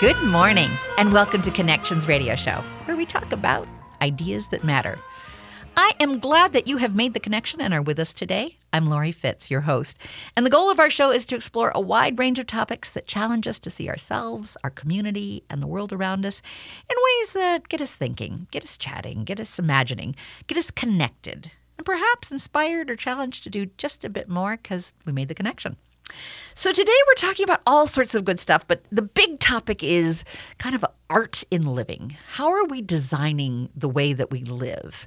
Good 0.00 0.22
morning, 0.22 0.70
and 0.96 1.12
welcome 1.12 1.42
to 1.42 1.50
Connections 1.50 2.08
Radio 2.08 2.34
Show, 2.34 2.64
where 2.86 2.96
we 2.96 3.04
talk 3.04 3.32
about 3.32 3.68
ideas 4.00 4.48
that 4.48 4.64
matter. 4.64 4.98
I 5.76 5.92
am 6.00 6.20
glad 6.20 6.54
that 6.54 6.66
you 6.66 6.78
have 6.78 6.96
made 6.96 7.12
the 7.12 7.20
connection 7.20 7.60
and 7.60 7.74
are 7.74 7.82
with 7.82 7.98
us 7.98 8.14
today. 8.14 8.56
I'm 8.72 8.88
Lori 8.88 9.12
Fitz, 9.12 9.50
your 9.50 9.60
host. 9.60 9.98
And 10.34 10.46
the 10.46 10.50
goal 10.50 10.70
of 10.70 10.80
our 10.80 10.88
show 10.88 11.10
is 11.10 11.26
to 11.26 11.36
explore 11.36 11.70
a 11.74 11.82
wide 11.82 12.18
range 12.18 12.38
of 12.38 12.46
topics 12.46 12.90
that 12.92 13.06
challenge 13.06 13.46
us 13.46 13.58
to 13.58 13.68
see 13.68 13.90
ourselves, 13.90 14.56
our 14.64 14.70
community, 14.70 15.44
and 15.50 15.62
the 15.62 15.66
world 15.66 15.92
around 15.92 16.24
us 16.24 16.40
in 16.88 16.96
ways 17.18 17.34
that 17.34 17.68
get 17.68 17.82
us 17.82 17.94
thinking, 17.94 18.46
get 18.50 18.64
us 18.64 18.78
chatting, 18.78 19.24
get 19.24 19.38
us 19.38 19.58
imagining, 19.58 20.16
get 20.46 20.56
us 20.56 20.70
connected, 20.70 21.52
and 21.76 21.84
perhaps 21.84 22.32
inspired 22.32 22.88
or 22.88 22.96
challenged 22.96 23.44
to 23.44 23.50
do 23.50 23.66
just 23.76 24.02
a 24.02 24.08
bit 24.08 24.30
more 24.30 24.56
because 24.56 24.94
we 25.04 25.12
made 25.12 25.28
the 25.28 25.34
connection. 25.34 25.76
So 26.54 26.72
today 26.72 26.92
we're 27.06 27.14
talking 27.14 27.44
about 27.44 27.62
all 27.66 27.86
sorts 27.86 28.14
of 28.14 28.24
good 28.24 28.38
stuff, 28.38 28.66
but 28.66 28.82
the 28.92 29.02
big 29.02 29.40
topic 29.40 29.82
is 29.82 30.24
kind 30.58 30.74
of 30.74 30.84
art 31.08 31.42
in 31.50 31.64
living. 31.64 32.16
How 32.32 32.52
are 32.52 32.64
we 32.64 32.82
designing 32.82 33.70
the 33.74 33.88
way 33.88 34.12
that 34.12 34.30
we 34.30 34.40
live? 34.42 35.06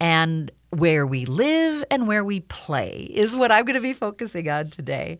And 0.00 0.52
where 0.70 1.06
we 1.06 1.26
live 1.26 1.84
and 1.90 2.06
where 2.06 2.24
we 2.24 2.40
play 2.40 3.10
is 3.12 3.36
what 3.36 3.50
I'm 3.50 3.64
going 3.64 3.74
to 3.74 3.80
be 3.80 3.92
focusing 3.92 4.48
on 4.48 4.70
today. 4.70 5.18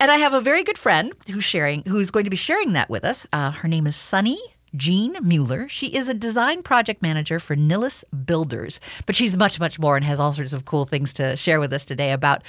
And 0.00 0.10
I 0.10 0.16
have 0.16 0.34
a 0.34 0.40
very 0.40 0.64
good 0.64 0.78
friend 0.78 1.12
who's 1.30 1.44
sharing 1.44 1.82
who's 1.86 2.10
going 2.10 2.24
to 2.24 2.30
be 2.30 2.36
sharing 2.36 2.72
that 2.72 2.90
with 2.90 3.04
us. 3.04 3.26
Uh, 3.32 3.52
her 3.52 3.68
name 3.68 3.86
is 3.86 3.96
Sunny 3.96 4.40
Jean 4.74 5.16
Mueller. 5.22 5.68
She 5.68 5.88
is 5.88 6.08
a 6.08 6.14
design 6.14 6.62
project 6.62 7.02
manager 7.02 7.38
for 7.38 7.54
Nilles 7.54 8.04
Builders, 8.24 8.80
but 9.06 9.14
she's 9.14 9.36
much, 9.36 9.60
much 9.60 9.78
more 9.78 9.96
and 9.96 10.04
has 10.04 10.18
all 10.18 10.32
sorts 10.32 10.52
of 10.52 10.64
cool 10.64 10.84
things 10.84 11.12
to 11.14 11.36
share 11.36 11.60
with 11.60 11.72
us 11.72 11.84
today 11.84 12.12
about 12.12 12.42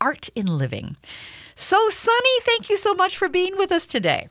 art 0.00 0.28
in 0.34 0.46
living. 0.46 0.96
So, 1.60 1.90
Sunny, 1.90 2.40
thank 2.40 2.70
you 2.70 2.78
so 2.78 2.94
much 2.94 3.18
for 3.18 3.28
being 3.28 3.54
with 3.58 3.70
us 3.70 3.84
today. 3.84 4.28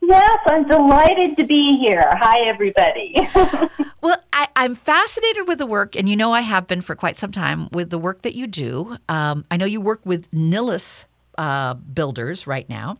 Yes, 0.00 0.38
I'm 0.46 0.64
delighted 0.64 1.36
to 1.38 1.44
be 1.44 1.76
here. 1.76 2.04
Hi, 2.06 2.46
everybody. 2.46 3.16
well, 4.00 4.16
I, 4.32 4.46
am 4.54 4.76
fascinated 4.76 5.48
with 5.48 5.58
the 5.58 5.66
work, 5.66 5.96
and 5.96 6.08
you 6.08 6.14
know 6.14 6.32
I 6.32 6.42
have 6.42 6.68
been 6.68 6.82
for 6.82 6.94
quite 6.94 7.18
some 7.18 7.32
time 7.32 7.68
with 7.72 7.90
the 7.90 7.98
work 7.98 8.22
that 8.22 8.36
you 8.36 8.46
do. 8.46 8.96
Um, 9.08 9.44
I 9.50 9.56
know 9.56 9.66
you 9.66 9.80
work 9.80 10.06
with 10.06 10.32
Nilles 10.32 11.04
uh, 11.36 11.74
builders 11.74 12.46
right 12.46 12.68
now. 12.68 12.98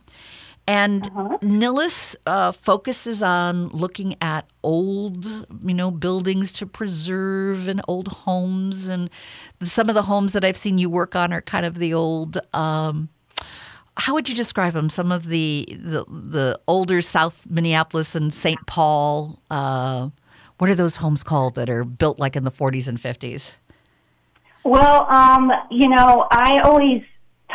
And 0.67 1.07
uh-huh. 1.07 1.37
Nilles 1.41 2.17
uh, 2.27 2.51
focuses 2.51 3.23
on 3.23 3.69
looking 3.69 4.17
at 4.19 4.45
old, 4.61 5.25
you 5.63 5.73
know, 5.73 5.89
buildings 5.89 6.51
to 6.53 6.65
preserve 6.65 7.69
and 7.69 7.81
old 7.87 8.09
homes. 8.09 8.89
And 8.89 9.09
some 9.61 9.87
of 9.87 9.95
the 9.95 10.03
homes 10.03 10.33
that 10.33 10.43
I've 10.43 10.57
seen 10.57 10.77
you 10.77 10.89
work 10.89 11.15
on 11.15 11.31
are 11.31 11.41
kind 11.41 11.65
of 11.65 11.75
the 11.75 11.93
old. 11.93 12.37
Um, 12.53 13.07
how 13.97 14.13
would 14.13 14.29
you 14.29 14.35
describe 14.35 14.73
them? 14.73 14.89
Some 14.89 15.11
of 15.11 15.27
the 15.27 15.65
the, 15.69 16.05
the 16.07 16.59
older 16.67 17.01
South 17.01 17.47
Minneapolis 17.49 18.15
and 18.15 18.33
St. 18.33 18.59
Paul. 18.67 19.41
Uh, 19.49 20.09
what 20.57 20.69
are 20.69 20.75
those 20.75 20.97
homes 20.97 21.23
called 21.23 21.55
that 21.55 21.69
are 21.69 21.83
built 21.83 22.19
like 22.19 22.35
in 22.35 22.43
the 22.43 22.51
40s 22.51 22.87
and 22.87 22.99
50s? 22.99 23.55
Well, 24.63 25.07
um, 25.09 25.51
you 25.71 25.89
know, 25.89 26.27
I 26.29 26.59
always 26.59 27.01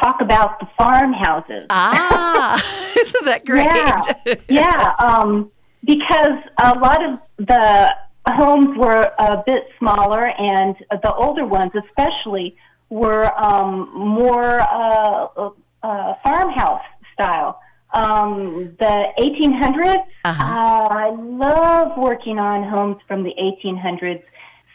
talk 0.03 0.21
about 0.21 0.59
the 0.59 0.67
farmhouses. 0.77 1.67
Ah, 1.71 2.57
isn't 2.99 3.25
that 3.25 3.45
great? 3.47 3.65
Yeah, 3.65 4.35
yeah. 4.49 4.93
Um, 4.99 5.51
because 5.85 6.39
a 6.61 6.79
lot 6.79 7.05
of 7.05 7.21
the 7.39 7.95
homes 8.29 8.77
were 8.77 9.13
a 9.19 9.43
bit 9.47 9.69
smaller, 9.79 10.27
and 10.27 10.75
the 10.91 11.15
older 11.15 11.47
ones, 11.47 11.71
especially, 11.89 12.57
were 12.89 13.33
um, 13.41 13.91
more 13.95 14.61
uh, 14.61 15.51
uh, 15.87 16.15
farmhouse 16.23 16.83
style. 17.15 17.61
Um, 17.95 18.75
the 18.79 19.09
1800s. 19.19 20.05
Uh-huh. 20.25 20.43
Uh, 20.43 20.89
I 20.91 21.11
love 21.11 21.97
working 21.97 22.39
on 22.39 22.69
homes 22.69 22.97
from 23.07 23.23
the 23.23 23.33
1800s. 23.39 24.23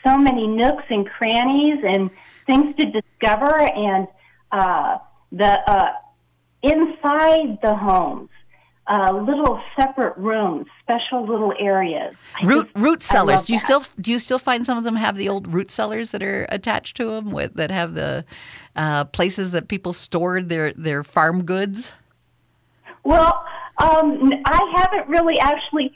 So 0.05 0.17
many 0.17 0.47
nooks 0.47 0.85
and 0.89 1.07
crannies 1.07 1.79
and 1.85 2.09
things 2.47 2.75
to 2.77 2.85
discover, 2.89 3.55
and 3.61 4.07
uh, 4.51 4.97
the 5.31 5.59
uh, 5.69 5.91
inside 6.63 7.59
the 7.61 7.75
homes. 7.75 8.29
Uh, 8.87 9.11
little 9.11 9.61
separate 9.79 10.17
rooms, 10.17 10.65
special 10.81 11.25
little 11.25 11.53
areas. 11.59 12.15
I 12.35 12.45
root 12.45 12.69
root 12.75 13.03
cellars. 13.03 13.45
Do 13.45 13.53
you 13.53 13.59
that. 13.59 13.65
still 13.65 13.83
do 14.01 14.11
you 14.11 14.17
still 14.17 14.39
find 14.39 14.65
some 14.65 14.77
of 14.77 14.83
them 14.83 14.95
have 14.95 15.15
the 15.15 15.29
old 15.29 15.53
root 15.53 15.69
cellars 15.69 16.09
that 16.11 16.23
are 16.23 16.47
attached 16.49 16.97
to 16.97 17.05
them 17.05 17.31
with 17.31 17.53
that 17.53 17.69
have 17.69 17.93
the 17.93 18.25
uh, 18.75 19.05
places 19.05 19.51
that 19.51 19.67
people 19.67 19.93
stored 19.93 20.49
their 20.49 20.73
their 20.73 21.03
farm 21.03 21.43
goods? 21.43 21.91
Well, 23.03 23.43
um, 23.77 24.31
I 24.45 24.73
haven't 24.75 25.09
really 25.09 25.39
actually. 25.39 25.93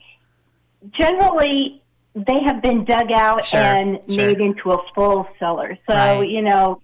Generally, 0.91 1.81
they 2.15 2.41
have 2.45 2.61
been 2.61 2.85
dug 2.85 3.11
out 3.11 3.43
sure, 3.43 3.59
and 3.59 3.99
sure. 4.07 4.27
made 4.27 4.39
into 4.39 4.71
a 4.71 4.77
full 4.93 5.27
cellar. 5.39 5.77
So 5.87 5.93
right. 5.93 6.29
you 6.29 6.41
know, 6.41 6.81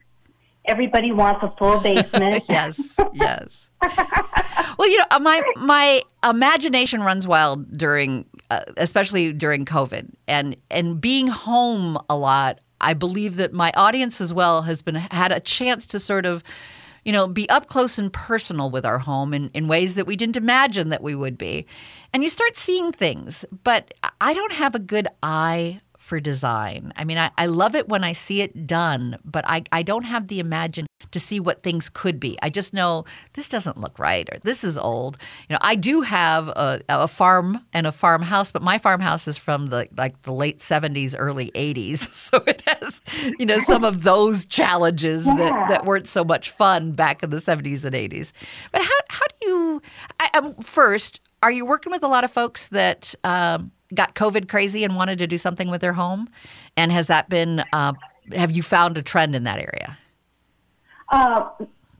everybody 0.65 1.11
wants 1.11 1.41
a 1.43 1.53
full 1.57 1.79
basement. 1.81 2.43
yes, 2.49 2.97
yes. 3.13 3.69
well, 4.77 4.89
you 4.89 4.97
know, 4.97 5.05
uh, 5.11 5.19
my 5.19 5.41
my 5.57 6.01
imagination 6.27 7.01
runs 7.01 7.27
wild 7.27 7.71
during, 7.77 8.25
uh, 8.49 8.63
especially 8.77 9.33
during 9.33 9.65
COVID, 9.65 10.09
and 10.27 10.57
and 10.69 10.99
being 10.99 11.27
home 11.27 11.97
a 12.09 12.15
lot. 12.15 12.59
I 12.81 12.93
believe 12.93 13.35
that 13.37 13.53
my 13.53 13.71
audience 13.75 14.19
as 14.19 14.33
well 14.33 14.63
has 14.63 14.81
been 14.81 14.95
had 14.95 15.31
a 15.31 15.39
chance 15.39 15.85
to 15.87 15.99
sort 15.99 16.25
of, 16.25 16.43
you 17.05 17.11
know, 17.11 17.27
be 17.27 17.49
up 17.49 17.67
close 17.67 17.97
and 17.97 18.11
personal 18.11 18.69
with 18.69 18.85
our 18.85 18.99
home 18.99 19.33
in, 19.33 19.49
in 19.53 19.67
ways 19.67 19.95
that 19.95 20.07
we 20.07 20.15
didn't 20.15 20.37
imagine 20.37 20.89
that 20.89 21.03
we 21.03 21.15
would 21.15 21.37
be. 21.37 21.65
And 22.13 22.23
you 22.23 22.29
start 22.29 22.57
seeing 22.57 22.91
things, 22.91 23.45
but 23.63 23.93
I 24.19 24.33
don't 24.33 24.53
have 24.53 24.75
a 24.75 24.79
good 24.79 25.07
eye 25.23 25.79
for 26.11 26.19
design. 26.19 26.91
I 26.97 27.05
mean, 27.05 27.17
I, 27.17 27.31
I 27.37 27.45
love 27.45 27.73
it 27.73 27.87
when 27.87 28.03
I 28.03 28.11
see 28.11 28.41
it 28.41 28.67
done, 28.67 29.17
but 29.23 29.45
I, 29.47 29.63
I 29.71 29.81
don't 29.81 30.03
have 30.03 30.27
the 30.27 30.41
imagine 30.41 30.85
to 31.11 31.21
see 31.21 31.39
what 31.39 31.63
things 31.63 31.89
could 31.89 32.19
be. 32.19 32.37
I 32.41 32.49
just 32.49 32.73
know 32.73 33.05
this 33.31 33.47
doesn't 33.47 33.77
look 33.77 33.97
right 33.97 34.27
or 34.29 34.37
this 34.39 34.65
is 34.65 34.77
old. 34.77 35.17
You 35.47 35.53
know, 35.53 35.59
I 35.61 35.75
do 35.75 36.01
have 36.01 36.49
a, 36.49 36.81
a 36.89 37.07
farm 37.07 37.65
and 37.71 37.87
a 37.87 37.93
farmhouse, 37.93 38.51
but 38.51 38.61
my 38.61 38.77
farmhouse 38.77 39.25
is 39.25 39.37
from 39.37 39.67
the 39.67 39.87
like 39.95 40.21
the 40.23 40.33
late 40.33 40.59
70s, 40.59 41.15
early 41.17 41.49
80s. 41.51 42.09
So 42.31 42.37
it 42.47 42.61
has, 42.67 43.01
you 43.39 43.45
know, 43.45 43.59
some 43.59 43.83
of 43.83 44.03
those 44.03 44.45
challenges 44.45 45.25
yeah. 45.25 45.35
that, 45.35 45.69
that 45.69 45.85
weren't 45.85 46.07
so 46.07 46.23
much 46.23 46.49
fun 46.49 46.91
back 46.93 47.23
in 47.23 47.29
the 47.29 47.37
70s 47.37 47.83
and 47.83 47.93
80s. 47.93 48.31
But 48.71 48.81
how, 48.81 48.99
how 49.09 49.25
do 49.39 49.47
you, 49.47 49.81
I, 50.19 50.29
um, 50.33 50.55
first, 50.55 51.19
are 51.43 51.51
you 51.51 51.65
working 51.65 51.91
with 51.91 52.03
a 52.03 52.07
lot 52.07 52.23
of 52.23 52.31
folks 52.31 52.67
that 52.69 53.15
um, 53.25 53.71
got 53.93 54.15
COVID 54.15 54.47
crazy 54.47 54.83
and 54.83 54.95
wanted 54.95 55.19
to 55.19 55.27
do 55.27 55.37
something 55.37 55.69
with 55.69 55.81
their 55.81 55.93
home? 55.93 56.29
And 56.77 56.91
has 56.91 57.07
that 57.07 57.29
been, 57.29 57.63
uh, 57.73 57.93
have 58.33 58.51
you 58.51 58.63
found 58.63 58.97
a 58.97 59.01
trend 59.01 59.35
in 59.35 59.43
that 59.43 59.59
area? 59.59 59.97
Uh, 61.09 61.49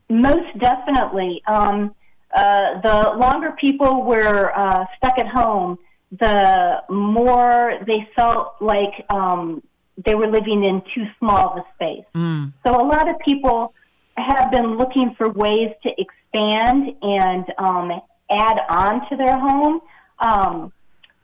most 0.08 0.58
definitely. 0.58 1.42
Um, 1.46 1.94
uh, 2.34 2.80
the 2.80 3.12
longer 3.18 3.52
people 3.60 4.04
were 4.04 4.56
uh, 4.56 4.86
stuck 4.96 5.18
at 5.18 5.28
home, 5.28 5.78
the 6.18 6.82
more 6.88 7.78
they 7.86 8.08
felt 8.16 8.54
like 8.60 9.04
um, 9.10 9.62
they 10.04 10.14
were 10.14 10.26
living 10.26 10.64
in 10.64 10.82
too 10.94 11.06
small 11.18 11.50
of 11.50 11.58
a 11.58 11.64
space. 11.74 12.04
Mm. 12.14 12.52
So 12.66 12.74
a 12.74 12.84
lot 12.84 13.08
of 13.08 13.18
people 13.20 13.74
have 14.16 14.50
been 14.50 14.76
looking 14.76 15.14
for 15.16 15.28
ways 15.30 15.70
to 15.82 15.90
expand 15.98 16.94
and 17.02 17.44
um, 17.58 18.00
add 18.30 18.58
on 18.68 19.08
to 19.08 19.16
their 19.16 19.38
home. 19.38 19.80
Um, 20.18 20.72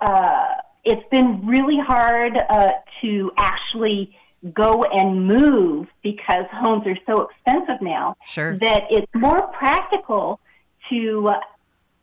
uh, 0.01 0.47
it's 0.85 1.07
been 1.11 1.47
really 1.47 1.79
hard 1.79 2.37
uh, 2.37 2.71
to 3.03 3.31
actually 3.37 4.17
go 4.53 4.85
and 4.85 5.27
move 5.27 5.89
because 6.03 6.45
homes 6.53 6.87
are 6.87 6.99
so 7.07 7.29
expensive 7.29 7.83
now 7.83 8.17
sure. 8.25 8.57
that 8.59 8.85
it's 8.91 9.13
more 9.15 9.49
practical 9.49 10.41
to 10.89 11.31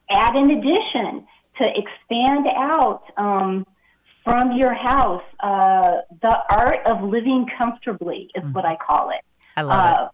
add 0.09 0.35
an 0.35 0.51
addition 0.51 1.25
to 1.61 1.69
expand 1.75 2.47
out 2.55 3.03
um, 3.17 3.65
from 4.23 4.57
your 4.57 4.73
house. 4.73 5.23
Uh, 5.39 5.97
the 6.21 6.37
art 6.49 6.85
of 6.85 7.01
living 7.03 7.47
comfortably 7.57 8.29
is 8.35 8.43
mm. 8.43 8.53
what 8.53 8.65
I 8.65 8.75
call 8.75 9.11
it. 9.11 9.21
I 9.55 9.61
love 9.61 9.79
uh, 9.79 10.03
it. 10.05 10.11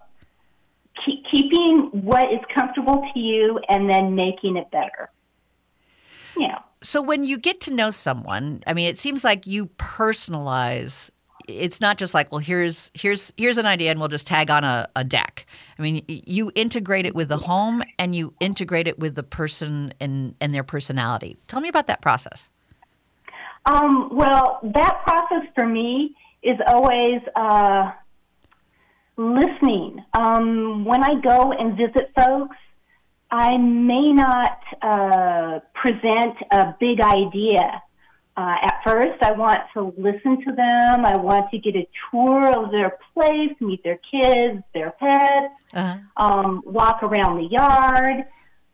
Keep, 1.06 1.25
keeping 1.31 1.89
what 2.03 2.31
is 2.31 2.39
comfortable 2.53 3.03
to 3.13 3.19
you 3.19 3.59
and 3.68 3.89
then 3.89 4.13
making 4.13 4.57
it 4.57 4.69
better. 4.69 5.09
Yeah. 6.38 6.59
So 6.81 7.01
when 7.01 7.24
you 7.24 7.38
get 7.38 7.62
to 7.62 7.74
know 7.74 7.92
someone, 7.92 8.63
I 8.66 8.74
mean, 8.74 8.89
it 8.89 8.98
seems 8.98 9.24
like 9.24 9.45
you 9.45 9.68
personalize. 9.78 11.12
It's 11.48 11.80
not 11.80 11.98
just 11.98 12.13
like, 12.13 12.31
well, 12.31 12.39
here's 12.39 12.92
here's 12.94 13.31
here's 13.38 13.57
an 13.57 13.66
idea, 13.66 13.92
and 13.92 14.00
we'll 14.00 14.10
just 14.10 14.25
tag 14.25 14.50
on 14.50 14.63
a, 14.63 14.88
a 14.95 15.04
deck. 15.04 15.45
I 15.78 15.81
mean, 15.81 16.04
you 16.07 16.51
integrate 16.56 17.06
it 17.06 17.13
with 17.13 17.30
the 17.30 17.38
home, 17.38 17.83
and 18.00 18.16
you 18.16 18.33
integrate 18.39 18.88
it 18.88 18.98
with 18.98 19.16
the 19.16 19.24
person 19.24 19.94
and 20.00 20.36
and 20.42 20.56
their 20.56 20.63
personality. 20.63 21.38
Tell 21.48 21.62
me 21.62 21.69
about 21.69 21.88
that 21.88 22.01
process. 22.01 22.50
Um, 23.66 24.10
well, 24.12 24.60
that 24.63 25.04
process 25.04 25.48
for 25.54 25.68
me 25.68 26.16
is 26.42 26.57
always 26.68 27.22
uh, 27.36 27.92
listening. 29.18 30.04
Um, 30.13 30.83
when 30.86 31.04
I 31.04 31.19
go 31.22 31.51
and 31.51 31.78
visit 31.78 32.12
folks, 32.16 32.56
I 33.31 33.57
may 33.57 34.12
not 34.12 34.60
uh, 34.81 35.60
present 35.74 36.36
a 36.51 36.75
big 36.80 37.00
idea. 37.00 37.81
Uh, 38.36 38.56
at 38.62 38.81
first, 38.83 39.22
I 39.24 39.31
want 39.31 39.62
to 39.74 39.94
listen 39.98 40.44
to 40.44 40.51
them. 40.51 41.06
I 41.06 41.16
want 41.16 41.50
to 41.51 41.57
get 41.57 41.75
a 41.75 41.88
tour 42.10 42.51
of 42.51 42.72
their 42.72 42.98
place, 43.13 43.51
meet 43.62 43.83
their 43.83 44.00
kids, 44.10 44.62
their 44.74 44.92
pets, 44.92 45.54
uh-huh. 45.74 45.98
um, 46.18 46.62
walk 46.66 47.04
around 47.04 47.38
the 47.38 47.48
yard, 47.50 48.25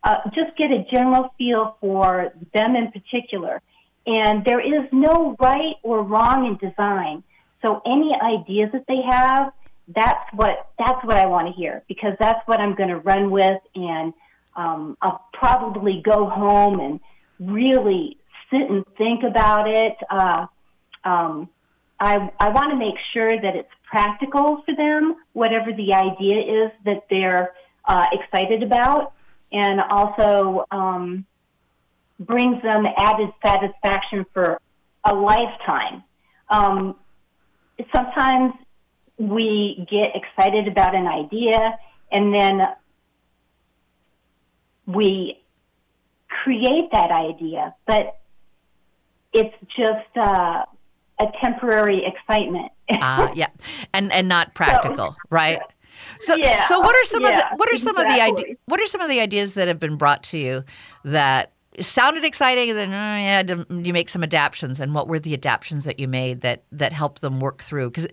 uh, 0.02 0.16
just 0.34 0.56
get 0.56 0.72
a 0.72 0.84
general 0.90 1.32
feel 1.38 1.76
for 1.80 2.32
them 2.54 2.74
in 2.74 2.90
particular. 2.90 3.60
And 4.06 4.44
there 4.44 4.60
is 4.60 4.88
no 4.90 5.36
right 5.38 5.76
or 5.82 6.02
wrong 6.02 6.46
in 6.46 6.56
design. 6.56 7.22
So 7.62 7.82
any 7.84 8.14
ideas 8.20 8.70
that 8.72 8.86
they 8.88 9.02
have, 9.08 9.52
that's 9.88 10.32
what 10.34 10.70
that's 10.78 11.04
what 11.04 11.16
I 11.16 11.26
want 11.26 11.48
to 11.48 11.52
hear 11.52 11.82
because 11.88 12.12
that's 12.20 12.46
what 12.46 12.60
I'm 12.60 12.74
going 12.74 12.90
to 12.90 12.98
run 12.98 13.30
with, 13.30 13.60
and 13.74 14.12
um, 14.58 14.98
I'll 15.00 15.24
probably 15.32 16.02
go 16.04 16.28
home 16.28 16.80
and 16.80 17.00
really 17.38 18.18
sit 18.50 18.68
and 18.68 18.84
think 18.98 19.22
about 19.22 19.68
it. 19.68 19.96
Uh, 20.10 20.46
um, 21.04 21.48
I 22.00 22.30
I 22.40 22.48
want 22.50 22.70
to 22.72 22.76
make 22.76 22.96
sure 23.12 23.30
that 23.40 23.54
it's 23.56 23.70
practical 23.88 24.62
for 24.66 24.74
them, 24.74 25.14
whatever 25.32 25.72
the 25.72 25.94
idea 25.94 26.64
is 26.64 26.72
that 26.84 27.04
they're 27.08 27.54
uh, 27.84 28.06
excited 28.12 28.62
about, 28.64 29.12
and 29.52 29.80
also 29.80 30.66
um, 30.72 31.24
brings 32.18 32.60
them 32.62 32.84
added 32.96 33.30
satisfaction 33.42 34.26
for 34.34 34.60
a 35.04 35.14
lifetime. 35.14 36.02
Um, 36.50 36.96
sometimes 37.94 38.54
we 39.18 39.86
get 39.90 40.16
excited 40.16 40.66
about 40.66 40.94
an 40.94 41.06
idea 41.06 41.78
and 42.10 42.34
then 42.34 42.62
we 44.88 45.38
create 46.42 46.90
that 46.92 47.10
idea, 47.10 47.74
but 47.86 48.18
it's 49.32 49.54
just 49.76 50.16
uh, 50.16 50.64
a 51.20 51.26
temporary 51.40 52.04
excitement. 52.04 52.72
uh, 52.90 53.28
yeah, 53.34 53.48
and 53.92 54.10
and 54.12 54.28
not 54.28 54.54
practical, 54.54 55.08
so, 55.08 55.16
right? 55.30 55.60
So, 56.20 56.36
yeah, 56.36 56.56
so 56.66 56.80
what 56.80 56.94
are 56.94 57.04
some 57.04 57.22
yeah, 57.22 57.28
of 57.28 57.36
the 57.36 57.56
what 57.56 57.72
are 57.72 57.76
some 57.76 57.98
exactly. 57.98 58.22
of 58.22 58.36
the 58.36 58.42
ideas? 58.42 58.58
What 58.66 58.80
are 58.80 58.86
some 58.86 59.00
of 59.00 59.08
the 59.08 59.20
ideas 59.20 59.54
that 59.54 59.68
have 59.68 59.78
been 59.78 59.96
brought 59.96 60.22
to 60.24 60.38
you 60.38 60.64
that 61.04 61.52
sounded 61.80 62.24
exciting, 62.24 62.70
and 62.70 62.78
then 62.78 62.88
oh, 62.88 63.16
yeah, 63.16 63.64
you 63.82 63.92
make 63.92 64.08
some 64.08 64.22
adaptations. 64.22 64.80
And 64.80 64.94
what 64.94 65.08
were 65.08 65.18
the 65.18 65.34
adaptations 65.34 65.84
that 65.84 65.98
you 65.98 66.08
made 66.08 66.40
that 66.42 66.64
that 66.72 66.92
helped 66.92 67.20
them 67.20 67.40
work 67.40 67.62
through? 67.62 67.90
Because 67.90 68.08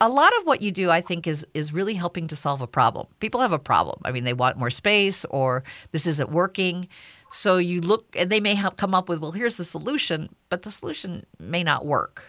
a 0.00 0.08
lot 0.08 0.32
of 0.38 0.46
what 0.46 0.62
you 0.62 0.70
do, 0.70 0.90
I 0.90 1.00
think, 1.00 1.26
is 1.26 1.46
is 1.54 1.72
really 1.72 1.94
helping 1.94 2.28
to 2.28 2.36
solve 2.36 2.60
a 2.60 2.66
problem. 2.66 3.06
People 3.20 3.40
have 3.40 3.52
a 3.52 3.58
problem. 3.58 4.00
I 4.04 4.12
mean, 4.12 4.24
they 4.24 4.34
want 4.34 4.56
more 4.56 4.70
space, 4.70 5.24
or 5.26 5.64
this 5.92 6.06
isn't 6.06 6.30
working. 6.30 6.88
So 7.30 7.58
you 7.58 7.80
look, 7.80 8.16
and 8.16 8.30
they 8.30 8.40
may 8.40 8.54
have 8.54 8.76
come 8.76 8.94
up 8.94 9.08
with, 9.08 9.20
well, 9.20 9.32
here's 9.32 9.56
the 9.56 9.64
solution, 9.64 10.34
but 10.48 10.62
the 10.62 10.70
solution 10.70 11.26
may 11.38 11.62
not 11.62 11.84
work. 11.84 12.24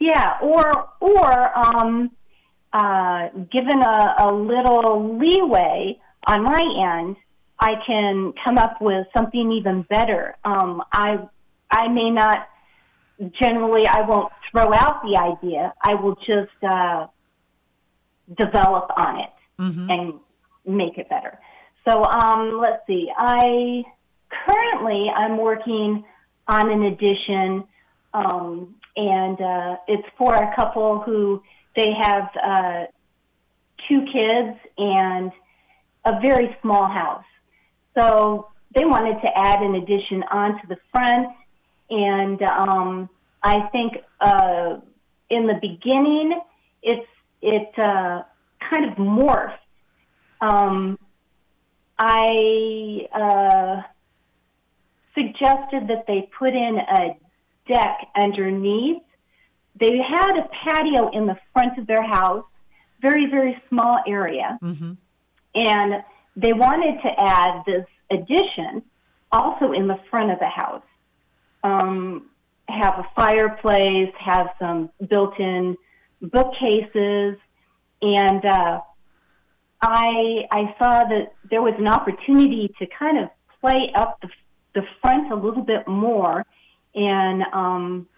Yeah, 0.00 0.36
or 0.42 0.88
or 1.00 1.58
um, 1.58 2.10
uh, 2.72 3.28
given 3.52 3.80
a, 3.82 4.14
a 4.18 4.32
little 4.32 5.16
leeway 5.16 5.98
on 6.26 6.42
my 6.42 6.98
end, 6.98 7.16
I 7.64 7.76
can 7.86 8.34
come 8.44 8.58
up 8.58 8.82
with 8.82 9.06
something 9.16 9.50
even 9.52 9.82
better. 9.88 10.36
Um, 10.44 10.82
I 10.92 11.18
I 11.70 11.88
may 11.88 12.10
not 12.10 12.46
generally 13.40 13.86
I 13.86 14.02
won't 14.02 14.30
throw 14.50 14.74
out 14.74 15.02
the 15.02 15.16
idea. 15.16 15.72
I 15.80 15.94
will 15.94 16.14
just 16.16 16.58
uh, 16.62 17.06
develop 18.36 18.90
on 18.94 19.20
it 19.20 19.30
mm-hmm. 19.58 19.90
and 19.90 20.14
make 20.66 20.98
it 20.98 21.08
better. 21.08 21.38
So 21.88 22.04
um, 22.04 22.60
let's 22.60 22.86
see. 22.86 23.10
I 23.16 23.82
currently 24.46 25.08
I'm 25.08 25.38
working 25.38 26.04
on 26.46 26.70
an 26.70 26.82
edition, 26.82 27.64
um, 28.12 28.74
and 28.94 29.40
uh, 29.40 29.76
it's 29.88 30.06
for 30.18 30.34
a 30.34 30.54
couple 30.54 31.00
who 31.00 31.42
they 31.76 31.94
have 31.94 32.28
uh, 32.44 32.84
two 33.88 34.04
kids 34.12 34.58
and 34.76 35.32
a 36.04 36.20
very 36.20 36.54
small 36.60 36.86
house. 36.86 37.24
So 37.96 38.48
they 38.74 38.84
wanted 38.84 39.20
to 39.22 39.38
add 39.38 39.62
an 39.62 39.76
addition 39.76 40.22
onto 40.24 40.66
the 40.66 40.76
front, 40.90 41.28
and 41.90 42.42
um, 42.42 43.08
I 43.42 43.60
think 43.68 43.98
uh, 44.20 44.78
in 45.30 45.46
the 45.46 45.58
beginning 45.60 46.40
it's 46.82 47.06
it 47.40 47.78
uh, 47.78 48.22
kind 48.70 48.90
of 48.90 48.96
morphed. 48.96 49.58
Um, 50.40 50.98
I 51.98 53.06
uh, 53.12 53.82
suggested 55.14 55.88
that 55.88 56.04
they 56.06 56.28
put 56.36 56.50
in 56.50 56.78
a 56.78 57.16
deck 57.68 58.08
underneath. 58.16 59.02
They 59.76 59.98
had 59.98 60.36
a 60.38 60.48
patio 60.64 61.10
in 61.10 61.26
the 61.26 61.36
front 61.52 61.78
of 61.78 61.86
their 61.86 62.02
house, 62.02 62.44
very 63.00 63.26
very 63.26 63.62
small 63.68 63.98
area, 64.06 64.58
mm-hmm. 64.60 64.92
and 65.54 66.04
they 66.36 66.52
wanted 66.52 67.00
to 67.02 67.08
add 67.18 67.62
this 67.66 67.86
addition 68.10 68.82
also 69.30 69.72
in 69.72 69.86
the 69.86 69.98
front 70.10 70.30
of 70.30 70.38
the 70.38 70.48
house. 70.48 70.82
Um, 71.62 72.30
have 72.68 72.98
a 72.98 73.06
fireplace, 73.14 74.12
have 74.18 74.48
some 74.58 74.90
built 75.08 75.38
in 75.38 75.76
bookcases, 76.20 77.36
and 78.00 78.44
uh, 78.44 78.80
I, 79.82 80.46
I 80.50 80.74
saw 80.78 81.04
that 81.04 81.34
there 81.50 81.62
was 81.62 81.74
an 81.78 81.88
opportunity 81.88 82.74
to 82.78 82.86
kind 82.98 83.18
of 83.18 83.28
play 83.60 83.92
up 83.94 84.20
the, 84.22 84.28
the 84.74 84.82
front 85.00 85.30
a 85.32 85.36
little 85.36 85.62
bit 85.62 85.86
more 85.86 86.44
and 86.94 87.42
um, 87.52 88.08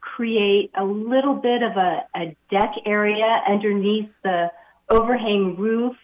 create 0.00 0.70
a 0.76 0.84
little 0.84 1.34
bit 1.34 1.62
of 1.62 1.76
a, 1.76 2.04
a 2.16 2.36
deck 2.50 2.72
area 2.86 3.42
underneath 3.48 4.10
the 4.22 4.50
overhang 4.90 5.56
roof 5.56 5.96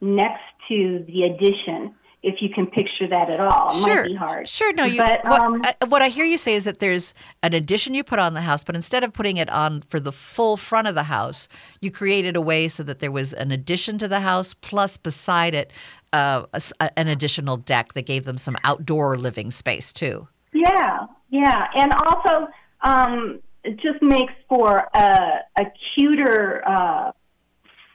next 0.00 0.42
to 0.68 1.04
the 1.06 1.22
addition 1.24 1.94
if 2.22 2.42
you 2.42 2.48
can 2.48 2.66
picture 2.66 3.06
that 3.06 3.30
at 3.30 3.38
all. 3.38 3.70
It 3.70 3.84
sure. 3.84 3.96
might 4.02 4.08
be 4.08 4.14
hard. 4.14 4.48
Sure, 4.48 4.72
no. 4.72 4.84
You, 4.84 4.98
but, 4.98 5.24
what, 5.24 5.40
um, 5.40 5.62
what, 5.88 6.02
I 6.02 6.08
hear 6.08 6.24
you 6.24 6.38
say 6.38 6.54
is 6.54 6.64
that 6.64 6.80
there's 6.80 7.14
an 7.42 7.54
addition 7.54 7.94
you 7.94 8.02
put 8.02 8.18
on 8.18 8.34
the 8.34 8.40
house, 8.40 8.64
but 8.64 8.74
instead 8.74 9.04
of 9.04 9.12
putting 9.12 9.36
it 9.36 9.48
on 9.48 9.82
for 9.82 10.00
the 10.00 10.10
full 10.10 10.56
front 10.56 10.88
of 10.88 10.96
the 10.96 11.04
house, 11.04 11.46
you 11.80 11.92
created 11.92 12.34
a 12.34 12.40
way 12.40 12.66
so 12.66 12.82
that 12.82 12.98
there 12.98 13.12
was 13.12 13.32
an 13.32 13.52
addition 13.52 13.96
to 13.98 14.08
the 14.08 14.20
house, 14.20 14.54
plus 14.54 14.96
beside 14.96 15.54
it, 15.54 15.72
uh, 16.12 16.46
a, 16.52 16.98
an 16.98 17.06
additional 17.06 17.56
deck 17.56 17.92
that 17.92 18.06
gave 18.06 18.24
them 18.24 18.38
some 18.38 18.56
outdoor 18.64 19.16
living 19.16 19.52
space 19.52 19.92
too. 19.92 20.26
Yeah, 20.52 21.06
yeah, 21.30 21.68
and 21.76 21.92
also 21.92 22.48
um, 22.80 23.40
it 23.62 23.76
just 23.76 24.02
makes 24.02 24.32
for 24.48 24.88
a, 24.94 25.42
a 25.58 25.64
cuter 25.94 26.66
uh, 26.66 27.12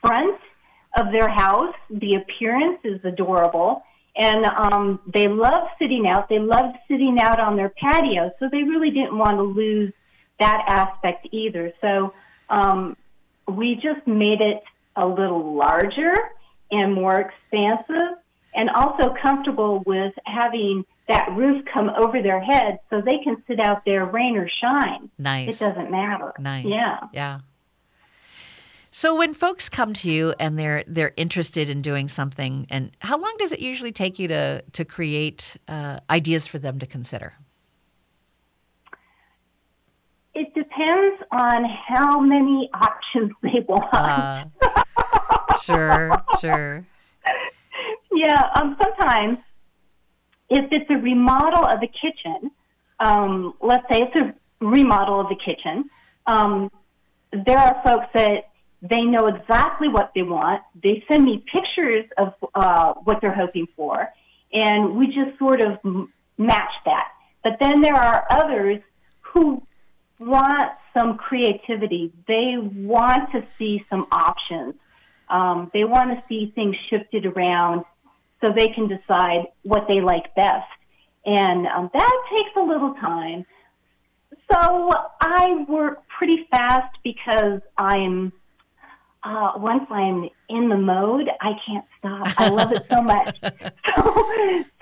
front 0.00 0.38
of 0.96 1.12
their 1.12 1.28
house. 1.28 1.74
The 1.90 2.14
appearance 2.14 2.78
is 2.84 3.00
adorable. 3.04 3.82
And 4.14 4.44
um, 4.44 5.00
they 5.12 5.26
love 5.28 5.68
sitting 5.78 6.06
out. 6.06 6.28
They 6.28 6.38
loved 6.38 6.76
sitting 6.86 7.18
out 7.20 7.40
on 7.40 7.56
their 7.56 7.70
patio. 7.70 8.30
So 8.38 8.48
they 8.50 8.62
really 8.62 8.90
didn't 8.90 9.16
want 9.16 9.38
to 9.38 9.42
lose 9.42 9.92
that 10.38 10.64
aspect 10.66 11.28
either. 11.30 11.72
So 11.80 12.12
um, 12.50 12.96
we 13.48 13.76
just 13.76 14.06
made 14.06 14.40
it 14.40 14.62
a 14.96 15.06
little 15.06 15.54
larger 15.54 16.14
and 16.70 16.92
more 16.92 17.20
expansive 17.20 18.18
and 18.54 18.68
also 18.70 19.14
comfortable 19.20 19.82
with 19.86 20.12
having 20.26 20.84
that 21.08 21.30
roof 21.32 21.64
come 21.72 21.90
over 21.90 22.22
their 22.22 22.40
head 22.40 22.78
so 22.90 23.00
they 23.00 23.18
can 23.24 23.42
sit 23.46 23.60
out 23.60 23.84
there 23.84 24.04
rain 24.04 24.36
or 24.36 24.48
shine. 24.62 25.10
Nice. 25.18 25.56
It 25.56 25.58
doesn't 25.58 25.90
matter. 25.90 26.32
Nice. 26.38 26.64
Yeah. 26.66 26.98
Yeah. 27.12 27.40
So 28.94 29.16
when 29.16 29.32
folks 29.32 29.70
come 29.70 29.94
to 29.94 30.10
you 30.10 30.34
and 30.38 30.58
they're 30.58 30.84
they're 30.86 31.14
interested 31.16 31.70
in 31.70 31.80
doing 31.80 32.08
something, 32.08 32.66
and 32.68 32.90
how 33.00 33.18
long 33.18 33.34
does 33.38 33.50
it 33.50 33.60
usually 33.60 33.90
take 33.90 34.18
you 34.18 34.28
to 34.28 34.62
to 34.70 34.84
create 34.84 35.56
uh, 35.66 35.96
ideas 36.10 36.46
for 36.46 36.58
them 36.58 36.78
to 36.78 36.86
consider? 36.86 37.32
It 40.34 40.52
depends 40.52 41.22
on 41.32 41.64
how 41.64 42.20
many 42.20 42.68
options 42.74 43.32
they 43.42 43.60
want. 43.66 43.88
Uh, 43.94 44.44
sure, 45.62 46.22
sure. 46.38 46.86
Yeah, 48.12 48.42
um, 48.56 48.76
sometimes 48.78 49.38
if 50.50 50.66
it's 50.70 50.90
a 50.90 50.98
remodel 50.98 51.64
of 51.64 51.82
a 51.82 51.86
kitchen, 51.86 52.50
um, 53.00 53.54
let's 53.62 53.86
say 53.90 54.02
it's 54.02 54.16
a 54.16 54.34
remodel 54.62 55.20
of 55.20 55.30
the 55.30 55.36
kitchen, 55.36 55.88
um, 56.26 56.70
there 57.32 57.56
are 57.56 57.80
folks 57.82 58.06
that 58.12 58.51
they 58.82 59.02
know 59.02 59.26
exactly 59.28 59.88
what 59.88 60.10
they 60.14 60.22
want. 60.22 60.62
They 60.82 61.04
send 61.08 61.24
me 61.24 61.44
pictures 61.52 62.04
of 62.18 62.34
uh, 62.54 62.94
what 63.04 63.20
they're 63.20 63.34
hoping 63.34 63.68
for, 63.76 64.08
and 64.52 64.96
we 64.96 65.06
just 65.06 65.38
sort 65.38 65.60
of 65.60 65.78
match 66.36 66.72
that. 66.84 67.08
But 67.44 67.58
then 67.60 67.80
there 67.80 67.94
are 67.94 68.26
others 68.28 68.80
who 69.20 69.62
want 70.18 70.72
some 70.94 71.16
creativity. 71.16 72.12
They 72.26 72.56
want 72.58 73.30
to 73.32 73.44
see 73.56 73.84
some 73.88 74.06
options. 74.10 74.74
Um, 75.28 75.70
they 75.72 75.84
want 75.84 76.10
to 76.10 76.22
see 76.28 76.52
things 76.54 76.76
shifted 76.90 77.24
around 77.24 77.84
so 78.40 78.50
they 78.50 78.68
can 78.68 78.88
decide 78.88 79.46
what 79.62 79.86
they 79.88 80.00
like 80.00 80.34
best. 80.34 80.66
And 81.24 81.66
um, 81.68 81.90
that 81.92 82.22
takes 82.36 82.50
a 82.56 82.62
little 82.62 82.94
time. 82.94 83.46
So 84.50 84.90
I 85.20 85.64
work 85.68 86.02
pretty 86.08 86.46
fast 86.50 86.96
because 87.04 87.60
I'm 87.78 88.32
uh, 89.24 89.52
once 89.56 89.86
I'm 89.90 90.28
in 90.48 90.68
the 90.68 90.76
mode, 90.76 91.28
I 91.40 91.52
can't 91.64 91.84
stop. 91.98 92.26
I 92.38 92.48
love 92.48 92.72
it 92.72 92.84
so 92.90 93.02
much. 93.02 93.38
so, 93.94 94.26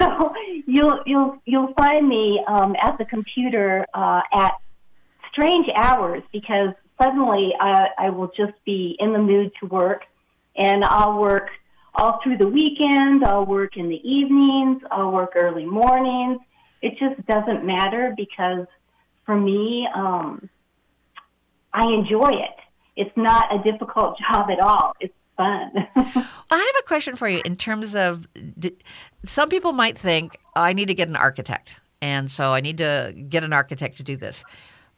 so 0.01 0.35
you'll 0.67 1.01
you'll 1.05 1.37
you'll 1.45 1.75
find 1.75 2.09
me 2.09 2.43
um, 2.47 2.75
at 2.81 2.97
the 2.97 3.05
computer 3.05 3.87
uh, 3.93 4.23
at 4.33 4.55
strange 5.31 5.69
hours 5.75 6.23
because 6.33 6.71
suddenly 7.01 7.55
I, 7.61 7.89
I 7.99 8.11
will 8.11 8.33
just 8.37 8.55
be 8.65 8.97
in 8.99 9.13
the 9.13 9.19
mood 9.19 9.53
to 9.61 9.67
work, 9.67 10.05
and 10.57 10.85
I'll 10.85 11.19
work 11.19 11.51
all 11.95 12.21
through 12.23 12.39
the 12.39 12.49
weekend. 12.49 13.25
I'll 13.25 13.47
work 13.47 13.77
in 13.77 13.89
the 13.89 14.01
evenings. 14.09 14.83
I'll 14.91 15.13
work 15.13 15.33
early 15.37 15.67
mornings. 15.67 16.41
It 16.81 16.99
just 16.99 17.27
doesn't 17.27 17.67
matter 17.67 18.15
because 18.17 18.67
for 19.27 19.37
me, 19.37 19.87
um, 19.95 20.49
I 21.75 21.89
enjoy 21.93 22.31
it 22.31 22.57
it's 23.01 23.17
not 23.17 23.53
a 23.53 23.63
difficult 23.63 24.19
job 24.31 24.51
at 24.51 24.61
all. 24.61 24.95
It's 25.01 25.15
fun. 25.37 25.73
I 25.97 26.23
have 26.51 26.85
a 26.85 26.87
question 26.87 27.17
for 27.17 27.29
you 27.29 27.41
in 27.45 27.57
terms 27.57 27.95
of 27.95 28.29
some 29.25 29.49
people 29.49 29.73
might 29.73 29.97
think 29.97 30.39
I 30.55 30.73
need 30.73 30.89
to 30.89 30.95
get 30.95 31.09
an 31.09 31.17
architect, 31.17 31.81
and 32.03 32.31
so 32.31 32.53
I 32.53 32.61
need 32.61 32.79
to 32.79 33.15
get 33.29 33.43
an 33.43 33.53
architect 33.53 33.97
to 33.97 34.03
do 34.03 34.17
this. 34.17 34.45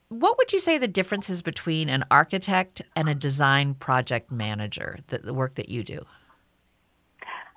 What 0.08 0.36
would 0.36 0.52
you 0.52 0.58
say 0.58 0.76
the 0.76 0.88
difference 0.88 1.30
is 1.30 1.40
between 1.40 1.88
an 1.88 2.04
architect 2.10 2.82
and 2.94 3.08
a 3.08 3.14
design 3.14 3.74
project 3.74 4.30
manager, 4.30 4.98
the, 5.06 5.18
the 5.18 5.32
work 5.32 5.54
that 5.54 5.70
you 5.70 5.82
do? 5.84 6.00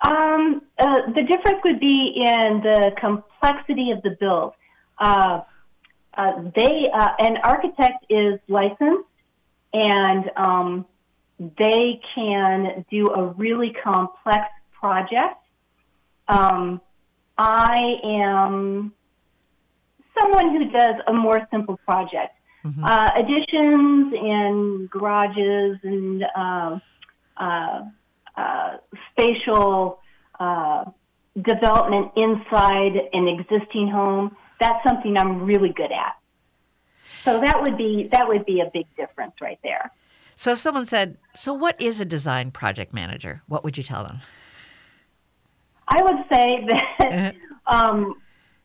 Um, 0.00 0.62
uh, 0.78 1.00
the 1.14 1.22
difference 1.22 1.58
would 1.64 1.80
be 1.80 2.12
in 2.16 2.60
the 2.62 2.92
complexity 2.98 3.90
of 3.90 4.02
the 4.02 4.16
build. 4.18 4.52
Uh, 4.98 5.40
uh, 6.16 6.32
they 6.54 6.88
uh, 6.94 7.08
an 7.18 7.36
architect 7.38 8.06
is 8.08 8.38
licensed 8.48 9.08
and 9.72 10.30
um, 10.36 10.86
they 11.38 12.00
can 12.14 12.84
do 12.90 13.08
a 13.08 13.28
really 13.32 13.72
complex 13.82 14.46
project. 14.72 15.36
Um, 16.28 16.80
I 17.38 17.98
am 18.04 18.92
someone 20.18 20.56
who 20.56 20.70
does 20.70 20.94
a 21.06 21.12
more 21.12 21.46
simple 21.50 21.78
project. 21.84 22.34
Mm-hmm. 22.64 22.84
Uh, 22.84 23.10
additions 23.16 24.14
and 24.20 24.90
garages 24.90 25.78
and 25.84 26.24
uh, 26.36 26.78
uh, 27.36 27.82
uh 28.36 28.76
spatial 29.12 30.00
uh, 30.40 30.84
development 31.42 32.12
inside 32.16 32.96
an 33.12 33.28
existing 33.28 33.88
home, 33.88 34.36
that's 34.58 34.82
something 34.84 35.16
I'm 35.16 35.44
really 35.44 35.72
good 35.72 35.92
at. 35.92 36.16
So 37.26 37.40
that 37.40 37.60
would 37.60 37.76
be 37.76 38.08
that 38.12 38.28
would 38.28 38.46
be 38.46 38.60
a 38.60 38.70
big 38.72 38.86
difference 38.96 39.34
right 39.40 39.58
there. 39.64 39.90
So 40.36 40.52
if 40.52 40.60
someone 40.60 40.86
said, 40.86 41.18
"So 41.34 41.52
what 41.52 41.78
is 41.80 42.00
a 42.00 42.04
design 42.04 42.52
project 42.52 42.94
manager?" 42.94 43.42
What 43.48 43.64
would 43.64 43.76
you 43.76 43.82
tell 43.82 44.04
them? 44.04 44.20
I 45.88 46.02
would 46.02 46.24
say 46.32 46.66
that 46.68 47.00
uh-huh. 47.00 47.32
um, 47.66 48.14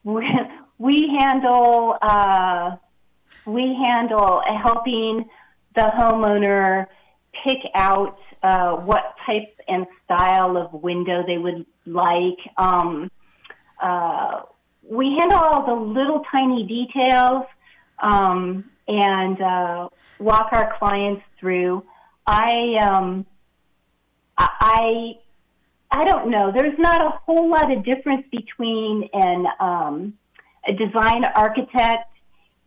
we, 0.03 0.23
we 0.77 1.17
handle 1.19 1.97
uh, 2.03 2.75
we 3.47 3.75
handle 3.83 4.43
helping 4.45 5.27
the 5.73 5.89
homeowner 5.97 6.85
pick 7.43 7.57
out 7.73 8.19
uh, 8.43 8.73
what 8.73 9.15
type 9.25 9.59
and 9.67 9.87
style 10.05 10.55
of 10.55 10.71
window 10.71 11.23
they 11.25 11.39
would 11.39 11.65
like. 11.87 12.37
Um, 12.57 13.09
uh, 13.81 14.41
we 14.87 15.17
handle 15.17 15.39
all 15.39 15.65
the 15.65 15.99
little 15.99 16.21
tiny 16.31 16.63
details 16.67 17.45
um, 18.01 18.69
and 18.87 19.41
uh, 19.41 19.89
walk 20.19 20.49
our 20.51 20.75
clients 20.77 21.23
through. 21.39 21.83
I, 22.25 22.75
um, 22.75 23.25
I, 24.37 25.17
I 25.91 26.05
don't 26.05 26.29
know. 26.29 26.51
There's 26.51 26.77
not 26.79 27.03
a 27.05 27.09
whole 27.09 27.49
lot 27.49 27.71
of 27.71 27.83
difference 27.83 28.25
between 28.31 29.09
an 29.13 29.45
um, 29.59 30.13
a 30.67 30.73
design 30.73 31.25
architect 31.25 32.07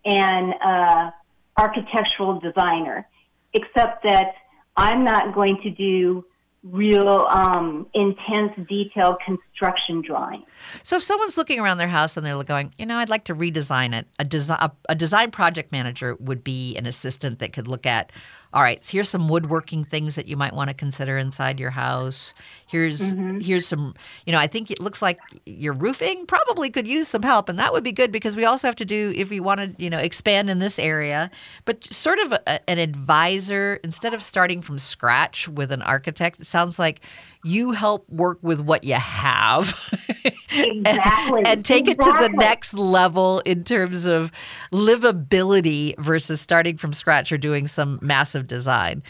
and 0.04 0.52
a 0.54 1.14
architectural 1.56 2.40
designer, 2.40 3.08
except 3.52 4.02
that 4.04 4.34
I'm 4.76 5.04
not 5.04 5.34
going 5.34 5.60
to 5.62 5.70
do 5.70 6.24
real 6.64 7.26
um, 7.30 7.86
intense 7.94 8.52
detailed 8.68 9.16
construction 9.24 10.00
drawing. 10.00 10.42
So 10.82 10.96
if 10.96 11.02
someone's 11.02 11.36
looking 11.36 11.60
around 11.60 11.78
their 11.78 11.88
house 11.88 12.16
and 12.16 12.24
they're 12.24 12.42
going, 12.42 12.72
you 12.78 12.86
know, 12.86 12.96
I'd 12.96 13.10
like 13.10 13.24
to 13.24 13.34
redesign 13.34 13.94
it, 13.94 14.06
a 14.18 14.24
design 14.24 14.58
a, 14.60 14.72
a 14.88 14.94
design 14.94 15.30
project 15.30 15.72
manager 15.72 16.16
would 16.16 16.42
be 16.42 16.76
an 16.76 16.86
assistant 16.86 17.38
that 17.40 17.52
could 17.52 17.68
look 17.68 17.84
at 17.86 18.10
all 18.54 18.62
right, 18.62 18.80
here's 18.88 19.08
some 19.08 19.28
woodworking 19.28 19.84
things 19.84 20.14
that 20.14 20.28
you 20.28 20.36
might 20.36 20.54
want 20.54 20.70
to 20.70 20.74
consider 20.74 21.18
inside 21.18 21.58
your 21.58 21.70
house. 21.70 22.36
Here's 22.68 23.12
mm-hmm. 23.12 23.40
here's 23.40 23.66
some, 23.66 23.94
you 24.26 24.32
know, 24.32 24.38
I 24.38 24.46
think 24.46 24.70
it 24.70 24.80
looks 24.80 25.02
like 25.02 25.18
your 25.44 25.72
roofing 25.72 26.24
probably 26.26 26.70
could 26.70 26.86
use 26.86 27.08
some 27.08 27.22
help, 27.22 27.48
and 27.48 27.58
that 27.58 27.72
would 27.72 27.82
be 27.82 27.90
good 27.90 28.12
because 28.12 28.36
we 28.36 28.44
also 28.44 28.68
have 28.68 28.76
to 28.76 28.84
do 28.84 29.12
if 29.16 29.28
we 29.28 29.40
want 29.40 29.58
to, 29.58 29.82
you 29.82 29.90
know, 29.90 29.98
expand 29.98 30.50
in 30.50 30.60
this 30.60 30.78
area. 30.78 31.32
But 31.64 31.92
sort 31.92 32.20
of 32.20 32.32
a, 32.32 32.70
an 32.70 32.78
advisor 32.78 33.80
instead 33.82 34.14
of 34.14 34.22
starting 34.22 34.62
from 34.62 34.78
scratch 34.78 35.48
with 35.48 35.72
an 35.72 35.82
architect, 35.82 36.40
it 36.40 36.46
sounds 36.46 36.78
like 36.78 37.00
you 37.44 37.72
help 37.72 38.08
work 38.08 38.38
with 38.42 38.60
what 38.60 38.84
you 38.84 38.94
have 38.94 39.78
exactly. 40.50 41.38
and, 41.38 41.46
and, 41.46 41.64
take 41.64 41.86
exactly. 41.88 41.92
it 42.10 42.26
to 42.26 42.32
the 42.32 42.36
next 42.36 42.74
level 42.74 43.40
in 43.40 43.62
terms 43.62 44.06
of 44.06 44.32
livability 44.72 45.96
versus 45.98 46.40
starting 46.40 46.76
from 46.76 46.92
scratch 46.92 47.30
or 47.30 47.38
doing 47.38 47.66
some 47.66 47.98
massive 48.02 48.46
design. 48.46 49.02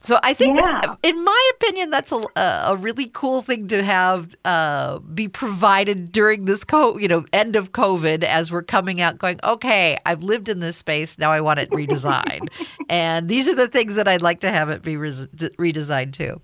So 0.00 0.18
I 0.22 0.32
think, 0.32 0.56
yeah. 0.56 0.80
that, 0.82 0.98
in 1.02 1.24
my 1.24 1.50
opinion, 1.56 1.90
that's 1.90 2.12
a, 2.12 2.24
a 2.36 2.76
really 2.76 3.10
cool 3.12 3.42
thing 3.42 3.66
to 3.68 3.82
have 3.82 4.32
uh, 4.44 5.00
be 5.00 5.26
provided 5.26 6.12
during 6.12 6.44
this 6.44 6.62
co- 6.62 6.98
you 6.98 7.08
know 7.08 7.24
end 7.32 7.56
of 7.56 7.72
COVID 7.72 8.22
as 8.22 8.52
we're 8.52 8.62
coming 8.62 9.00
out, 9.00 9.18
going, 9.18 9.40
okay, 9.42 9.98
I've 10.06 10.22
lived 10.22 10.48
in 10.48 10.60
this 10.60 10.76
space, 10.76 11.18
now 11.18 11.32
I 11.32 11.40
want 11.40 11.58
it 11.58 11.70
redesigned, 11.70 12.48
and 12.88 13.28
these 13.28 13.48
are 13.48 13.56
the 13.56 13.66
things 13.66 13.96
that 13.96 14.06
I'd 14.06 14.22
like 14.22 14.40
to 14.40 14.50
have 14.50 14.70
it 14.70 14.82
be 14.82 14.96
re- 14.96 15.10
redesigned 15.10 16.12
too. 16.12 16.40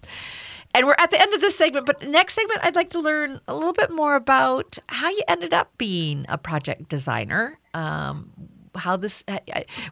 And 0.75 0.87
we're 0.87 0.97
at 0.99 1.11
the 1.11 1.21
end 1.21 1.33
of 1.35 1.41
this 1.41 1.57
segment, 1.57 1.87
but 1.87 2.07
next 2.07 2.35
segment, 2.35 2.61
I'd 2.65 2.75
like 2.75 2.91
to 2.91 3.01
learn 3.01 3.41
a 3.47 3.55
little 3.55 3.73
bit 3.73 3.91
more 3.91 4.17
about 4.17 4.77
how 4.89 5.09
you 5.09 5.23
ended 5.29 5.55
up 5.55 5.71
being 5.79 6.27
a 6.29 6.37
project 6.37 6.89
designer. 6.89 7.59
Um, 7.73 8.33
how 8.77 8.97
this 8.97 9.23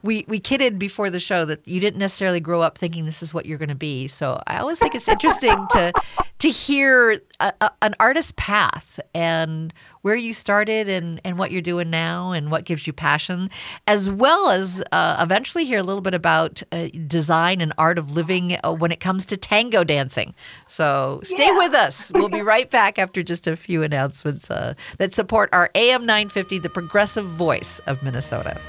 we 0.03 0.25
we 0.29 0.41
kidded 0.41 0.79
before 0.79 1.11
the 1.11 1.21
show 1.21 1.45
that 1.45 1.67
you 1.67 1.81
didn't 1.81 1.99
necessarily 1.99 2.41
grow 2.41 2.61
up 2.61 2.79
thinking 2.79 3.07
this 3.07 3.23
is 3.23 3.33
what 3.33 3.47
you're 3.47 3.59
going 3.59 3.69
to 3.69 3.75
be. 3.75 4.09
So 4.09 4.43
I 4.47 4.59
always 4.59 4.79
think 4.79 4.95
it's 4.95 5.09
interesting 5.09 5.67
to 5.71 5.93
to 6.39 6.49
hear 6.49 7.21
a, 7.41 7.53
a, 7.61 7.71
an 7.83 7.95
artist's 8.01 8.33
path 8.37 8.99
and 9.15 9.73
where 10.03 10.17
you 10.17 10.33
started 10.33 10.89
and, 10.89 11.21
and 11.25 11.39
what 11.39 11.51
you're 11.51 11.63
doing 11.63 11.91
now 11.91 12.33
and 12.33 12.51
what 12.51 12.65
gives 12.65 12.87
you 12.87 12.93
passion, 12.93 13.51
as 13.87 14.11
well 14.11 14.51
as 14.51 14.83
uh, 14.93 15.17
eventually 15.21 15.65
hear 15.65 15.79
a 15.79 15.83
little 15.83 16.03
bit 16.03 16.15
about 16.15 16.63
uh, 16.73 16.89
design 17.07 17.61
and 17.61 17.73
art 17.79 17.99
of 17.99 18.13
living 18.13 18.59
uh, 18.63 18.73
when 18.73 18.93
it 18.93 19.01
comes 19.01 19.27
to 19.27 19.37
tango 19.37 19.85
dancing. 19.85 20.35
So 20.67 21.21
stay 21.23 21.47
yeah. 21.47 21.59
with 21.59 21.75
us. 21.75 22.13
We'll 22.15 22.29
be 22.29 22.43
right 22.43 22.69
back 22.69 22.99
after 22.99 23.23
just 23.23 23.47
a 23.47 23.57
few 23.57 23.83
announcements 23.83 24.51
uh, 24.51 24.75
that 24.99 25.15
support 25.15 25.49
our 25.53 25.71
AM 25.75 26.05
950, 26.05 26.59
the 26.59 26.69
progressive 26.69 27.27
voice 27.27 27.79
of 27.81 28.03
Minnesota. 28.03 28.61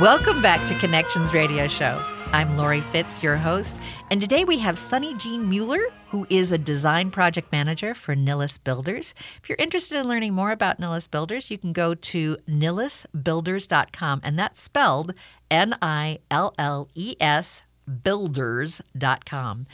Welcome 0.00 0.42
back 0.42 0.68
to 0.68 0.78
Connections 0.78 1.32
Radio 1.32 1.66
Show. 1.68 1.98
I'm 2.30 2.58
Lori 2.58 2.82
Fitz, 2.82 3.22
your 3.22 3.38
host, 3.38 3.78
and 4.10 4.20
today 4.20 4.44
we 4.44 4.58
have 4.58 4.78
Sunny 4.78 5.14
Jean 5.14 5.48
Mueller, 5.48 5.80
who 6.10 6.26
is 6.28 6.52
a 6.52 6.58
design 6.58 7.10
project 7.10 7.50
manager 7.50 7.94
for 7.94 8.14
Nilles 8.14 8.58
Builders. 8.58 9.14
If 9.42 9.48
you're 9.48 9.56
interested 9.56 9.98
in 9.98 10.06
learning 10.06 10.34
more 10.34 10.50
about 10.50 10.78
Nilles 10.78 11.08
Builders, 11.08 11.50
you 11.50 11.56
can 11.56 11.72
go 11.72 11.94
to 11.94 12.36
nillesbuilders.com, 12.46 14.20
and 14.22 14.38
that's 14.38 14.60
spelled 14.60 15.14
N 15.50 15.78
I 15.80 16.18
L 16.30 16.52
L 16.58 16.90
E 16.94 17.16
S 17.18 17.62
builders.com. 17.86 19.66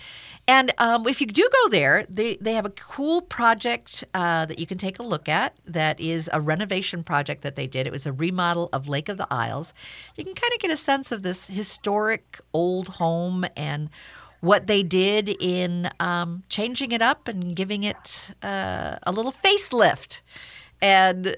And 0.48 0.72
um, 0.78 1.06
if 1.06 1.20
you 1.20 1.26
do 1.28 1.48
go 1.62 1.68
there, 1.68 2.04
they, 2.08 2.36
they 2.36 2.54
have 2.54 2.66
a 2.66 2.70
cool 2.70 3.22
project 3.22 4.04
uh, 4.12 4.44
that 4.46 4.58
you 4.58 4.66
can 4.66 4.76
take 4.76 4.98
a 4.98 5.02
look 5.02 5.28
at 5.28 5.54
that 5.64 6.00
is 6.00 6.28
a 6.32 6.40
renovation 6.40 7.04
project 7.04 7.42
that 7.42 7.54
they 7.54 7.66
did. 7.68 7.86
It 7.86 7.92
was 7.92 8.06
a 8.06 8.12
remodel 8.12 8.68
of 8.72 8.88
Lake 8.88 9.08
of 9.08 9.18
the 9.18 9.28
Isles. 9.30 9.72
You 10.16 10.24
can 10.24 10.34
kind 10.34 10.52
of 10.52 10.58
get 10.58 10.70
a 10.70 10.76
sense 10.76 11.12
of 11.12 11.22
this 11.22 11.46
historic 11.46 12.40
old 12.52 12.88
home 12.88 13.44
and 13.56 13.88
what 14.40 14.66
they 14.66 14.82
did 14.82 15.28
in 15.40 15.88
um, 16.00 16.42
changing 16.48 16.90
it 16.90 17.00
up 17.00 17.28
and 17.28 17.54
giving 17.54 17.84
it 17.84 18.34
uh, 18.42 18.98
a 19.04 19.12
little 19.12 19.32
facelift. 19.32 20.22
and 20.82 21.36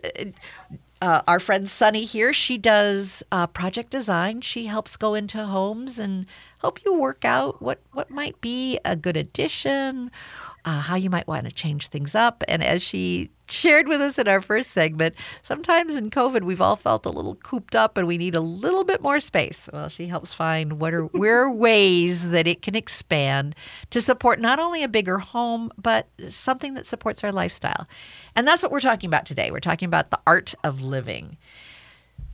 uh, 1.04 1.20
our 1.28 1.38
friend 1.38 1.68
Sunny 1.68 2.06
here, 2.06 2.32
she 2.32 2.56
does 2.56 3.22
uh, 3.30 3.46
project 3.46 3.90
design. 3.90 4.40
She 4.40 4.66
helps 4.66 4.96
go 4.96 5.12
into 5.12 5.44
homes 5.44 5.98
and 5.98 6.24
help 6.62 6.82
you 6.82 6.94
work 6.94 7.26
out 7.26 7.60
what, 7.60 7.80
what 7.92 8.10
might 8.10 8.40
be 8.40 8.80
a 8.86 8.96
good 8.96 9.14
addition, 9.14 10.10
uh, 10.64 10.80
how 10.80 10.94
you 10.94 11.10
might 11.10 11.26
want 11.26 11.44
to 11.44 11.52
change 11.52 11.88
things 11.88 12.14
up. 12.14 12.42
And 12.48 12.64
as 12.64 12.82
she 12.82 13.30
shared 13.50 13.88
with 13.88 14.00
us 14.00 14.18
in 14.18 14.28
our 14.28 14.40
first 14.40 14.70
segment, 14.70 15.14
sometimes 15.42 15.96
in 15.96 16.10
COVID 16.10 16.42
we've 16.42 16.60
all 16.60 16.76
felt 16.76 17.06
a 17.06 17.10
little 17.10 17.36
cooped 17.36 17.74
up 17.74 17.96
and 17.96 18.06
we 18.06 18.18
need 18.18 18.36
a 18.36 18.40
little 18.40 18.84
bit 18.84 19.02
more 19.02 19.20
space. 19.20 19.68
Well, 19.72 19.88
she 19.88 20.06
helps 20.06 20.32
find 20.32 20.80
what 20.80 20.94
are 20.94 21.04
where 21.14 21.42
are 21.42 21.50
ways 21.50 22.30
that 22.30 22.46
it 22.46 22.62
can 22.62 22.74
expand 22.74 23.54
to 23.90 24.00
support 24.00 24.40
not 24.40 24.58
only 24.58 24.82
a 24.82 24.88
bigger 24.88 25.18
home 25.18 25.70
but 25.76 26.08
something 26.28 26.74
that 26.74 26.86
supports 26.86 27.24
our 27.24 27.32
lifestyle. 27.32 27.86
And 28.36 28.46
that's 28.46 28.62
what 28.62 28.72
we're 28.72 28.80
talking 28.80 29.08
about 29.08 29.26
today. 29.26 29.50
We're 29.50 29.60
talking 29.60 29.86
about 29.86 30.10
the 30.10 30.20
art 30.26 30.54
of 30.64 30.82
living. 30.82 31.36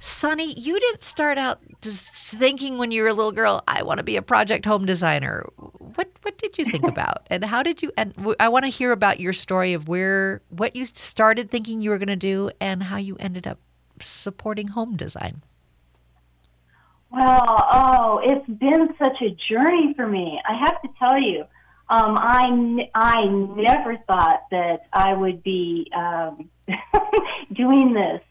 Sunny, 0.02 0.59
you 0.59 0.80
didn't 0.80 1.04
start 1.04 1.37
out 1.37 1.61
just 1.83 2.00
thinking 2.09 2.78
when 2.78 2.90
you 2.90 3.02
were 3.02 3.09
a 3.09 3.12
little 3.12 3.33
girl, 3.33 3.62
I 3.69 3.83
want 3.83 3.99
to 3.99 4.02
be 4.02 4.16
a 4.16 4.23
project 4.23 4.64
home 4.64 4.87
designer. 4.87 5.45
What 5.57 6.09
what 6.23 6.38
did 6.38 6.57
you 6.57 6.64
think 6.64 6.85
about, 6.88 7.26
and 7.28 7.45
how 7.45 7.62
did 7.62 7.83
you? 7.83 7.92
And 7.99 8.14
I 8.40 8.49
want 8.49 8.64
to 8.64 8.71
hear 8.71 8.92
about 8.92 9.21
your 9.21 9.35
story 9.35 9.75
of 9.75 9.88
where 9.88 10.40
what 10.49 10.75
you 10.75 10.87
started 10.87 11.50
thinking 11.50 11.83
you 11.83 11.90
were 11.90 11.99
going 11.99 12.09
to 12.09 12.16
do, 12.16 12.50
and 12.62 12.85
how 12.85 12.97
you 12.97 13.16
ended 13.21 13.47
up 13.47 13.59
supporting 14.00 14.69
home 14.69 14.97
design. 14.97 15.42
Well, 17.11 17.66
oh, 17.71 18.21
it's 18.25 18.49
been 18.59 18.95
such 18.99 19.21
a 19.21 19.37
journey 19.52 19.92
for 19.97 20.07
me. 20.07 20.40
I 20.49 20.54
have 20.64 20.80
to 20.80 20.88
tell 20.99 21.21
you, 21.21 21.40
um, 21.90 22.16
I 22.19 22.88
I 22.95 23.26
never 23.26 23.99
thought 24.07 24.45
that 24.50 24.87
I 24.95 25.12
would 25.12 25.42
be 25.42 25.92
um, 25.95 26.49
doing 27.52 27.92
this. 27.92 28.23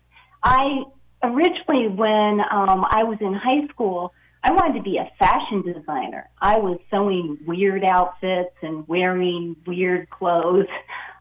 I 0.41 0.85
originally, 1.23 1.87
when 1.87 2.39
um, 2.51 2.85
I 2.89 3.03
was 3.03 3.17
in 3.21 3.33
high 3.33 3.67
school, 3.69 4.13
I 4.43 4.51
wanted 4.51 4.77
to 4.77 4.83
be 4.83 4.97
a 4.97 5.11
fashion 5.19 5.61
designer. 5.61 6.29
I 6.41 6.57
was 6.57 6.79
sewing 6.89 7.37
weird 7.45 7.83
outfits 7.83 8.55
and 8.61 8.87
wearing 8.87 9.55
weird 9.65 10.09
clothes. 10.09 10.67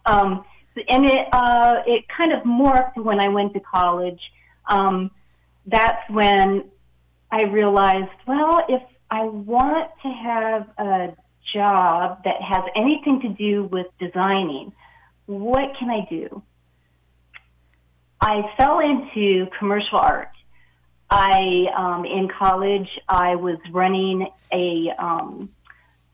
Um, 0.06 0.46
and 0.88 1.04
it 1.04 1.28
uh, 1.32 1.82
it 1.86 2.04
kind 2.08 2.32
of 2.32 2.42
morphed 2.44 2.96
when 2.96 3.20
I 3.20 3.28
went 3.28 3.52
to 3.52 3.60
college. 3.60 4.20
Um, 4.66 5.10
that's 5.66 6.08
when 6.08 6.64
I 7.30 7.42
realized, 7.42 8.10
well, 8.26 8.64
if 8.70 8.82
I 9.10 9.24
want 9.24 9.90
to 10.02 10.08
have 10.08 10.68
a 10.78 11.16
job 11.52 12.22
that 12.24 12.40
has 12.40 12.64
anything 12.74 13.20
to 13.20 13.28
do 13.28 13.64
with 13.64 13.86
designing, 13.98 14.72
what 15.26 15.76
can 15.78 15.90
I 15.90 16.06
do? 16.08 16.42
I 18.20 18.42
fell 18.56 18.80
into 18.80 19.46
commercial 19.58 19.98
art. 19.98 20.30
I, 21.10 21.66
um, 21.74 22.04
in 22.04 22.28
college, 22.28 22.88
I 23.08 23.36
was 23.36 23.58
running 23.70 24.28
a, 24.52 24.90
um, 24.98 25.48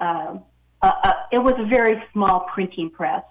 uh, 0.01 0.39
a, 0.83 0.87
a, 0.87 1.15
it 1.33 1.43
was 1.43 1.55
a 1.59 1.65
very 1.67 2.03
small 2.13 2.47
printing 2.53 2.91
press, 2.91 3.25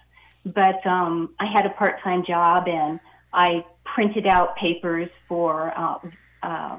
but 0.44 0.84
um, 0.86 1.34
I 1.38 1.46
had 1.46 1.64
a 1.64 1.70
part 1.70 2.02
time 2.02 2.24
job 2.26 2.68
and 2.68 3.00
I 3.32 3.64
printed 3.84 4.26
out 4.26 4.56
papers 4.56 5.08
for 5.28 5.72
uh, 5.76 5.98
uh, 6.42 6.76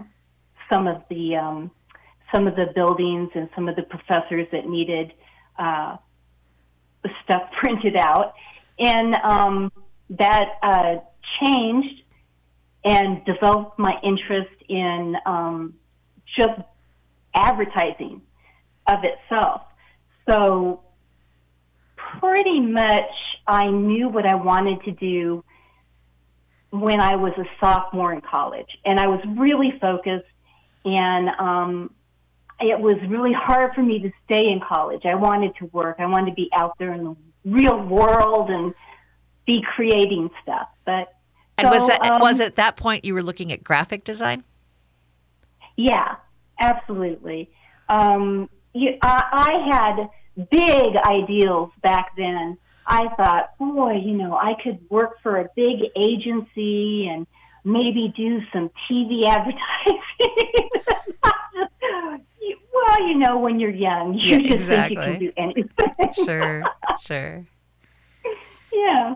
some 0.70 0.88
of 0.88 1.04
the 1.10 1.36
um, 1.36 1.72
some 2.34 2.48
of 2.48 2.56
the 2.56 2.68
buildings 2.76 3.30
and 3.36 3.50
some 3.56 3.70
of 3.70 3.76
the 3.76 3.84
professors 3.84 4.48
that 4.52 4.68
needed 4.68 5.14
uh, 5.58 5.98
stuff 7.24 7.44
printed 7.60 7.96
out, 7.96 8.34
and 8.80 9.16
um, 9.16 9.72
that 10.10 10.50
uh, 10.62 10.96
changed 11.40 12.04
and 12.84 13.24
developed 13.26 13.80
my 13.80 14.00
interest 14.04 14.54
in 14.70 15.16
um, 15.26 15.74
just 16.38 16.60
advertising 17.34 18.22
of 18.88 19.00
itself. 19.04 19.62
So 20.28 20.82
pretty 22.20 22.60
much 22.60 23.10
I 23.48 23.70
knew 23.70 24.10
what 24.10 24.26
I 24.26 24.36
wanted 24.36 24.84
to 24.84 24.92
do 24.92 25.44
when 26.72 27.00
I 27.00 27.16
was 27.16 27.34
a 27.38 27.46
sophomore 27.60 28.14
in 28.14 28.22
college, 28.22 28.68
and 28.86 29.00
I 29.00 29.08
was 29.08 29.22
really 29.38 29.74
focused. 29.80 30.26
And 30.84 31.30
um, 31.40 31.92
it 32.60 32.80
was 32.80 32.96
really 33.08 33.34
hard 33.34 33.74
for 33.74 33.82
me 33.82 34.00
to 34.00 34.12
stay 34.26 34.50
in 34.50 34.60
college. 34.60 35.02
I 35.06 35.16
wanted 35.16 35.56
to 35.58 35.66
work. 35.68 35.96
I 36.00 36.06
wanted 36.06 36.32
to 36.32 36.36
be 36.36 36.50
out 36.54 36.78
there 36.78 36.94
in 36.94 37.04
the 37.04 37.16
real 37.44 37.80
world 37.82 38.50
and 38.50 38.74
be 39.46 39.64
creating 39.76 40.30
stuff. 40.44 40.68
But 40.86 41.15
and 41.58 41.68
so, 41.68 41.70
was 41.70 41.88
that 41.88 42.06
um, 42.06 42.22
was 42.22 42.40
at 42.40 42.56
that 42.56 42.78
point 42.78 43.06
you 43.06 43.14
were 43.14 43.24
looking 43.24 43.52
at 43.52 43.64
graphic 43.64 44.04
design? 44.04 44.44
Yeah, 45.78 46.16
absolutely. 46.60 47.50
Um, 47.90 48.50
you, 48.74 48.98
I, 49.02 49.24
I 49.32 49.76
had 49.76 50.10
big 50.50 50.96
ideals 50.98 51.72
back 51.82 52.16
then. 52.18 52.58
I 52.88 53.08
thought, 53.16 53.58
boy, 53.58 53.94
you 53.94 54.14
know, 54.14 54.36
I 54.36 54.54
could 54.62 54.80
work 54.90 55.22
for 55.24 55.38
a 55.38 55.50
big 55.56 55.80
agency 55.96 57.08
and 57.08 57.26
maybe 57.64 58.14
do 58.16 58.42
some 58.54 58.70
TV 58.90 59.24
advertising. 59.26 60.70
well, 62.74 63.08
you 63.08 63.18
know, 63.18 63.40
when 63.40 63.60
you're 63.60 63.72
young, 63.72 64.14
you 64.14 64.32
yeah, 64.32 64.38
just 64.38 64.52
exactly. 64.52 64.96
think 64.98 65.22
you 65.22 65.32
can 65.32 65.54
do 65.54 65.64
anything. 65.64 66.26
sure, 66.26 66.64
sure. 67.02 67.46
Yeah. 68.74 69.16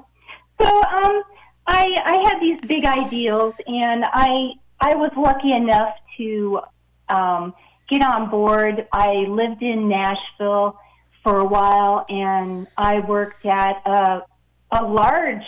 So, 0.61 0.81
um, 0.83 1.21
I 1.69 1.85
I 2.03 2.15
had 2.27 2.41
these 2.41 2.59
big 2.67 2.83
ideals, 2.83 3.53
and 3.67 4.03
I 4.03 4.53
I 4.81 4.95
was 4.95 5.11
lucky 5.15 5.51
enough 5.51 5.93
to 6.17 6.61
um, 7.09 7.53
get 7.87 8.01
on 8.01 8.29
board. 8.31 8.87
I 8.91 9.25
lived 9.27 9.61
in 9.61 9.87
Nashville 9.87 10.79
for 11.23 11.37
a 11.39 11.45
while, 11.45 12.05
and 12.09 12.67
I 12.75 13.01
worked 13.01 13.45
at 13.45 13.81
a 13.85 14.23
a 14.71 14.83
large 14.83 15.45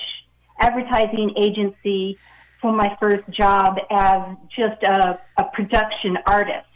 advertising 0.59 1.33
agency 1.41 2.19
for 2.61 2.71
my 2.71 2.95
first 3.01 3.27
job 3.31 3.77
as 3.89 4.37
just 4.55 4.83
a, 4.83 5.19
a 5.37 5.43
production 5.53 6.17
artist, 6.27 6.67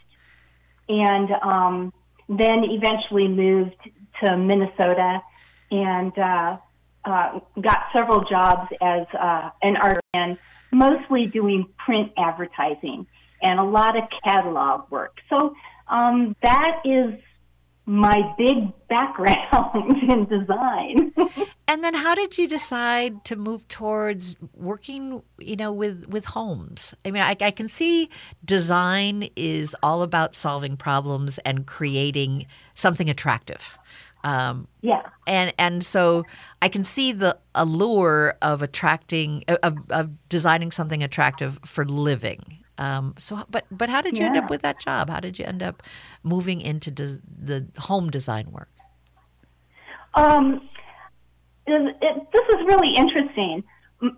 and 0.88 1.30
um, 1.42 1.92
then 2.28 2.64
eventually 2.64 3.28
moved 3.28 3.76
to 4.24 4.36
Minnesota 4.36 5.20
and. 5.70 6.18
Uh, 6.18 6.56
uh, 7.06 7.40
got 7.60 7.84
several 7.92 8.24
jobs 8.24 8.68
as 8.82 9.06
uh, 9.18 9.50
an 9.62 9.76
and 10.14 10.38
mostly 10.72 11.26
doing 11.26 11.66
print 11.84 12.12
advertising 12.18 13.06
and 13.42 13.60
a 13.60 13.64
lot 13.64 13.96
of 13.96 14.04
catalog 14.24 14.90
work. 14.90 15.18
So 15.28 15.54
um, 15.88 16.34
that 16.42 16.80
is 16.84 17.14
my 17.88 18.34
big 18.36 18.72
background 18.88 20.02
in 20.02 20.26
design. 20.26 21.14
and 21.68 21.84
then 21.84 21.94
how 21.94 22.16
did 22.16 22.36
you 22.36 22.48
decide 22.48 23.24
to 23.24 23.36
move 23.36 23.66
towards 23.68 24.34
working, 24.54 25.22
you 25.38 25.54
know, 25.54 25.72
with 25.72 26.06
with 26.08 26.24
homes? 26.26 26.94
I 27.04 27.12
mean, 27.12 27.22
I, 27.22 27.36
I 27.40 27.50
can 27.52 27.68
see 27.68 28.10
design 28.44 29.28
is 29.36 29.76
all 29.84 30.02
about 30.02 30.34
solving 30.34 30.76
problems 30.76 31.38
and 31.38 31.64
creating 31.64 32.46
something 32.74 33.08
attractive. 33.08 33.78
Um, 34.26 34.66
yeah. 34.82 35.02
And 35.28 35.54
and 35.56 35.86
so 35.86 36.24
I 36.60 36.68
can 36.68 36.82
see 36.82 37.12
the 37.12 37.38
allure 37.54 38.34
of 38.42 38.60
attracting 38.60 39.44
of, 39.62 39.78
of 39.88 40.28
designing 40.28 40.72
something 40.72 41.00
attractive 41.00 41.60
for 41.64 41.84
living. 41.84 42.58
Um, 42.76 43.14
so, 43.16 43.44
but 43.48 43.66
but 43.70 43.88
how 43.88 44.02
did 44.02 44.18
you 44.18 44.24
yeah. 44.24 44.30
end 44.30 44.36
up 44.36 44.50
with 44.50 44.62
that 44.62 44.80
job? 44.80 45.10
How 45.10 45.20
did 45.20 45.38
you 45.38 45.44
end 45.44 45.62
up 45.62 45.80
moving 46.24 46.60
into 46.60 46.90
des- 46.90 47.20
the 47.24 47.68
home 47.78 48.10
design 48.10 48.50
work? 48.50 48.68
Um, 50.14 50.68
it, 51.68 51.96
it, 52.02 52.26
this 52.32 52.48
is 52.48 52.66
really 52.66 52.96
interesting. 52.96 53.62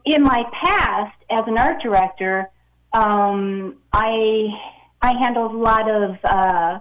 In 0.07 0.23
my 0.23 0.45
past, 0.55 1.17
as 1.31 1.43
an 1.47 1.59
art 1.59 1.83
director, 1.83 2.51
um, 2.95 3.77
I 3.93 4.49
I 5.03 5.13
handled 5.19 5.53
a 5.53 5.59
lot 5.59 5.89
of 5.91 6.17
uh, 6.25 6.79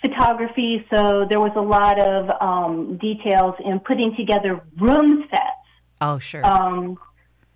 photography, 0.00 0.86
so 0.90 1.26
there 1.28 1.40
was 1.40 1.52
a 1.56 1.60
lot 1.60 2.00
of 2.00 2.30
um, 2.40 2.96
details 2.98 3.54
in 3.64 3.80
putting 3.80 4.14
together 4.16 4.60
room 4.78 5.26
sets. 5.30 5.42
Oh, 6.00 6.18
sure. 6.18 6.44
Um, 6.44 6.98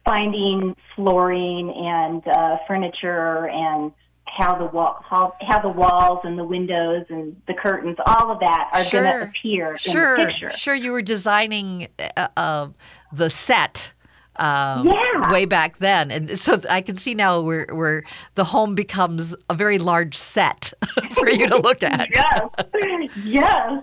finding 0.05 0.77
flooring 0.95 1.73
and 1.75 2.27
uh, 2.29 2.59
furniture 2.67 3.49
and 3.49 3.93
how 4.27 4.57
the 4.59 4.67
wall, 4.67 5.03
how, 5.09 5.35
how 5.41 5.61
the 5.61 5.69
walls 5.69 6.21
and 6.25 6.39
the 6.39 6.45
windows 6.45 7.07
and 7.09 7.41
the 7.47 7.55
curtains, 7.55 7.97
all 8.07 8.31
of 8.31 8.41
that 8.41 8.71
are 8.73 8.85
sure. 8.85 9.03
going 9.03 9.21
to 9.21 9.29
appear 9.29 9.77
sure. 9.79 10.17
in 10.17 10.21
the 10.21 10.27
picture. 10.27 10.51
Sure, 10.51 10.75
you 10.75 10.93
were 10.93 11.03
designing 11.03 11.89
uh, 12.17 12.29
uh, 12.37 12.69
the 13.13 13.31
set 13.31 13.93
um, 14.37 14.87
yeah. 14.87 15.33
way 15.33 15.45
back 15.45 15.79
then. 15.79 16.11
And 16.11 16.39
so 16.39 16.61
I 16.69 16.81
can 16.81 16.97
see 16.97 17.15
now 17.15 17.41
where, 17.41 17.67
where 17.73 18.05
the 18.35 18.45
home 18.45 18.75
becomes 18.75 19.35
a 19.49 19.55
very 19.55 19.79
large 19.79 20.17
set 20.17 20.73
for 21.13 21.29
you 21.29 21.47
to 21.49 21.57
look 21.57 21.83
at. 21.83 22.09
yes. 22.15 23.11
yes. 23.25 23.83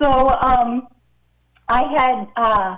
So 0.00 0.28
um, 0.40 0.88
I 1.68 1.82
had 1.82 2.26
uh, 2.36 2.76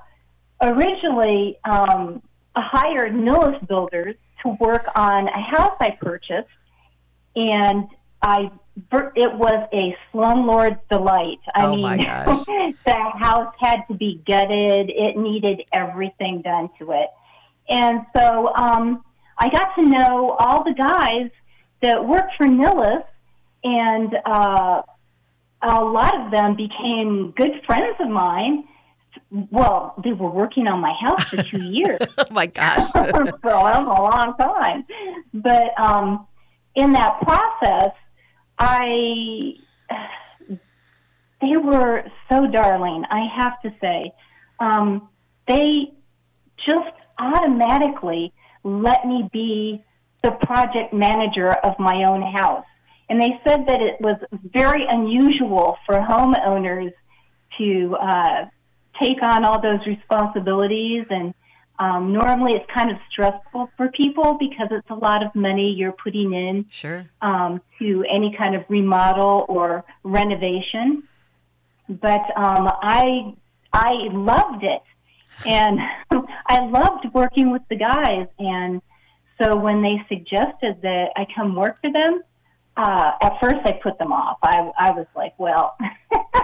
originally, 0.62 1.58
um, 1.64 2.22
hired 2.60 3.14
Nilles 3.14 3.58
Builders 3.66 4.14
to 4.42 4.50
work 4.60 4.86
on 4.94 5.28
a 5.28 5.40
house 5.40 5.76
I 5.80 5.90
purchased, 5.90 6.48
and 7.34 7.86
I 8.22 8.50
it 9.16 9.34
was 9.34 9.68
a 9.72 9.96
slumlord's 10.12 10.80
delight. 10.90 11.38
I 11.54 11.66
Oh, 11.66 11.70
mean, 11.74 11.82
my 11.82 11.96
gosh. 11.98 12.44
the 12.84 12.94
house 13.18 13.52
had 13.58 13.80
to 13.88 13.94
be 13.94 14.20
gutted; 14.26 14.90
it 14.90 15.16
needed 15.16 15.62
everything 15.72 16.42
done 16.42 16.70
to 16.78 16.92
it, 16.92 17.08
and 17.68 18.00
so 18.16 18.52
um, 18.54 19.04
I 19.38 19.48
got 19.48 19.74
to 19.76 19.82
know 19.82 20.36
all 20.38 20.64
the 20.64 20.74
guys 20.74 21.30
that 21.82 22.04
worked 22.06 22.32
for 22.36 22.46
Nilles, 22.46 23.02
and 23.64 24.14
uh, 24.26 24.82
a 25.62 25.84
lot 25.84 26.20
of 26.20 26.30
them 26.30 26.56
became 26.56 27.32
good 27.36 27.62
friends 27.66 27.96
of 28.00 28.08
mine. 28.08 28.64
Well, 29.30 29.94
they 30.04 30.12
were 30.12 30.30
working 30.30 30.68
on 30.68 30.80
my 30.80 30.92
house 31.00 31.24
for 31.24 31.42
two 31.42 31.62
years 31.78 31.98
Oh 32.18 32.24
my 32.30 32.46
gosh. 32.46 32.90
so 32.92 33.02
that 33.02 33.14
was 33.14 33.32
a 33.42 34.02
long 34.02 34.34
time. 34.38 34.84
But 35.34 35.78
um, 35.80 36.26
in 36.74 36.92
that 36.92 37.20
process, 37.22 37.92
I 38.58 39.54
they 41.40 41.56
were 41.56 42.04
so 42.28 42.46
darling. 42.46 43.04
I 43.10 43.26
have 43.36 43.60
to 43.62 43.72
say, 43.80 44.12
um, 44.58 45.08
they 45.46 45.92
just 46.68 46.94
automatically 47.18 48.32
let 48.64 49.06
me 49.06 49.28
be 49.32 49.84
the 50.22 50.32
project 50.32 50.92
manager 50.92 51.52
of 51.52 51.78
my 51.78 52.04
own 52.04 52.22
house. 52.22 52.64
And 53.08 53.20
they 53.20 53.40
said 53.46 53.66
that 53.66 53.80
it 53.80 54.00
was 54.00 54.16
very 54.52 54.84
unusual 54.84 55.78
for 55.86 55.94
homeowners 55.94 56.92
to 57.56 57.96
uh, 57.96 58.46
take 59.00 59.22
on 59.22 59.44
all 59.44 59.60
those 59.60 59.84
responsibilities 59.86 61.06
and 61.08 61.32
um, 61.78 62.12
normally 62.12 62.54
it's 62.54 62.68
kind 62.72 62.90
of 62.90 62.96
stressful 63.10 63.70
for 63.76 63.88
people 63.90 64.36
because 64.38 64.68
it's 64.70 64.90
a 64.90 64.94
lot 64.94 65.24
of 65.24 65.32
money 65.34 65.70
you're 65.70 65.92
putting 65.92 66.32
in 66.34 66.66
Sure. 66.70 67.06
um, 67.22 67.60
to 67.78 68.04
any 68.10 68.34
kind 68.36 68.54
of 68.56 68.64
remodel 68.68 69.46
or 69.48 69.84
renovation. 70.02 71.04
But 71.88 72.20
um, 72.36 72.68
I 72.82 73.34
I 73.72 73.92
loved 74.12 74.64
it, 74.64 74.82
and 75.46 75.78
I 76.46 76.66
loved 76.66 77.06
working 77.14 77.50
with 77.50 77.62
the 77.70 77.76
guys. 77.76 78.26
And 78.38 78.82
so 79.40 79.56
when 79.56 79.80
they 79.82 80.02
suggested 80.08 80.82
that 80.82 81.10
I 81.16 81.26
come 81.34 81.54
work 81.54 81.80
for 81.80 81.92
them, 81.92 82.22
uh, 82.76 83.12
at 83.22 83.38
first 83.40 83.60
I 83.64 83.72
put 83.82 83.98
them 83.98 84.12
off. 84.12 84.38
I 84.42 84.70
I 84.76 84.90
was 84.90 85.06
like, 85.14 85.34
well, 85.38 85.76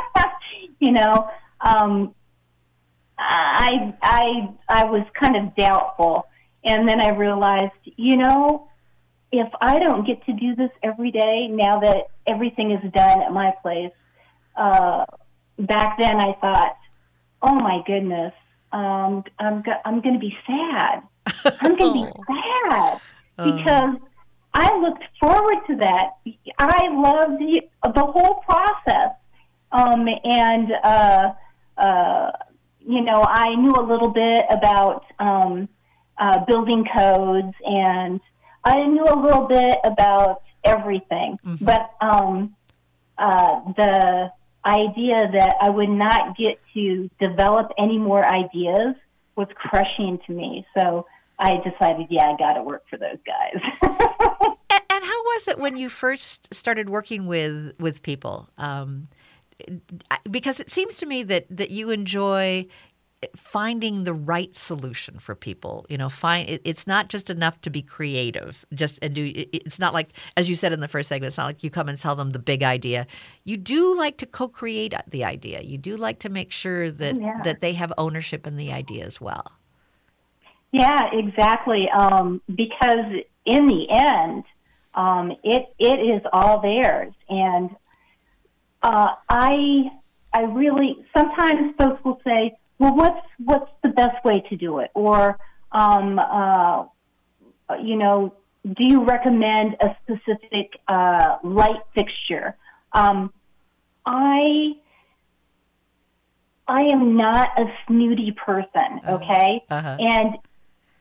you 0.78 0.92
know. 0.92 1.28
Um, 1.60 2.14
I 3.18 3.94
I 4.02 4.48
I 4.68 4.84
was 4.84 5.06
kind 5.18 5.36
of 5.36 5.54
doubtful, 5.54 6.26
and 6.64 6.88
then 6.88 7.00
I 7.00 7.10
realized, 7.10 7.72
you 7.84 8.16
know, 8.16 8.68
if 9.32 9.48
I 9.60 9.78
don't 9.78 10.06
get 10.06 10.24
to 10.26 10.32
do 10.32 10.54
this 10.54 10.70
every 10.82 11.10
day 11.10 11.48
now 11.48 11.80
that 11.80 12.08
everything 12.26 12.70
is 12.72 12.92
done 12.92 13.22
at 13.22 13.32
my 13.32 13.52
place, 13.62 13.92
uh, 14.56 15.04
back 15.58 15.98
then 15.98 16.16
I 16.20 16.34
thought, 16.40 16.76
oh 17.42 17.54
my 17.54 17.82
goodness, 17.86 18.32
um, 18.72 19.24
I'm 19.38 19.62
go- 19.62 19.80
I'm 19.84 20.00
going 20.00 20.14
to 20.14 20.20
be 20.20 20.36
sad. 20.46 21.02
I'm 21.60 21.76
going 21.76 21.92
to 21.92 22.06
be 22.06 22.22
sad 22.70 23.00
because 23.36 23.96
I 24.52 24.76
looked 24.78 25.04
forward 25.20 25.66
to 25.68 25.76
that. 25.76 26.10
I 26.58 26.88
loved 26.92 27.40
the, 27.40 27.62
the 27.92 28.00
whole 28.00 28.42
process, 28.46 29.10
um, 29.72 30.08
and 30.24 30.72
uh, 30.84 31.32
uh, 31.76 32.30
you 32.86 33.02
know, 33.02 33.22
I 33.22 33.54
knew 33.54 33.72
a 33.72 33.82
little 33.82 34.10
bit 34.10 34.44
about 34.50 35.04
um, 35.18 35.68
uh, 36.18 36.44
building 36.44 36.84
codes, 36.94 37.54
and 37.64 38.20
I 38.64 38.86
knew 38.86 39.04
a 39.04 39.18
little 39.18 39.46
bit 39.46 39.78
about 39.84 40.42
everything. 40.64 41.38
But 41.60 41.90
um, 42.00 42.54
uh, 43.18 43.60
the 43.76 44.32
idea 44.64 45.30
that 45.32 45.56
I 45.60 45.70
would 45.70 45.90
not 45.90 46.36
get 46.36 46.58
to 46.74 47.10
develop 47.20 47.72
any 47.78 47.98
more 47.98 48.26
ideas 48.26 48.94
was 49.36 49.48
crushing 49.54 50.18
to 50.26 50.32
me. 50.32 50.66
So 50.76 51.06
I 51.38 51.56
decided, 51.56 52.06
yeah, 52.10 52.30
I 52.30 52.36
got 52.36 52.54
to 52.54 52.62
work 52.62 52.84
for 52.88 52.98
those 52.98 53.18
guys. 53.26 53.90
And, 54.70 54.82
and 54.90 55.04
how 55.04 55.22
was 55.22 55.48
it 55.48 55.58
when 55.58 55.76
you 55.76 55.88
first 55.88 56.52
started 56.52 56.88
working 56.88 57.26
with 57.26 57.74
with 57.78 58.02
people? 58.02 58.48
Um, 58.58 59.08
because 60.30 60.60
it 60.60 60.70
seems 60.70 60.96
to 60.98 61.06
me 61.06 61.22
that 61.24 61.46
that 61.50 61.70
you 61.70 61.90
enjoy 61.90 62.66
finding 63.34 64.04
the 64.04 64.12
right 64.12 64.54
solution 64.54 65.18
for 65.18 65.34
people. 65.34 65.86
You 65.88 65.96
know, 65.96 66.08
find 66.08 66.48
it, 66.48 66.60
it's 66.64 66.86
not 66.86 67.08
just 67.08 67.30
enough 67.30 67.60
to 67.62 67.70
be 67.70 67.82
creative. 67.82 68.66
Just 68.74 68.98
and 69.02 69.14
do. 69.14 69.24
It, 69.24 69.48
it's 69.52 69.78
not 69.78 69.94
like 69.94 70.10
as 70.36 70.48
you 70.48 70.54
said 70.54 70.72
in 70.72 70.80
the 70.80 70.88
first 70.88 71.08
segment. 71.08 71.28
It's 71.28 71.38
not 71.38 71.46
like 71.46 71.64
you 71.64 71.70
come 71.70 71.88
and 71.88 71.98
tell 71.98 72.16
them 72.16 72.30
the 72.30 72.38
big 72.38 72.62
idea. 72.62 73.06
You 73.44 73.56
do 73.56 73.96
like 73.96 74.18
to 74.18 74.26
co-create 74.26 74.94
the 75.08 75.24
idea. 75.24 75.62
You 75.62 75.78
do 75.78 75.96
like 75.96 76.18
to 76.20 76.28
make 76.28 76.52
sure 76.52 76.90
that 76.90 77.18
Yeah. 77.18 77.40
that 77.44 77.60
they 77.60 77.72
have 77.74 77.92
ownership 77.96 78.46
in 78.46 78.56
the 78.56 78.72
idea 78.72 79.04
as 79.04 79.20
well. 79.20 79.52
Yeah, 80.72 81.08
exactly. 81.12 81.88
Um, 81.90 82.42
because 82.54 83.06
in 83.46 83.66
the 83.68 83.86
end, 83.90 84.44
um, 84.94 85.32
it 85.42 85.66
it 85.78 85.98
is 86.00 86.22
all 86.32 86.60
theirs, 86.60 87.12
and 87.28 87.70
uh, 88.84 89.14
I 89.30 89.90
I 90.32 90.42
really 90.42 91.04
sometimes 91.16 91.74
folks 91.78 92.04
will 92.04 92.20
say, 92.22 92.56
"Well, 92.78 92.94
what's 92.94 93.26
what's 93.38 93.70
the 93.82 93.88
best 93.88 94.22
way 94.24 94.44
to 94.50 94.56
do 94.56 94.78
it?" 94.80 94.90
Or, 94.94 95.38
um, 95.72 96.18
uh, 96.18 96.84
you 97.82 97.96
know, 97.96 98.34
do 98.64 98.86
you 98.86 99.04
recommend 99.04 99.76
a 99.80 99.96
specific 100.02 100.78
uh, 100.86 101.38
light 101.42 101.80
fixture? 101.94 102.56
Um, 102.92 103.32
I 104.04 104.76
I 106.68 106.82
am 106.82 107.16
not 107.16 107.58
a 107.58 107.64
snooty 107.86 108.32
person, 108.32 109.00
okay? 109.08 109.62
Uh-huh. 109.70 109.96
And 109.98 110.36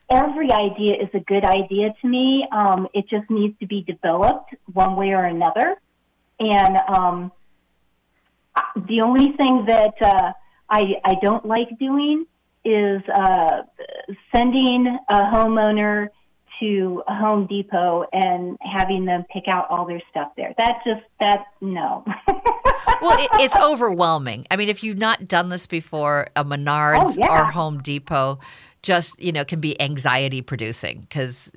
every 0.09 0.51
idea 0.53 0.95
is 1.01 1.09
a 1.13 1.19
good 1.19 1.43
idea 1.43 1.93
to 2.01 2.07
me. 2.07 2.47
Um, 2.49 2.87
it 2.93 3.09
just 3.09 3.29
needs 3.29 3.59
to 3.59 3.67
be 3.67 3.81
developed 3.81 4.55
one 4.71 4.95
way 4.95 5.11
or 5.11 5.25
another. 5.25 5.75
And 6.39 6.77
um, 6.87 7.31
the 8.87 9.01
only 9.01 9.31
thing 9.37 9.65
that 9.67 9.93
uh, 10.01 10.31
I, 10.69 10.93
I 11.03 11.15
don't 11.21 11.45
like 11.45 11.67
doing 11.79 12.25
is 12.65 13.01
uh, 13.13 13.63
sending 14.33 14.97
a 15.09 15.13
homeowner 15.15 16.07
to 16.59 17.03
Home 17.07 17.47
Depot 17.47 18.05
and 18.13 18.57
having 18.61 19.05
them 19.05 19.25
pick 19.33 19.43
out 19.47 19.67
all 19.69 19.85
their 19.85 20.01
stuff 20.09 20.31
there. 20.37 20.53
That 20.57 20.79
just, 20.85 21.01
that, 21.19 21.45
no. 21.61 22.05
well, 23.01 23.19
it, 23.19 23.29
it's 23.41 23.57
overwhelming. 23.57 24.45
I 24.49 24.55
mean, 24.55 24.69
if 24.69 24.83
you've 24.83 24.97
not 24.97 25.27
done 25.27 25.49
this 25.49 25.67
before, 25.67 26.27
a 26.35 26.45
Menards 26.45 27.09
Oh, 27.09 27.15
yeah. 27.17 27.41
or 27.41 27.51
Home 27.51 27.81
Depot 27.81 28.39
just 28.83 29.19
you 29.19 29.31
know 29.31 29.43
can 29.45 29.59
be 29.59 29.79
anxiety 29.81 30.41
producing 30.41 30.99
because 31.01 31.49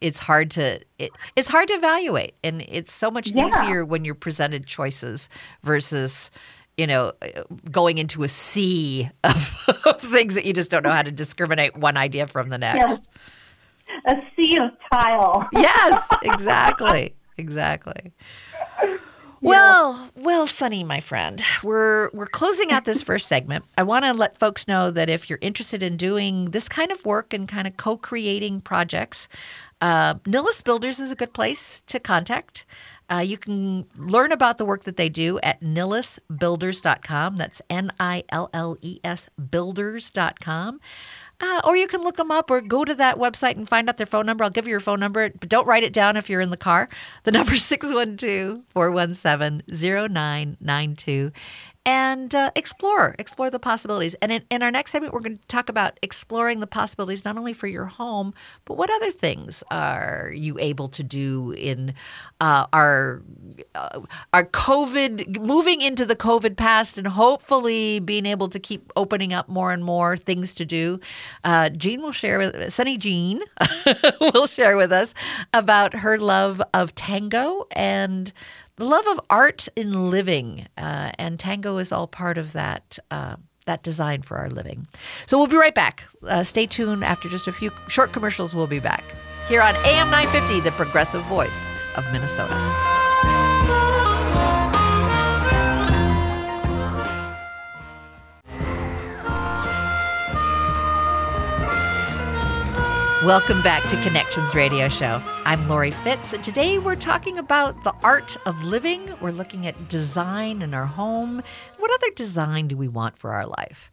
it's 0.00 0.18
hard 0.18 0.50
to 0.50 0.80
it, 0.98 1.12
it's 1.36 1.48
hard 1.48 1.68
to 1.68 1.74
evaluate 1.74 2.34
and 2.42 2.62
it's 2.62 2.92
so 2.92 3.10
much 3.10 3.30
Yeah. 3.30 3.46
easier 3.46 3.84
when 3.84 4.04
you're 4.04 4.14
presented 4.14 4.66
choices 4.66 5.28
versus 5.62 6.30
you 6.78 6.86
know 6.86 7.12
going 7.70 7.98
into 7.98 8.22
a 8.22 8.28
sea 8.28 9.08
of, 9.24 9.54
of 9.86 10.00
things 10.00 10.34
that 10.34 10.44
you 10.46 10.52
just 10.54 10.70
don't 10.70 10.82
know 10.82 10.90
how 10.90 11.02
to 11.02 11.12
discriminate 11.12 11.76
one 11.76 11.96
idea 11.96 12.26
from 12.26 12.48
the 12.48 12.58
next 12.58 13.02
a 14.08 14.14
sea 14.34 14.58
of 14.58 14.70
tile. 14.90 15.46
yes 15.52 16.08
exactly 16.22 17.14
exactly 17.38 18.12
well, 19.46 20.10
well, 20.16 20.46
Sunny, 20.46 20.84
my 20.84 21.00
friend, 21.00 21.42
we're 21.62 22.10
we're 22.12 22.26
closing 22.26 22.70
out 22.72 22.84
this 22.84 23.02
first 23.02 23.26
segment. 23.28 23.64
I 23.78 23.82
want 23.82 24.04
to 24.04 24.12
let 24.12 24.38
folks 24.38 24.66
know 24.68 24.90
that 24.90 25.08
if 25.08 25.30
you're 25.30 25.38
interested 25.40 25.82
in 25.82 25.96
doing 25.96 26.46
this 26.46 26.68
kind 26.68 26.90
of 26.90 27.04
work 27.04 27.32
and 27.32 27.48
kind 27.48 27.66
of 27.66 27.76
co-creating 27.76 28.60
projects, 28.62 29.28
uh, 29.80 30.14
Nilles 30.26 30.62
Builders 30.62 31.00
is 31.00 31.10
a 31.10 31.16
good 31.16 31.32
place 31.32 31.80
to 31.86 32.00
contact. 32.00 32.64
Uh, 33.08 33.18
you 33.18 33.38
can 33.38 33.86
learn 33.96 34.32
about 34.32 34.58
the 34.58 34.64
work 34.64 34.82
that 34.84 34.96
they 34.96 35.08
do 35.08 35.38
at 35.40 35.60
nillesbuilders.com. 35.60 37.36
That's 37.36 37.62
N 37.70 37.92
I 38.00 38.24
L 38.30 38.50
L 38.52 38.76
E 38.82 38.98
S 39.04 39.28
builders.com. 39.50 40.80
Uh, 41.38 41.60
or 41.64 41.76
you 41.76 41.86
can 41.86 42.02
look 42.02 42.16
them 42.16 42.30
up 42.30 42.50
or 42.50 42.60
go 42.60 42.84
to 42.84 42.94
that 42.94 43.18
website 43.18 43.56
and 43.56 43.68
find 43.68 43.88
out 43.88 43.98
their 43.98 44.06
phone 44.06 44.24
number. 44.24 44.42
I'll 44.42 44.50
give 44.50 44.66
you 44.66 44.70
your 44.70 44.80
phone 44.80 45.00
number, 45.00 45.30
but 45.30 45.48
don't 45.48 45.66
write 45.66 45.84
it 45.84 45.92
down 45.92 46.16
if 46.16 46.30
you're 46.30 46.40
in 46.40 46.50
the 46.50 46.56
car. 46.56 46.88
The 47.24 47.32
number 47.32 47.54
is 47.54 47.64
612 47.64 48.62
417 48.70 49.62
0992. 49.68 51.32
And 51.86 52.34
uh, 52.34 52.50
explore 52.56 53.14
explore 53.18 53.48
the 53.48 53.60
possibilities. 53.60 54.14
And 54.14 54.32
in, 54.32 54.42
in 54.50 54.62
our 54.64 54.72
next 54.72 54.90
segment, 54.90 55.14
we're 55.14 55.20
going 55.20 55.38
to 55.38 55.46
talk 55.46 55.68
about 55.68 55.98
exploring 56.02 56.58
the 56.58 56.66
possibilities 56.66 57.24
not 57.24 57.38
only 57.38 57.52
for 57.52 57.68
your 57.68 57.84
home, 57.84 58.34
but 58.64 58.76
what 58.76 58.90
other 58.90 59.12
things 59.12 59.62
are 59.70 60.32
you 60.34 60.58
able 60.58 60.88
to 60.88 61.04
do 61.04 61.52
in 61.52 61.94
uh, 62.40 62.66
our 62.72 63.22
uh, 63.76 64.00
our 64.32 64.44
COVID 64.44 65.40
moving 65.40 65.80
into 65.80 66.04
the 66.04 66.16
COVID 66.16 66.56
past, 66.56 66.98
and 66.98 67.06
hopefully 67.06 68.00
being 68.00 68.26
able 68.26 68.48
to 68.48 68.58
keep 68.58 68.92
opening 68.96 69.32
up 69.32 69.48
more 69.48 69.70
and 69.70 69.84
more 69.84 70.16
things 70.16 70.54
to 70.54 70.64
do. 70.64 70.98
Uh, 71.44 71.68
Jean 71.68 72.02
will 72.02 72.12
share 72.12 72.68
Sunny 72.68 72.98
Jean 72.98 73.40
will 74.20 74.48
share 74.48 74.76
with 74.76 74.90
us 74.90 75.14
about 75.54 75.94
her 75.94 76.18
love 76.18 76.60
of 76.74 76.96
tango 76.96 77.66
and 77.70 78.32
the 78.76 78.84
love 78.84 79.06
of 79.08 79.20
art 79.28 79.68
in 79.76 80.10
living, 80.10 80.66
uh, 80.76 81.12
and 81.18 81.38
tango 81.38 81.78
is 81.78 81.92
all 81.92 82.06
part 82.06 82.38
of 82.38 82.52
that. 82.52 82.98
Uh, 83.10 83.36
that 83.66 83.82
design 83.82 84.22
for 84.22 84.36
our 84.36 84.48
living. 84.48 84.86
So 85.26 85.38
we'll 85.38 85.48
be 85.48 85.56
right 85.56 85.74
back. 85.74 86.04
Uh, 86.22 86.44
stay 86.44 86.66
tuned. 86.66 87.02
After 87.02 87.28
just 87.28 87.48
a 87.48 87.52
few 87.52 87.72
short 87.88 88.12
commercials, 88.12 88.54
we'll 88.54 88.68
be 88.68 88.78
back 88.78 89.02
here 89.48 89.60
on 89.60 89.74
AM 89.84 90.10
950, 90.10 90.60
the 90.60 90.70
progressive 90.72 91.22
voice 91.24 91.68
of 91.96 92.04
Minnesota. 92.12 92.95
Welcome 103.26 103.60
back 103.60 103.82
to 103.90 104.00
Connections 104.04 104.54
Radio 104.54 104.88
Show. 104.88 105.20
I'm 105.44 105.68
Lori 105.68 105.90
Fitz, 105.90 106.32
and 106.32 106.44
today 106.44 106.78
we're 106.78 106.94
talking 106.94 107.38
about 107.38 107.82
the 107.82 107.92
art 108.04 108.36
of 108.46 108.62
living. 108.62 109.12
We're 109.20 109.32
looking 109.32 109.66
at 109.66 109.88
design 109.88 110.62
in 110.62 110.72
our 110.72 110.86
home. 110.86 111.42
What 111.76 111.90
other 111.92 112.12
design 112.14 112.68
do 112.68 112.76
we 112.76 112.86
want 112.86 113.18
for 113.18 113.32
our 113.32 113.44
life? 113.44 113.90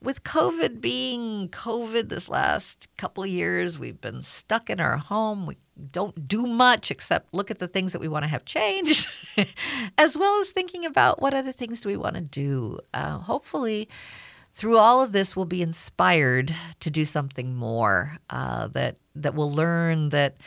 With 0.00 0.22
COVID 0.22 0.80
being 0.80 1.48
COVID 1.48 2.10
this 2.10 2.28
last 2.28 2.86
couple 2.96 3.26
years, 3.26 3.76
we've 3.76 4.00
been 4.00 4.22
stuck 4.22 4.70
in 4.70 4.78
our 4.78 4.98
home. 4.98 5.46
We 5.46 5.56
don't 5.90 6.28
do 6.28 6.46
much 6.46 6.92
except 6.92 7.34
look 7.34 7.50
at 7.50 7.58
the 7.58 7.66
things 7.66 7.92
that 7.92 8.00
we 8.00 8.06
want 8.06 8.24
to 8.24 8.30
have 8.30 8.44
changed, 8.44 9.08
as 9.98 10.16
well 10.16 10.40
as 10.40 10.50
thinking 10.50 10.86
about 10.86 11.20
what 11.20 11.34
other 11.34 11.50
things 11.50 11.80
do 11.80 11.88
we 11.88 11.96
want 11.96 12.14
to 12.14 12.22
do. 12.22 12.78
Uh, 12.94 13.18
hopefully, 13.18 13.88
through 14.56 14.78
all 14.78 15.02
of 15.02 15.12
this, 15.12 15.36
we'll 15.36 15.44
be 15.44 15.60
inspired 15.60 16.54
to 16.80 16.88
do 16.88 17.04
something 17.04 17.54
more. 17.54 18.16
Uh, 18.30 18.68
that 18.68 18.96
that 19.14 19.34
we'll 19.34 19.52
learn 19.52 20.08
that 20.08 20.38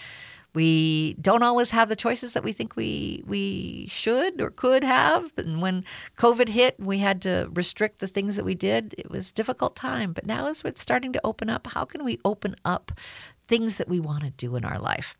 we 0.56 1.13
don't 1.22 1.43
always 1.43 1.69
have 1.69 1.89
the 1.89 1.95
choices 1.95 2.34
that 2.34 2.43
we 2.43 2.52
think 2.52 2.76
we 2.76 3.24
we 3.28 3.86
should 3.88 4.41
or 4.41 4.50
could 4.50 4.84
have. 4.84 5.32
And 5.38 5.62
when 5.62 5.86
COVID 6.17 6.50
hit, 6.50 6.80
we 6.80 6.98
had 6.98 7.22
to 7.22 7.50
restrict 7.54 8.00
the 8.00 8.08
things 8.08 8.36
that 8.36 8.45
we 8.45 8.56
did. 8.56 8.95
It 8.98 9.12
was 9.12 9.30
a 9.30 9.34
difficult 9.34 9.76
time. 9.76 10.13
But 10.13 10.26
now, 10.26 10.48
as 10.48 10.63
it's 10.65 10.82
starting 10.82 11.13
to 11.13 11.22
open 11.24 11.48
up, 11.48 11.67
how 11.67 11.86
can 11.86 12.04
we 12.04 12.17
open 12.26 12.56
up 12.65 12.91
things 13.48 13.78
that 13.78 13.88
we 13.88 14.00
want 14.00 14.24
to 14.24 14.32
do 14.32 14.56
in 14.56 14.65
our 14.65 14.80
life? 14.80 15.18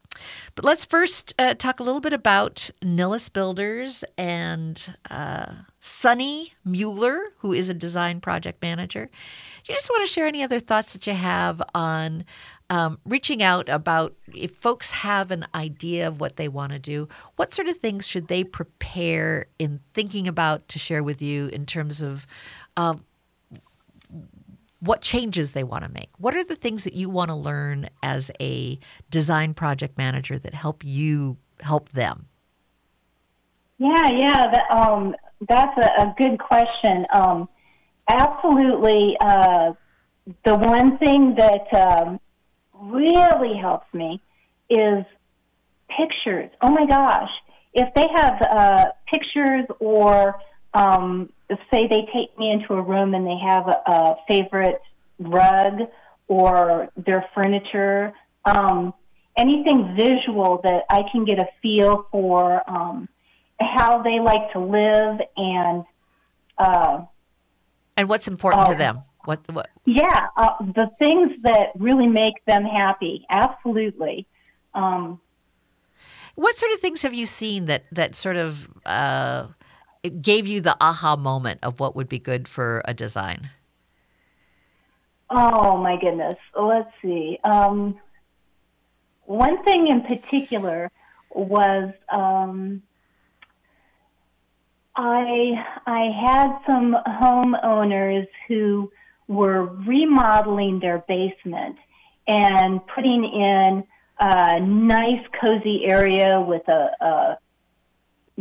But 0.56 0.66
let's 0.66 0.86
first 0.86 1.34
uh, 1.40 1.54
talk 1.54 1.80
a 1.80 1.84
little 1.84 2.02
bit 2.02 2.14
about 2.14 2.70
Nilles 2.84 3.30
Builders 3.30 4.04
and 4.18 4.96
uh, 5.10 5.54
Sunny 5.80 6.54
Mueller, 6.66 7.34
who 7.38 7.54
is 7.54 7.70
a 7.70 7.74
design 7.74 8.20
project 8.20 8.62
manager. 8.62 9.10
Do 9.64 9.74
you 9.74 9.78
just 9.78 9.90
want 9.90 10.08
to 10.08 10.14
share 10.14 10.28
any 10.28 10.44
other 10.44 10.60
thoughts 10.60 10.94
that 10.94 11.08
you 11.08 11.14
have 11.14 11.62
on 11.74 12.26
um, 12.70 13.00
reaching 13.06 13.42
out 13.42 13.68
about 13.70 14.16
if 14.34 14.56
folks 14.58 14.92
have 14.92 15.32
an 15.32 15.46
idea 15.56 16.08
of 16.08 16.20
what 16.20 16.36
they 16.36 16.48
want 16.48 16.72
to 16.72 16.80
do, 16.80 17.08
what 17.36 17.54
sort 17.54 17.68
of 17.68 17.78
things 17.78 18.08
should 18.08 18.28
they 18.28 18.44
prepare 18.44 19.48
in 19.58 19.80
thinking 19.94 20.28
about 20.28 20.68
to 20.70 20.80
share 20.80 21.04
with 21.04 21.22
you 21.22 21.48
in 21.48 21.66
terms 21.66 22.02
of 22.02 22.28
um, 22.78 23.06
what 24.80 25.02
changes 25.02 25.54
they 25.54 25.64
want 25.64 25.84
to 25.84 25.92
make? 25.92 26.10
What 26.18 26.36
are 26.36 26.44
the 26.44 26.56
things 26.56 26.84
that 26.86 26.94
you 26.94 27.10
want 27.10 27.30
to 27.30 27.36
learn 27.36 27.90
as 28.02 28.32
a 28.40 28.80
design 29.10 29.54
project 29.54 29.98
manager 29.98 30.40
that 30.40 30.54
help 30.54 30.84
you 30.86 31.38
help 31.60 31.90
them? 31.90 32.28
Yeah, 33.78 34.10
yeah, 34.12 34.52
that, 34.52 34.72
um, 34.72 35.16
that's 35.48 35.78
a, 35.78 36.02
a, 36.02 36.16
good 36.18 36.38
question. 36.40 37.06
Um, 37.14 37.48
absolutely. 38.10 39.16
Uh, 39.22 39.74
the 40.44 40.56
one 40.56 40.98
thing 40.98 41.36
that 41.36 41.74
um, 41.74 42.20
really 42.74 43.58
helps 43.58 43.92
me 43.94 44.22
is 44.70 45.06
pictures. 45.90 46.52
Oh 46.62 46.70
my 46.72 46.86
gosh. 46.86 47.30
If 47.74 47.94
they 47.96 48.08
have 48.16 48.42
uh, 48.42 48.86
pictures 49.08 49.66
or 49.80 50.40
um, 50.74 51.30
say 51.72 51.88
they 51.88 52.08
take 52.14 52.38
me 52.38 52.52
into 52.52 52.74
a 52.74 52.82
room 52.82 53.14
and 53.14 53.26
they 53.26 53.38
have 53.38 53.68
a, 53.68 53.92
a 53.92 54.16
favorite 54.28 54.82
rug 55.20 55.82
or 56.28 56.90
their 56.96 57.26
furniture, 57.34 58.14
um, 58.46 58.94
anything 59.36 59.96
visual 59.96 60.62
that 60.64 60.84
I 60.90 61.04
can 61.12 61.26
get 61.26 61.40
a 61.40 61.48
feel 61.62 62.08
for 62.12 62.62
um, 62.70 63.10
how 63.60 64.02
they 64.04 64.20
like 64.20 64.52
to 64.54 64.60
live 64.60 65.20
and 65.36 65.84
uh, 66.58 67.02
and 67.98 68.08
what's 68.08 68.28
important 68.28 68.68
uh, 68.68 68.72
to 68.72 68.78
them. 68.78 69.02
What 69.26 69.42
what? 69.52 69.70
Yeah, 69.86 70.28
uh, 70.38 70.52
the 70.60 70.90
things 71.00 71.32
that 71.44 71.70
really 71.78 72.08
make 72.08 72.36
them 72.46 72.64
happy. 72.64 73.26
Absolutely. 73.30 74.28
Um, 74.74 75.20
what 76.36 76.56
sort 76.58 76.72
of 76.74 76.80
things 76.80 77.02
have 77.02 77.14
you 77.14 77.26
seen 77.26 77.66
that 77.66 77.86
that 77.92 78.16
sort 78.16 78.38
of 78.38 78.70
uh, 80.04 80.10
gave 80.22 80.48
you 80.48 80.62
the 80.62 80.78
aha 80.82 81.16
moment 81.16 81.60
of 81.64 81.80
what 81.80 81.96
would 81.96 82.10
be 82.10 82.20
good 82.20 82.48
for 82.48 82.82
a 82.86 82.94
design? 82.94 83.50
Oh 85.30 85.78
my 85.78 86.00
goodness. 86.00 86.38
Let's 86.60 86.92
see. 87.02 87.40
Um, 87.44 88.00
one 89.26 89.64
thing 89.64 89.88
in 89.88 90.02
particular 90.02 90.92
was 91.30 91.94
um, 92.12 92.82
I 94.96 95.64
I 95.86 96.10
had 96.20 96.58
some 96.66 96.96
homeowners 97.08 98.28
who 98.48 98.92
were 99.28 99.66
remodeling 99.66 100.80
their 100.80 101.04
basement 101.08 101.78
and 102.28 102.82
putting 102.88 103.24
in 103.24 103.84
a 104.20 104.60
nice 104.60 105.24
cozy 105.40 105.86
area 105.86 106.42
with 106.42 106.68
a, 106.68 106.90
a 107.00 107.38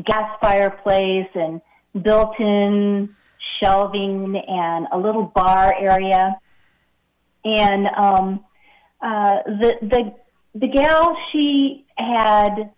gas 0.05 0.31
fireplace 0.41 1.29
and 1.35 1.61
built-in 2.03 3.15
shelving 3.61 4.41
and 4.47 4.87
a 4.93 4.99
little 4.99 5.25
bar 5.25 5.75
area. 5.79 6.39
And 7.45 7.87
um, 7.97 8.45
uh, 9.01 9.43
the 9.47 9.75
the 9.83 10.15
the 10.55 10.69
gal 10.69 11.17
she 11.31 11.87
had 11.97 12.71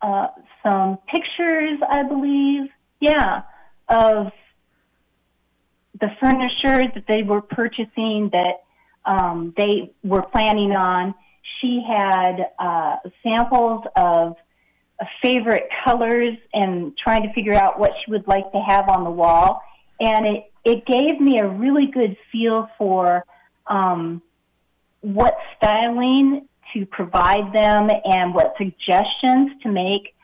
uh, 0.00 0.28
some 0.64 0.98
pictures, 1.12 1.78
I 1.88 2.02
believe, 2.04 2.70
yeah, 3.00 3.42
of 3.88 4.32
the 6.00 6.08
furniture 6.20 6.90
that 6.94 7.04
they 7.08 7.22
were 7.22 7.42
purchasing 7.42 8.30
that 8.32 8.62
um, 9.04 9.54
they 9.56 9.92
were 10.04 10.22
planning 10.22 10.72
on. 10.72 11.14
She 11.60 11.82
had 11.86 12.50
uh, 12.58 12.96
samples 13.22 13.84
of 13.96 14.36
favorite 15.22 15.68
colors 15.84 16.36
and 16.52 16.96
trying 16.96 17.22
to 17.22 17.32
figure 17.32 17.54
out 17.54 17.78
what 17.78 17.92
she 18.04 18.10
would 18.10 18.26
like 18.26 18.50
to 18.52 18.58
have 18.58 18.88
on 18.88 19.04
the 19.04 19.10
wall. 19.10 19.62
And 20.00 20.26
it, 20.26 20.52
it 20.64 20.86
gave 20.86 21.20
me 21.20 21.38
a 21.38 21.46
really 21.46 21.86
good 21.86 22.16
feel 22.30 22.68
for 22.78 23.24
um, 23.66 24.22
what 25.00 25.36
styling 25.56 26.48
to 26.74 26.86
provide 26.86 27.52
them 27.52 27.88
and 28.04 28.34
what 28.34 28.54
suggestions 28.58 29.50
to 29.62 29.68
make 29.70 30.14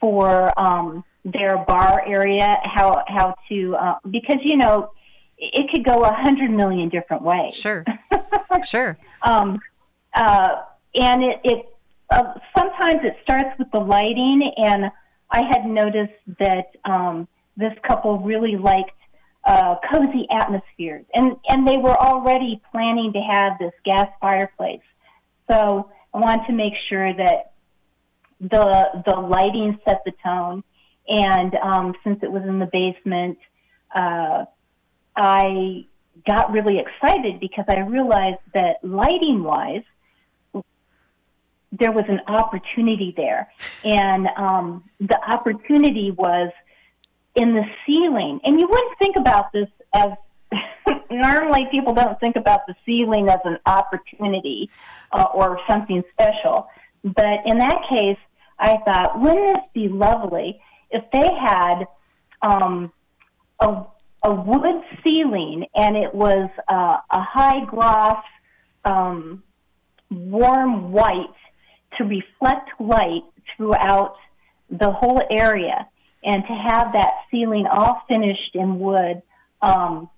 for 0.00 0.58
um, 0.58 1.04
their 1.24 1.58
bar 1.66 2.02
area, 2.06 2.56
how, 2.64 3.04
how 3.06 3.34
to, 3.48 3.76
uh, 3.76 3.98
because, 4.10 4.38
you 4.42 4.56
know, 4.56 4.92
it 5.36 5.70
could 5.70 5.84
go 5.84 6.04
a 6.04 6.12
hundred 6.12 6.50
million 6.50 6.88
different 6.88 7.22
ways. 7.22 7.54
Sure. 7.54 7.84
sure. 8.64 8.98
Um, 9.22 9.58
uh, 10.14 10.62
and 10.94 11.22
it, 11.22 11.40
it 11.44 11.69
uh, 12.10 12.34
sometimes 12.56 13.00
it 13.04 13.16
starts 13.22 13.56
with 13.58 13.70
the 13.72 13.80
lighting, 13.80 14.52
and 14.56 14.90
I 15.30 15.42
had 15.48 15.64
noticed 15.64 16.12
that 16.38 16.72
um, 16.84 17.28
this 17.56 17.72
couple 17.86 18.18
really 18.18 18.56
liked 18.56 18.90
uh, 19.44 19.76
cozy 19.90 20.26
atmospheres, 20.32 21.04
and 21.14 21.36
and 21.48 21.66
they 21.66 21.76
were 21.76 21.96
already 21.96 22.60
planning 22.72 23.12
to 23.12 23.20
have 23.20 23.52
this 23.58 23.72
gas 23.84 24.08
fireplace. 24.20 24.82
So 25.48 25.90
I 26.12 26.18
wanted 26.18 26.46
to 26.46 26.52
make 26.52 26.74
sure 26.88 27.14
that 27.14 27.52
the 28.40 29.02
the 29.06 29.14
lighting 29.14 29.78
set 29.84 30.02
the 30.04 30.12
tone, 30.24 30.64
and 31.08 31.54
um, 31.56 31.94
since 32.02 32.18
it 32.22 32.30
was 32.30 32.42
in 32.42 32.58
the 32.58 32.68
basement, 32.72 33.38
uh, 33.94 34.46
I 35.16 35.86
got 36.26 36.52
really 36.52 36.78
excited 36.78 37.40
because 37.40 37.64
I 37.68 37.80
realized 37.80 38.40
that 38.52 38.76
lighting 38.82 39.42
wise 39.42 39.84
there 41.72 41.92
was 41.92 42.04
an 42.08 42.20
opportunity 42.26 43.14
there. 43.16 43.52
And 43.84 44.26
um, 44.36 44.84
the 44.98 45.18
opportunity 45.28 46.10
was 46.10 46.50
in 47.34 47.54
the 47.54 47.64
ceiling. 47.86 48.40
And 48.44 48.58
you 48.58 48.66
wouldn't 48.68 48.98
think 48.98 49.16
about 49.16 49.52
this 49.52 49.68
as 49.94 50.12
normally 51.10 51.68
people 51.70 51.94
don't 51.94 52.18
think 52.18 52.36
about 52.36 52.66
the 52.66 52.74
ceiling 52.84 53.28
as 53.28 53.38
an 53.44 53.58
opportunity 53.66 54.68
uh, 55.12 55.26
or 55.34 55.60
something 55.68 56.02
special. 56.12 56.68
But 57.04 57.46
in 57.46 57.58
that 57.58 57.82
case, 57.88 58.18
I 58.58 58.78
thought, 58.84 59.20
wouldn't 59.20 59.56
this 59.56 59.64
be 59.72 59.88
lovely 59.88 60.60
if 60.90 61.04
they 61.12 61.32
had 61.34 61.86
um, 62.42 62.92
a, 63.60 63.84
a 64.24 64.34
wood 64.34 64.82
ceiling 65.04 65.66
and 65.74 65.96
it 65.96 66.14
was 66.14 66.50
uh, 66.68 66.98
a 67.10 67.22
high 67.22 67.64
gloss, 67.64 68.22
um, 68.84 69.42
warm 70.10 70.90
white 70.92 71.30
to 71.98 72.04
reflect 72.04 72.70
light 72.78 73.24
throughout 73.56 74.16
the 74.70 74.90
whole 74.90 75.22
area, 75.30 75.88
and 76.24 76.42
to 76.44 76.52
have 76.52 76.92
that 76.92 77.10
ceiling 77.30 77.66
all 77.66 78.02
finished 78.08 78.54
in 78.54 78.78
wood, 78.78 79.22
um, 79.62 80.08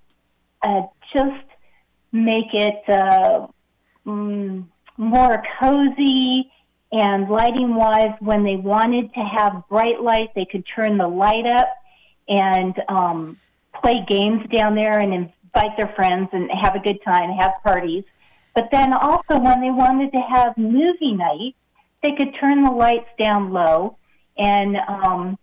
uh, 0.62 0.82
just 1.14 1.46
make 2.12 2.52
it 2.52 2.82
uh, 2.88 3.46
mm, 4.06 4.64
more 4.96 5.42
cozy 5.58 6.50
and 6.92 7.30
lighting 7.30 7.74
wise, 7.74 8.14
when 8.20 8.44
they 8.44 8.56
wanted 8.56 9.14
to 9.14 9.20
have 9.20 9.64
bright 9.70 10.02
light, 10.02 10.28
they 10.35 10.44
could 10.44 10.64
turn 10.76 10.98
the 10.98 11.08
light 11.08 11.46
up 11.46 11.68
and 12.28 12.74
um, 12.88 13.38
play 13.82 14.04
games 14.06 14.46
down 14.52 14.74
there 14.74 14.98
and 14.98 15.14
invite 15.14 15.74
their 15.78 15.90
friends 15.96 16.28
and 16.32 16.50
have 16.50 16.74
a 16.74 16.80
good 16.80 17.02
time, 17.02 17.30
have 17.30 17.52
parties. 17.64 18.04
But 18.54 18.68
then 18.70 18.92
also, 18.92 19.38
when 19.38 19.62
they 19.62 19.70
wanted 19.70 20.12
to 20.12 20.20
have 20.20 20.58
movie 20.58 21.12
night, 21.12 21.54
they 22.03 22.12
could 22.12 22.35
turn 22.41 22.65
the 22.65 22.71
lights 22.71 23.09
down 23.19 23.53
low 23.53 23.97
and 24.37 24.77
um, 24.88 25.38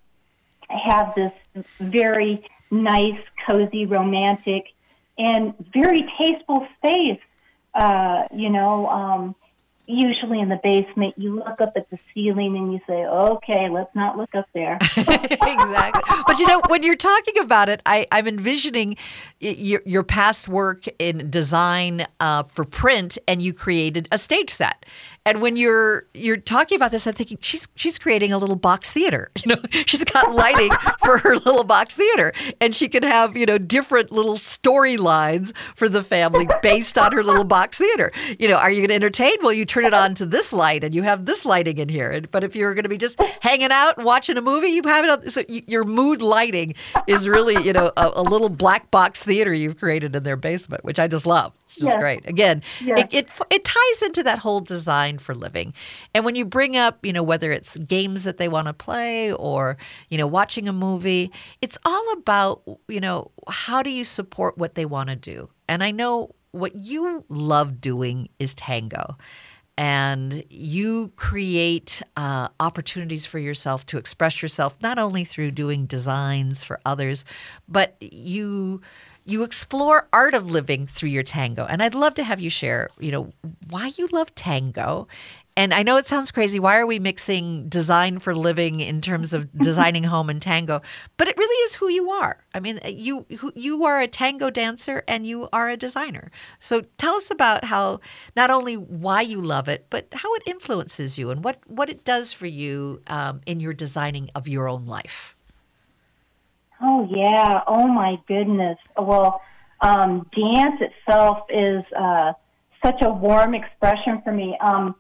have 0.69 1.13
this 1.15 1.65
very 1.79 2.43
nice, 2.71 3.19
cozy, 3.47 3.85
romantic, 3.85 4.65
and 5.17 5.53
very 5.73 6.05
tasteful 6.19 6.67
space. 6.77 7.19
Uh, 7.73 8.23
you 8.33 8.49
know, 8.49 8.87
um, 8.87 9.35
usually 9.89 10.39
in 10.39 10.49
the 10.49 10.59
basement, 10.63 11.15
you 11.17 11.35
look 11.35 11.59
up 11.59 11.73
at 11.75 11.89
the 11.89 11.97
ceiling 12.13 12.55
and 12.55 12.71
you 12.71 12.79
say, 12.87 13.05
okay, 13.05 13.69
let's 13.69 13.93
not 13.95 14.17
look 14.17 14.33
up 14.35 14.47
there. 14.53 14.77
exactly. 14.97 16.01
But 16.27 16.37
you 16.37 16.45
know, 16.45 16.61
when 16.67 16.83
you're 16.83 16.95
talking 16.95 17.39
about 17.39 17.69
it, 17.69 17.81
I, 17.87 18.05
I'm 18.11 18.27
envisioning 18.27 18.97
your, 19.39 19.81
your 19.85 20.03
past 20.03 20.47
work 20.47 20.85
in 20.99 21.31
design 21.31 22.05
uh, 22.19 22.43
for 22.43 22.65
print 22.65 23.17
and 23.27 23.41
you 23.41 23.51
created 23.51 24.07
a 24.11 24.19
stage 24.19 24.51
set. 24.51 24.85
And 25.29 25.43
when 25.43 25.57
you're 25.57 26.07
you're 26.15 26.37
talking 26.37 26.75
about 26.75 26.89
this, 26.89 27.05
I'm 27.05 27.13
thinking 27.13 27.37
she's 27.39 27.67
she's 27.75 27.99
creating 27.99 28.31
a 28.31 28.39
little 28.39 28.55
box 28.55 28.91
theater. 28.91 29.29
You 29.49 29.55
know, 29.55 29.61
she's 29.85 30.03
got 30.03 30.31
lighting 30.31 30.69
for 30.99 31.17
her 31.19 31.35
little 31.35 31.63
box 31.63 31.95
theater, 31.95 32.33
and 32.59 32.75
she 32.75 32.87
can 32.89 33.03
have 33.03 33.37
you 33.37 33.45
know 33.45 33.57
different 33.57 34.11
little 34.11 34.35
storylines 34.35 35.55
for 35.75 35.87
the 35.87 36.03
family 36.03 36.47
based 36.61 36.97
on 36.97 37.13
her 37.13 37.23
little 37.23 37.45
box 37.45 37.77
theater. 37.77 38.11
You 38.37 38.47
know, 38.47 38.57
are 38.57 38.69
you 38.69 38.79
going 38.79 38.89
to 38.89 38.95
entertain? 38.95 39.35
Well, 39.41 39.53
you 39.53 39.65
turn 39.65 39.85
it 39.85 39.93
on 39.93 40.13
to 40.15 40.25
this 40.25 40.51
light, 40.51 40.83
and 40.83 40.93
you 40.93 41.03
have 41.03 41.25
this 41.25 41.45
lighting 41.45 41.77
in 41.77 41.89
here. 41.89 42.21
But 42.29 42.43
if 42.43 42.55
you're 42.55 42.73
going 42.73 42.83
to 42.83 42.89
be 42.89 42.97
just 42.97 43.19
hanging 43.41 43.71
out 43.71 43.97
and 43.97 44.05
watching 44.05 44.37
a 44.37 44.41
movie, 44.41 44.67
you 44.67 44.81
have 44.85 45.05
it. 45.05 45.09
On, 45.09 45.29
so 45.29 45.43
your 45.47 45.83
mood 45.83 46.21
lighting 46.21 46.75
is 47.07 47.27
really 47.27 47.63
you 47.63 47.73
know 47.73 47.91
a, 47.97 48.11
a 48.15 48.23
little 48.23 48.49
black 48.49 48.91
box 48.91 49.23
theater 49.23 49.53
you've 49.53 49.77
created 49.77 50.15
in 50.15 50.23
their 50.23 50.37
basement, 50.37 50.83
which 50.83 50.99
I 50.99 51.07
just 51.07 51.25
love. 51.25 51.53
It's 51.69 51.75
just 51.75 51.85
yes. 51.85 52.01
great. 52.01 52.27
Again, 52.27 52.63
yes. 52.81 52.99
it, 52.99 53.13
it 53.13 53.29
it 53.51 53.63
ties 53.63 54.01
into 54.01 54.23
that 54.23 54.39
whole 54.39 54.59
design 54.59 55.19
for 55.19 55.35
living. 55.35 55.75
And 56.15 56.25
when 56.25 56.33
you 56.33 56.43
bring 56.43 56.75
up, 56.75 57.05
you 57.05 57.13
know, 57.13 57.21
whether 57.21 57.51
it's 57.51 57.77
games 57.77 58.23
that 58.23 58.37
they 58.37 58.47
want 58.47 58.65
to 58.65 58.73
play 58.73 59.31
or, 59.31 59.77
you 60.09 60.17
know, 60.17 60.25
watching 60.25 60.67
a 60.67 60.73
movie, 60.73 61.31
it's 61.61 61.77
all 61.85 62.13
about, 62.13 62.63
you 62.87 62.99
know, 62.99 63.29
how 63.47 63.83
do 63.83 63.91
you 63.91 64.03
support 64.03 64.57
what 64.57 64.73
they 64.73 64.85
want 64.85 65.09
to 65.09 65.15
do? 65.15 65.51
And 65.67 65.83
I 65.83 65.91
know 65.91 66.33
what 66.49 66.73
you 66.73 67.23
love 67.29 67.79
doing 67.79 68.29
is 68.39 68.55
tango 68.55 69.15
and 69.77 70.43
you 70.49 71.13
create 71.17 72.01
uh, 72.17 72.47
opportunities 72.59 73.27
for 73.27 73.37
yourself 73.37 73.85
to 73.85 73.99
express 73.99 74.41
yourself 74.41 74.75
not 74.81 74.97
only 74.97 75.23
through 75.23 75.51
doing 75.51 75.85
designs 75.85 76.63
for 76.63 76.79
others 76.83 77.23
but 77.67 77.95
you 78.01 78.81
you 79.29 79.43
explore 79.43 80.07
art 80.11 80.33
of 80.33 80.49
living 80.49 80.87
through 80.87 81.09
your 81.09 81.23
tango. 81.23 81.65
And 81.65 81.83
I'd 81.83 81.95
love 81.95 82.15
to 82.15 82.23
have 82.23 82.39
you 82.39 82.49
share, 82.49 82.89
you 82.99 83.11
know, 83.11 83.31
why 83.69 83.91
you 83.95 84.07
love 84.07 84.33
tango. 84.35 85.07
And 85.55 85.73
I 85.73 85.83
know 85.83 85.97
it 85.97 86.07
sounds 86.07 86.31
crazy. 86.31 86.57
Why 86.57 86.77
are 86.77 86.85
we 86.85 86.99
mixing 86.99 87.67
design 87.67 88.19
for 88.19 88.33
living 88.33 88.79
in 88.79 89.01
terms 89.01 89.33
of 89.33 89.51
designing 89.57 90.05
home 90.05 90.29
and 90.29 90.41
tango? 90.41 90.81
But 91.17 91.27
it 91.27 91.37
really 91.37 91.55
is 91.65 91.75
who 91.75 91.89
you 91.89 92.09
are. 92.11 92.37
I 92.53 92.61
mean, 92.61 92.79
you 92.85 93.25
you 93.55 93.83
are 93.83 93.99
a 93.99 94.07
tango 94.07 94.49
dancer 94.49 95.03
and 95.05 95.27
you 95.27 95.49
are 95.51 95.69
a 95.69 95.75
designer. 95.75 96.31
So 96.59 96.83
tell 96.97 97.15
us 97.15 97.29
about 97.29 97.65
how 97.65 97.99
not 98.37 98.49
only 98.49 98.75
why 98.75 99.21
you 99.21 99.41
love 99.41 99.67
it, 99.67 99.87
but 99.89 100.07
how 100.13 100.33
it 100.35 100.43
influences 100.45 101.19
you 101.19 101.29
and 101.29 101.43
what 101.43 101.59
what 101.67 101.89
it 101.89 102.05
does 102.05 102.31
for 102.31 102.47
you 102.47 103.01
um, 103.07 103.41
in 103.45 103.59
your 103.59 103.73
designing 103.73 104.29
of 104.35 104.47
your 104.47 104.69
own 104.69 104.85
life. 104.85 105.35
Oh 106.81 107.07
yeah. 107.09 107.61
Oh 107.67 107.87
my 107.87 108.19
goodness. 108.27 108.77
Well, 108.97 109.41
um, 109.81 110.29
dance 110.35 110.81
itself 110.81 111.39
is 111.49 111.83
uh, 111.97 112.33
such 112.83 113.01
a 113.01 113.09
warm 113.09 113.53
expression 113.53 114.21
for 114.23 114.31
me. 114.31 114.57
Um, 114.61 114.95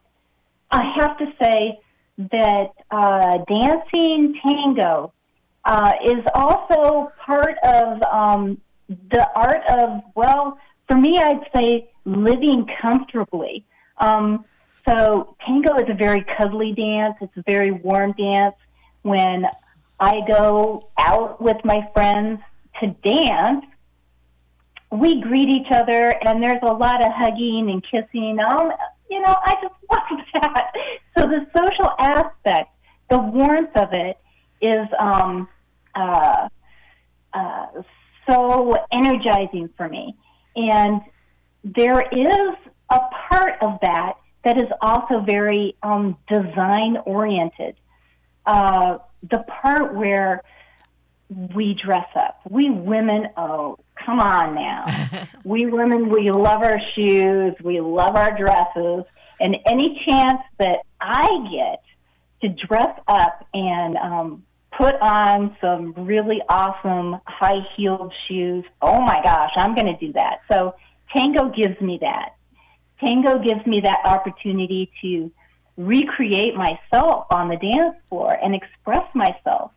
I 0.71 0.91
have 0.97 1.17
to 1.17 1.25
say 1.41 1.79
that 2.31 2.71
uh, 2.91 3.39
dancing 3.47 4.39
tango 4.45 5.13
uh, 5.65 5.93
is 6.05 6.23
also 6.35 7.11
part 7.25 7.55
of 7.63 8.01
um, 8.03 8.59
the 9.11 9.29
art 9.35 9.61
of 9.69 10.01
well, 10.15 10.57
for 10.87 10.97
me, 10.97 11.17
I'd 11.17 11.47
say 11.55 11.89
living 12.05 12.67
comfortably. 12.81 13.63
Um, 13.97 14.45
so 14.87 15.35
tango 15.45 15.75
is 15.75 15.89
a 15.89 15.93
very 15.93 16.25
cuddly 16.37 16.73
dance. 16.73 17.15
It's 17.21 17.35
a 17.37 17.43
very 17.43 17.71
warm 17.71 18.13
dance. 18.13 18.55
When 19.03 19.45
I 19.99 20.21
go 20.27 20.89
out 20.97 21.41
with 21.41 21.57
my 21.63 21.89
friends 21.93 22.39
to 22.79 22.87
dance, 23.03 23.65
we 24.91 25.21
greet 25.21 25.49
each 25.49 25.71
other, 25.71 26.15
and 26.23 26.41
there's 26.41 26.61
a 26.63 26.73
lot 26.73 27.05
of 27.05 27.11
hugging 27.11 27.69
and 27.69 27.83
kissing. 27.83 28.37
Um, 28.39 28.71
you 29.09 29.21
know, 29.21 29.35
I 29.45 29.55
just 29.61 29.75
love 29.91 30.19
that. 30.33 30.71
So 31.17 31.27
the 31.27 31.45
social 31.55 31.91
aspect, 31.99 32.71
the 33.09 33.19
warmth 33.19 33.75
of 33.75 33.89
it, 33.93 34.17
is 34.61 34.87
um, 34.99 35.47
uh, 35.95 36.49
uh, 37.33 37.65
so 38.27 38.77
energizing 38.91 39.69
for 39.77 39.87
me. 39.87 40.15
And 40.55 41.01
there 41.63 42.01
is 42.01 42.55
a 42.89 42.99
part 43.29 43.61
of 43.61 43.79
that 43.81 44.13
that 44.43 44.57
is 44.57 44.69
also 44.81 45.19
very 45.19 45.75
um, 45.83 46.17
design 46.27 46.97
oriented. 47.05 47.75
Uh, 48.45 48.99
the 49.23 49.39
part 49.61 49.93
where 49.95 50.43
we 51.29 51.75
dress 51.75 52.07
up. 52.15 52.39
We 52.49 52.69
women, 52.69 53.27
oh, 53.37 53.77
come 54.03 54.19
on 54.19 54.55
now. 54.55 54.85
we 55.43 55.65
women, 55.67 56.09
we 56.09 56.31
love 56.31 56.63
our 56.63 56.79
shoes, 56.95 57.53
we 57.63 57.79
love 57.81 58.15
our 58.15 58.35
dresses, 58.37 59.05
and 59.39 59.57
any 59.65 60.01
chance 60.05 60.41
that 60.57 60.79
I 60.99 61.27
get 61.51 61.83
to 62.41 62.49
dress 62.67 62.99
up 63.07 63.45
and 63.53 63.97
um, 63.97 64.43
put 64.75 64.95
on 65.01 65.55
some 65.61 65.93
really 65.93 66.41
awesome 66.49 67.19
high 67.25 67.61
heeled 67.75 68.13
shoes, 68.27 68.65
oh 68.81 69.01
my 69.01 69.21
gosh, 69.23 69.51
I'm 69.55 69.75
going 69.75 69.87
to 69.87 69.97
do 69.97 70.13
that. 70.13 70.39
So 70.51 70.75
tango 71.13 71.49
gives 71.49 71.79
me 71.81 71.99
that. 72.01 72.35
Tango 72.99 73.39
gives 73.39 73.65
me 73.65 73.81
that 73.81 73.99
opportunity 74.05 74.91
to 75.01 75.31
recreate 75.79 76.55
myself 76.55 77.25
on 77.31 77.47
the 77.47 77.55
dance 77.55 77.95
floor 78.09 78.37
and 78.43 78.53
express 78.53 79.03
myself. 79.15 79.71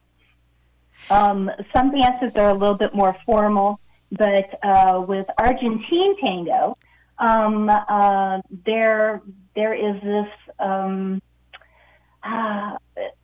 Um, 1.10 1.50
some 1.74 1.96
dances 1.96 2.32
are 2.34 2.50
a 2.50 2.54
little 2.54 2.74
bit 2.74 2.92
more 2.92 3.16
formal, 3.24 3.78
but 4.10 4.58
uh, 4.64 5.04
with 5.06 5.26
Argentine 5.38 6.16
tango, 6.24 6.74
um, 7.18 7.68
uh, 7.70 8.40
there 8.66 9.22
there 9.54 9.74
is 9.74 10.00
this 10.02 10.28
um, 10.58 11.22
uh, 12.24 12.76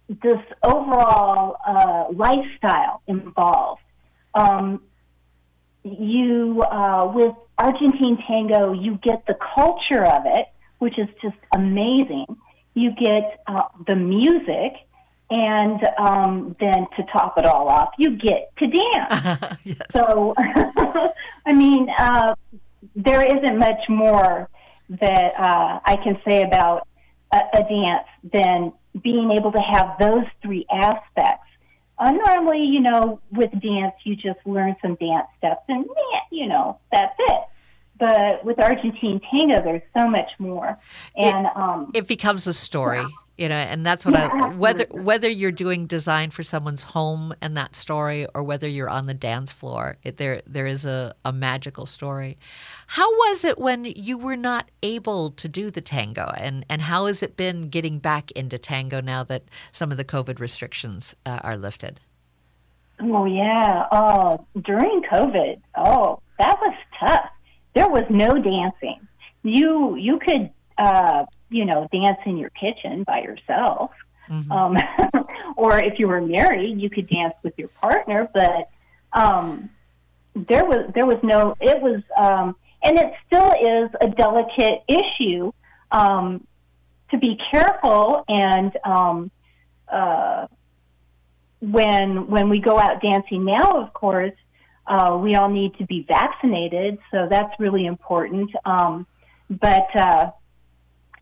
this 0.09 0.41
overall 0.63 1.57
uh, 1.67 2.05
lifestyle 2.13 3.03
involved. 3.09 3.83
Um, 4.35 4.83
you 5.83 6.63
uh, 6.63 7.11
with 7.13 7.35
Argentine 7.59 8.19
tango, 8.27 8.73
you 8.73 8.99
get 9.03 9.27
the 9.27 9.37
culture 9.55 10.05
of 10.05 10.23
it, 10.27 10.47
which 10.79 10.97
is 10.97 11.09
just 11.21 11.37
amazing 11.55 12.27
you 12.79 12.93
get 12.93 13.43
uh, 13.47 13.65
the 13.87 13.97
music, 13.97 14.75
and 15.31 15.81
um, 15.99 16.57
then 16.61 16.87
to 16.97 17.03
top 17.13 17.39
it 17.39 17.45
all 17.45 17.69
off, 17.69 17.91
you 17.99 18.17
get 18.17 18.51
to 18.59 18.67
dance. 18.67 19.61
yes. 19.65 19.77
So, 19.91 20.35
I 21.47 21.53
mean, 21.53 21.89
uh, 21.99 22.35
there 22.97 23.23
isn't 23.23 23.59
much 23.59 23.89
more 23.89 24.49
that 24.89 25.33
uh, 25.39 25.81
I 25.85 25.97
can 26.03 26.19
say 26.27 26.43
about 26.43 26.89
a, 27.33 27.41
a, 27.53 27.63
dance 27.63 28.07
than 28.33 28.73
being 29.03 29.33
able 29.33 29.53
to 29.53 29.61
have 29.61 29.97
those 29.99 30.25
three 30.43 30.65
aspects 30.73 31.45
uh, 31.99 32.13
normally, 32.13 32.65
you 32.65 32.81
know, 32.81 33.21
with 33.33 33.51
dance, 33.61 33.95
you 34.05 34.15
just 34.15 34.39
learn 34.47 34.77
some 34.81 34.95
dance 34.97 35.27
steps 35.37 35.63
and, 35.69 35.85
you 36.31 36.47
know, 36.47 36.79
that's 36.93 37.15
it. 37.19 37.41
But 37.99 38.45
with 38.45 38.59
Argentine 38.61 39.21
tango, 39.31 39.63
there's 39.63 39.83
so 39.97 40.09
much 40.09 40.31
more. 40.39 40.79
And 41.17 41.47
it, 41.47 41.57
um, 41.57 41.91
it 41.95 42.07
becomes 42.07 42.47
a 42.47 42.53
story. 42.53 42.99
Yeah. 42.99 43.09
you 43.39 43.49
know 43.49 43.55
and 43.55 43.87
that's 43.87 44.05
what 44.05 44.15
yeah, 44.15 44.31
i 44.33 44.49
whether 44.49 44.85
whether 44.91 45.29
you're 45.29 45.53
doing 45.53 45.87
design 45.87 46.29
for 46.31 46.43
someone's 46.43 46.83
home 46.83 47.33
and 47.41 47.57
that 47.57 47.77
story 47.77 48.27
or 48.35 48.43
whether 48.43 48.67
you're 48.67 48.89
on 48.89 49.07
the 49.07 49.15
dance 49.15 49.53
floor 49.53 49.97
it, 50.03 50.17
there 50.17 50.43
there 50.45 50.67
is 50.67 50.85
a, 50.85 51.15
a 51.25 51.33
magical 51.33 51.87
story. 51.87 52.37
How 52.89 53.09
was 53.11 53.45
it 53.45 53.59
when 53.59 53.85
you 53.85 54.19
were 54.19 54.37
not 54.37 54.71
able 54.83 55.31
to 55.33 55.49
do 55.49 55.71
the 55.71 55.81
tango? 55.81 56.33
And 56.37 56.65
and 56.69 56.83
how 56.83 57.07
has 57.07 57.23
it 57.23 57.37
been 57.37 57.69
getting 57.69 57.99
back 57.99 58.31
into 58.33 58.59
tango 58.59 59.01
now 59.01 59.23
that 59.25 59.45
some 59.73 59.91
of 59.91 59.97
the 59.97 60.05
covid 60.05 60.41
restrictions 60.41 61.15
uh, 61.25 61.41
are 61.43 61.57
lifted? 61.57 62.01
Oh 63.01 63.25
yeah. 63.27 63.87
Oh 63.93 64.47
during 64.65 65.03
covid 65.03 65.61
oh 65.77 66.21
that 66.39 66.59
was 66.61 66.75
tough 66.99 67.28
there 67.79 67.89
was 67.89 68.05
no 68.11 68.31
dancing 68.39 69.01
you 69.43 69.97
you 69.97 70.19
could 70.19 70.51
uh, 70.79 71.25
you 71.51 71.65
know, 71.65 71.89
dance 71.93 72.19
in 72.27 72.37
your 72.37 72.51
kitchen 72.51 73.05
by 73.05 73.21
yourself. 73.21 73.91
Mm-hmm. 74.29 74.53
Um, 74.53 74.77
or 75.57 75.79
if 75.79 75.99
you 75.99 76.09
were 76.09 76.21
married, 76.21 76.81
you 76.81 76.91
could 76.91 77.09
dance 77.09 77.35
with 77.43 77.55
your 77.57 77.69
partner, 77.69 78.29
but 78.33 78.69
um, 79.13 79.71
there 80.35 80.65
was 80.65 80.91
there 80.95 81.07
was 81.07 81.19
no. 81.23 81.57
It 81.61 81.81
was, 81.81 82.03
um, 82.17 82.55
and 82.83 82.99
it 82.99 83.13
still 83.27 83.53
is 83.53 83.91
a 84.01 84.09
delicate 84.09 84.83
issue 84.87 85.53
um, 85.91 86.47
to 87.11 87.19
be 87.19 87.39
careful 87.51 88.25
and. 88.29 88.77
Um, 88.85 89.31
uh, 89.91 90.47
when 91.61 92.29
when 92.29 92.49
we 92.51 92.61
go 92.61 92.79
out 92.79 93.03
dancing 93.03 93.45
now, 93.45 93.83
of 93.83 93.93
course, 93.93 94.35
uh, 94.89 95.19
we 95.21 95.35
all 95.35 95.49
need 95.49 95.77
to 95.79 95.85
be 95.85 96.05
vaccinated, 96.09 96.99
so 97.11 97.27
that's 97.29 97.53
really 97.61 97.87
important. 97.87 98.51
Um, 98.65 99.07
but 99.51 99.95
uh, 99.95 100.31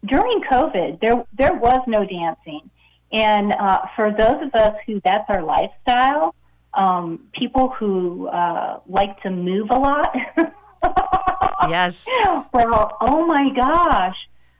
during 0.04 0.40
COVID, 0.42 1.00
there 1.00 1.24
there 1.36 1.54
was 1.54 1.80
no 1.86 2.04
dancing, 2.04 2.70
and 3.12 3.52
uh, 3.52 3.80
for 3.96 4.12
those 4.12 4.42
of 4.42 4.54
us 4.54 4.76
who 4.86 5.00
that's 5.04 5.28
our 5.28 5.42
lifestyle, 5.42 6.34
um, 6.74 7.26
people 7.32 7.70
who 7.70 8.28
uh, 8.28 8.80
like 8.86 9.20
to 9.22 9.30
move 9.30 9.70
a 9.70 9.78
lot. 9.78 10.14
yes. 11.68 12.06
Well, 12.52 12.96
oh 13.00 13.26
my 13.26 13.50
gosh, 13.54 14.16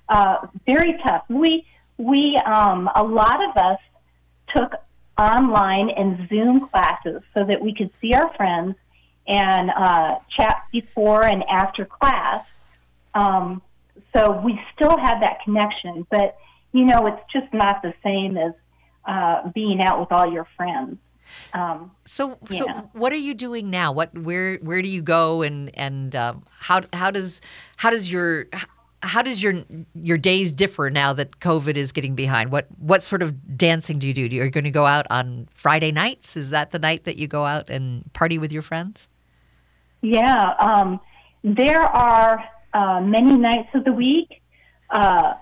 uh, 0.09 0.47
very 0.67 0.99
tough. 1.07 1.25
We 1.29 1.65
we 1.97 2.37
um, 2.45 2.91
a 2.95 3.05
lot 3.05 3.39
of 3.51 3.57
us 3.57 3.79
took 4.55 4.73
online 5.19 5.91
and 5.91 6.29
Zoom 6.29 6.69
classes 6.69 7.23
so 7.37 7.45
that 7.45 7.61
we 7.61 7.75
could 7.75 7.91
see 8.01 8.13
our 8.13 8.35
friends 8.37 8.75
and 9.29 9.71
uh, 9.71 10.19
chat 10.37 10.65
before 10.73 11.25
and 11.25 11.43
after 11.45 11.85
class. 11.85 12.45
Um, 13.15 13.63
so 14.15 14.41
we 14.45 14.61
still 14.75 14.97
have 14.97 15.21
that 15.21 15.43
connection, 15.45 16.07
but 16.11 16.37
you 16.73 16.85
know, 16.85 17.07
it's 17.07 17.33
just 17.33 17.53
not 17.55 17.83
the 17.83 17.95
same 18.03 18.37
as 18.37 18.53
uh, 19.07 19.49
being 19.51 19.81
out 19.81 20.01
with 20.01 20.13
all 20.13 20.31
your 20.31 20.47
friends. 20.57 20.99
Um, 21.53 21.91
so, 22.05 22.39
so 22.51 22.67
what 22.93 23.13
are 23.13 23.17
you 23.17 23.35
doing 23.35 23.71
now? 23.71 23.93
What, 23.93 24.17
where, 24.17 24.57
where 24.57 24.83
do 24.83 24.89
you 24.89 25.03
go, 25.03 25.43
and 25.43 25.77
and 25.77 26.15
um, 26.15 26.45
how 26.61 26.83
how 26.93 27.11
does 27.11 27.41
how 27.77 27.91
does 27.91 28.13
your 28.13 28.47
how 29.03 29.23
does 29.23 29.43
your 29.43 29.65
your 29.95 30.19
days 30.19 30.53
differ 30.53 30.91
now 30.91 31.13
that 31.13 31.41
COVID 31.41 31.77
is 31.77 31.93
getting 31.93 32.15
behind? 32.15 32.53
What 32.53 32.67
what 32.79 33.03
sort 33.03 33.23
of 33.23 33.57
dancing 33.57 33.99
do 33.99 34.07
you 34.07 34.15
do? 34.15 34.25
Are 34.41 34.45
you 34.45 34.51
going 34.51 34.65
to 34.65 34.71
go 34.71 34.87
out 34.87 35.07
on 35.11 35.49
Friday 35.51 35.93
nights? 35.93 36.37
Is 36.37 36.51
that 36.51 36.71
the 36.71 36.79
night 36.79 37.05
that 37.05 37.17
you 37.17 37.27
go 37.27 37.45
out 37.45 37.71
and 37.71 38.13
party 38.13 38.39
with 38.39 38.53
your 38.53 38.63
friends? 38.63 39.09
Yeah, 40.03 40.55
um, 40.59 41.01
there 41.43 41.83
are 41.83 42.45
uh, 42.73 43.01
many 43.01 43.37
nights 43.37 43.69
of 43.75 43.85
the 43.85 43.93
week. 43.93 44.43
Uh, 44.91 45.35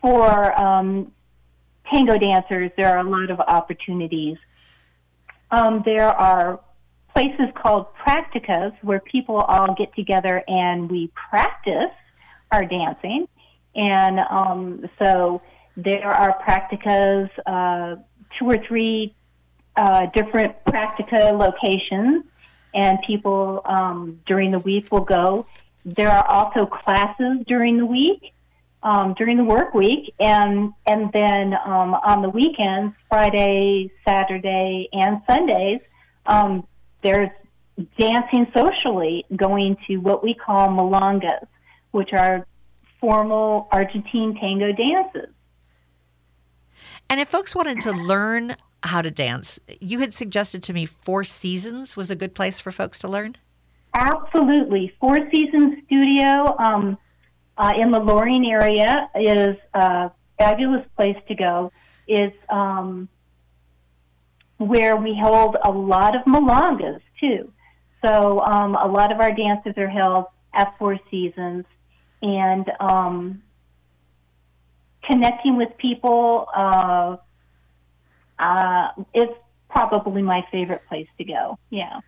for 0.00 0.58
um, 0.60 1.12
tango 1.92 2.18
dancers, 2.18 2.70
there 2.76 2.96
are 2.96 2.98
a 2.98 3.08
lot 3.08 3.30
of 3.30 3.40
opportunities. 3.40 4.36
Um, 5.50 5.82
there 5.84 6.08
are 6.08 6.60
places 7.14 7.46
called 7.54 7.86
practicas 7.96 8.72
where 8.82 9.00
people 9.00 9.36
all 9.36 9.74
get 9.74 9.94
together 9.94 10.42
and 10.46 10.90
we 10.90 11.10
practice 11.30 11.90
our 12.52 12.64
dancing. 12.64 13.26
And 13.74 14.20
um, 14.20 14.88
so 14.98 15.42
there 15.76 16.08
are 16.08 16.38
practicas, 16.42 17.28
uh, 17.46 17.96
two 18.38 18.44
or 18.46 18.58
three 18.66 19.14
uh, 19.76 20.06
different 20.14 20.54
practica 20.64 21.36
locations, 21.38 22.24
and 22.74 22.98
people 23.06 23.62
um, 23.64 24.20
during 24.26 24.50
the 24.50 24.58
week 24.58 24.90
will 24.92 25.04
go 25.04 25.46
there 25.84 26.10
are 26.10 26.26
also 26.26 26.66
classes 26.66 27.44
during 27.46 27.78
the 27.78 27.86
week, 27.86 28.34
um, 28.82 29.14
during 29.14 29.36
the 29.36 29.44
work 29.44 29.74
week, 29.74 30.12
and 30.20 30.72
and 30.86 31.10
then 31.12 31.54
um, 31.54 31.94
on 31.94 32.22
the 32.22 32.28
weekends, 32.28 32.94
Friday, 33.08 33.90
Saturday, 34.06 34.88
and 34.92 35.22
Sundays, 35.26 35.80
um, 36.26 36.66
there's 37.02 37.30
dancing 37.98 38.46
socially, 38.54 39.24
going 39.34 39.76
to 39.86 39.96
what 39.96 40.22
we 40.22 40.34
call 40.34 40.68
milongas, 40.68 41.46
which 41.92 42.12
are 42.12 42.46
formal 43.00 43.68
Argentine 43.72 44.34
tango 44.34 44.72
dances. 44.72 45.30
And 47.08 47.18
if 47.18 47.28
folks 47.28 47.54
wanted 47.54 47.80
to 47.82 47.92
learn 47.92 48.56
how 48.84 49.02
to 49.02 49.10
dance, 49.10 49.58
you 49.80 50.00
had 50.00 50.14
suggested 50.14 50.62
to 50.64 50.72
me 50.72 50.86
Four 50.86 51.24
Seasons 51.24 51.96
was 51.96 52.10
a 52.10 52.16
good 52.16 52.34
place 52.34 52.60
for 52.60 52.70
folks 52.70 52.98
to 53.00 53.08
learn. 53.08 53.36
Absolutely. 53.94 54.94
Four 55.00 55.18
Seasons 55.30 55.82
Studio 55.86 56.56
um, 56.58 56.98
uh, 57.56 57.72
in 57.76 57.90
the 57.90 57.98
Loring 57.98 58.50
area 58.50 59.08
is 59.14 59.56
a 59.74 60.10
fabulous 60.38 60.86
place 60.96 61.16
to 61.26 61.34
go. 61.34 61.72
It's 62.06 62.36
um, 62.48 63.08
where 64.58 64.96
we 64.96 65.18
hold 65.18 65.56
a 65.64 65.70
lot 65.70 66.14
of 66.14 66.22
milongas, 66.22 67.00
too. 67.20 67.52
So 68.04 68.40
um, 68.40 68.76
a 68.76 68.86
lot 68.86 69.10
of 69.10 69.20
our 69.20 69.32
dances 69.32 69.74
are 69.76 69.88
held 69.88 70.26
at 70.54 70.76
Four 70.78 70.98
Seasons. 71.10 71.64
And 72.22 72.70
um, 72.80 73.42
connecting 75.04 75.56
with 75.56 75.76
people 75.78 76.46
uh, 76.54 77.16
uh, 78.38 78.88
is 79.14 79.28
probably 79.70 80.22
my 80.22 80.46
favorite 80.50 80.82
place 80.88 81.08
to 81.18 81.24
go. 81.24 81.58
Yeah. 81.70 82.00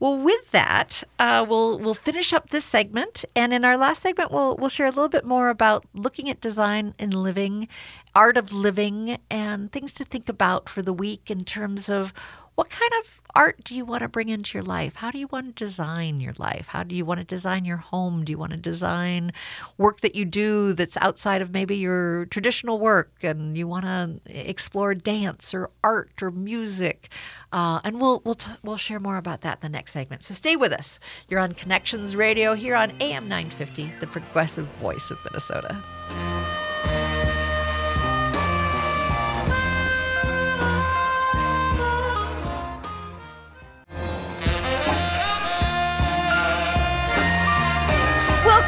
Well, 0.00 0.16
with 0.16 0.52
that, 0.52 1.02
uh, 1.18 1.44
we'll 1.48 1.76
we'll 1.80 1.92
finish 1.94 2.32
up 2.32 2.50
this 2.50 2.64
segment, 2.64 3.24
and 3.34 3.52
in 3.52 3.64
our 3.64 3.76
last 3.76 4.00
segment, 4.02 4.30
we'll 4.30 4.56
we'll 4.56 4.68
share 4.68 4.86
a 4.86 4.90
little 4.90 5.08
bit 5.08 5.24
more 5.24 5.48
about 5.48 5.86
looking 5.92 6.30
at 6.30 6.40
design 6.40 6.94
in 7.00 7.10
living, 7.10 7.66
art 8.14 8.36
of 8.36 8.52
living, 8.52 9.18
and 9.28 9.72
things 9.72 9.92
to 9.94 10.04
think 10.04 10.28
about 10.28 10.68
for 10.68 10.82
the 10.82 10.92
week 10.92 11.32
in 11.32 11.44
terms 11.44 11.88
of 11.88 12.12
what 12.58 12.70
kind 12.70 12.90
of 12.98 13.22
art 13.36 13.62
do 13.62 13.72
you 13.72 13.84
want 13.84 14.02
to 14.02 14.08
bring 14.08 14.28
into 14.28 14.58
your 14.58 14.64
life? 14.64 14.96
How 14.96 15.12
do 15.12 15.18
you 15.18 15.28
want 15.28 15.46
to 15.46 15.64
design 15.64 16.18
your 16.18 16.32
life? 16.38 16.66
How 16.66 16.82
do 16.82 16.92
you 16.92 17.04
want 17.04 17.20
to 17.20 17.24
design 17.24 17.64
your 17.64 17.76
home? 17.76 18.24
Do 18.24 18.32
you 18.32 18.38
want 18.38 18.50
to 18.50 18.58
design 18.58 19.32
work 19.76 20.00
that 20.00 20.16
you 20.16 20.24
do 20.24 20.72
that's 20.72 20.96
outside 20.96 21.40
of 21.40 21.52
maybe 21.52 21.76
your 21.76 22.26
traditional 22.26 22.80
work 22.80 23.22
and 23.22 23.56
you 23.56 23.68
want 23.68 23.84
to 23.84 24.18
explore 24.26 24.92
dance 24.96 25.54
or 25.54 25.70
art 25.84 26.20
or 26.20 26.32
music? 26.32 27.10
Uh, 27.52 27.78
and 27.84 28.00
we'll 28.00 28.22
we'll 28.24 28.34
t- 28.34 28.50
we'll 28.64 28.76
share 28.76 28.98
more 28.98 29.18
about 29.18 29.42
that 29.42 29.58
in 29.58 29.60
the 29.60 29.76
next 29.76 29.92
segment. 29.92 30.24
So 30.24 30.34
stay 30.34 30.56
with 30.56 30.72
us. 30.72 30.98
You're 31.28 31.38
on 31.38 31.52
Connections 31.52 32.16
Radio 32.16 32.54
here 32.54 32.74
on 32.74 32.90
AM 33.00 33.28
950, 33.28 33.92
the 34.00 34.08
progressive 34.08 34.66
voice 34.80 35.12
of 35.12 35.24
Minnesota. 35.24 35.80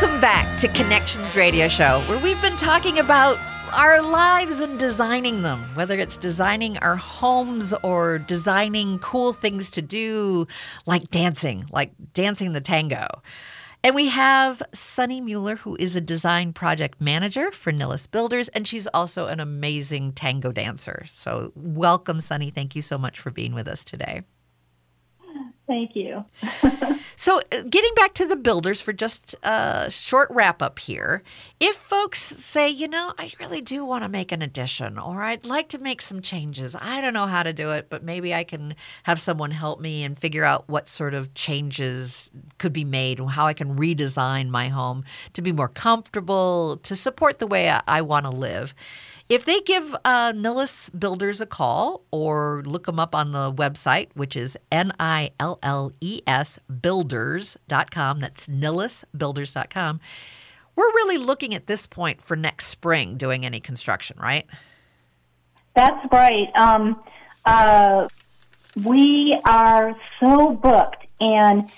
Welcome 0.00 0.20
back 0.22 0.58
to 0.60 0.68
Connections 0.68 1.36
Radio 1.36 1.68
Show, 1.68 2.02
where 2.06 2.18
we've 2.20 2.40
been 2.40 2.56
talking 2.56 2.98
about 2.98 3.36
our 3.70 4.00
lives 4.00 4.60
and 4.60 4.78
designing 4.78 5.42
them, 5.42 5.62
whether 5.74 5.98
it's 5.98 6.16
designing 6.16 6.78
our 6.78 6.96
homes 6.96 7.74
or 7.82 8.18
designing 8.18 8.98
cool 9.00 9.34
things 9.34 9.70
to 9.72 9.82
do, 9.82 10.46
like 10.86 11.10
dancing, 11.10 11.66
like 11.70 11.92
dancing 12.14 12.54
the 12.54 12.62
tango. 12.62 13.08
And 13.84 13.94
we 13.94 14.08
have 14.08 14.62
Sunny 14.72 15.20
Miller, 15.20 15.56
who 15.56 15.76
is 15.78 15.94
a 15.96 16.00
design 16.00 16.54
project 16.54 16.98
manager 16.98 17.52
for 17.52 17.70
Nilles 17.70 18.06
Builders, 18.06 18.48
and 18.48 18.66
she's 18.66 18.86
also 18.94 19.26
an 19.26 19.38
amazing 19.38 20.12
tango 20.12 20.50
dancer. 20.50 21.04
So, 21.08 21.52
welcome, 21.54 22.22
Sunny. 22.22 22.48
Thank 22.48 22.74
you 22.74 22.80
so 22.80 22.96
much 22.96 23.20
for 23.20 23.30
being 23.30 23.52
with 23.52 23.68
us 23.68 23.84
today. 23.84 24.22
Thank 25.70 25.94
you. 25.94 26.24
so, 27.16 27.40
uh, 27.52 27.62
getting 27.62 27.94
back 27.94 28.12
to 28.14 28.26
the 28.26 28.34
builders 28.34 28.80
for 28.80 28.92
just 28.92 29.36
a 29.44 29.88
short 29.88 30.28
wrap 30.32 30.60
up 30.60 30.80
here. 30.80 31.22
If 31.60 31.76
folks 31.76 32.20
say, 32.20 32.68
you 32.68 32.88
know, 32.88 33.14
I 33.16 33.30
really 33.38 33.60
do 33.60 33.84
want 33.84 34.02
to 34.02 34.08
make 34.08 34.32
an 34.32 34.42
addition 34.42 34.98
or 34.98 35.22
I'd 35.22 35.44
like 35.44 35.68
to 35.68 35.78
make 35.78 36.02
some 36.02 36.22
changes, 36.22 36.74
I 36.74 37.00
don't 37.00 37.14
know 37.14 37.26
how 37.26 37.44
to 37.44 37.52
do 37.52 37.70
it, 37.70 37.86
but 37.88 38.02
maybe 38.02 38.34
I 38.34 38.42
can 38.42 38.74
have 39.04 39.20
someone 39.20 39.52
help 39.52 39.80
me 39.80 40.02
and 40.02 40.18
figure 40.18 40.42
out 40.42 40.68
what 40.68 40.88
sort 40.88 41.14
of 41.14 41.34
changes 41.34 42.32
could 42.58 42.72
be 42.72 42.84
made 42.84 43.20
and 43.20 43.30
how 43.30 43.46
I 43.46 43.54
can 43.54 43.76
redesign 43.78 44.48
my 44.48 44.70
home 44.70 45.04
to 45.34 45.40
be 45.40 45.52
more 45.52 45.68
comfortable, 45.68 46.78
to 46.78 46.96
support 46.96 47.38
the 47.38 47.46
way 47.46 47.70
I, 47.70 47.80
I 47.86 48.02
want 48.02 48.26
to 48.26 48.30
live. 48.32 48.74
If 49.30 49.44
they 49.44 49.60
give 49.60 49.94
uh, 50.04 50.32
Nilles 50.34 50.90
Builders 50.90 51.40
a 51.40 51.46
call 51.46 52.02
or 52.10 52.64
look 52.66 52.86
them 52.86 52.98
up 52.98 53.14
on 53.14 53.30
the 53.30 53.52
website, 53.52 54.08
which 54.14 54.34
is 54.34 54.58
N 54.72 54.90
I 54.98 55.30
L 55.38 55.60
L 55.62 55.92
E 56.00 56.20
S 56.26 56.58
builders.com, 56.82 58.18
that's 58.18 58.48
nillesbuilders.com, 58.48 60.00
we're 60.74 60.92
really 60.94 61.16
looking 61.16 61.54
at 61.54 61.68
this 61.68 61.86
point 61.86 62.20
for 62.20 62.36
next 62.36 62.66
spring 62.66 63.16
doing 63.16 63.46
any 63.46 63.60
construction, 63.60 64.16
right? 64.20 64.46
That's 65.76 66.04
right. 66.10 66.48
Um, 66.56 67.00
uh, 67.44 68.08
we 68.84 69.40
are 69.44 69.94
so 70.18 70.54
booked, 70.54 71.06
and 71.20 71.70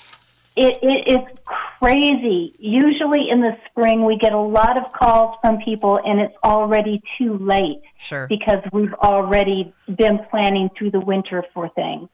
it, 0.57 0.79
it 0.83 1.11
is 1.11 1.39
crazy. 1.45 2.55
Usually 2.59 3.31
in 3.31 3.41
the 3.41 3.57
spring, 3.67 4.05
we 4.05 4.17
get 4.17 4.33
a 4.33 4.41
lot 4.41 4.77
of 4.77 4.93
calls 4.93 5.37
from 5.41 5.59
people, 5.59 5.99
and 6.05 6.21
it's 6.21 6.35
already 6.45 7.03
too 7.19 7.39
late. 7.39 7.81
Sure. 7.99 8.27
Because 8.27 8.63
we've 8.73 8.95
already 8.95 9.73
been 9.97 10.21
planning 10.31 10.69
through 10.77 10.91
the 10.91 11.01
winter 11.01 11.45
for 11.55 11.69
things. 11.71 12.09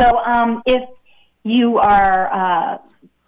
So 0.00 0.16
um, 0.18 0.62
if 0.66 0.88
you 1.42 1.78
are 1.78 2.32
uh, 2.32 2.78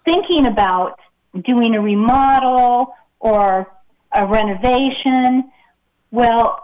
thinking 0.05 0.47
about 0.47 1.01
doing 1.45 1.75
a 1.75 1.81
remodel 1.81 2.95
or 3.19 3.71
a 4.13 4.27
renovation, 4.27 5.51
well, 6.11 6.63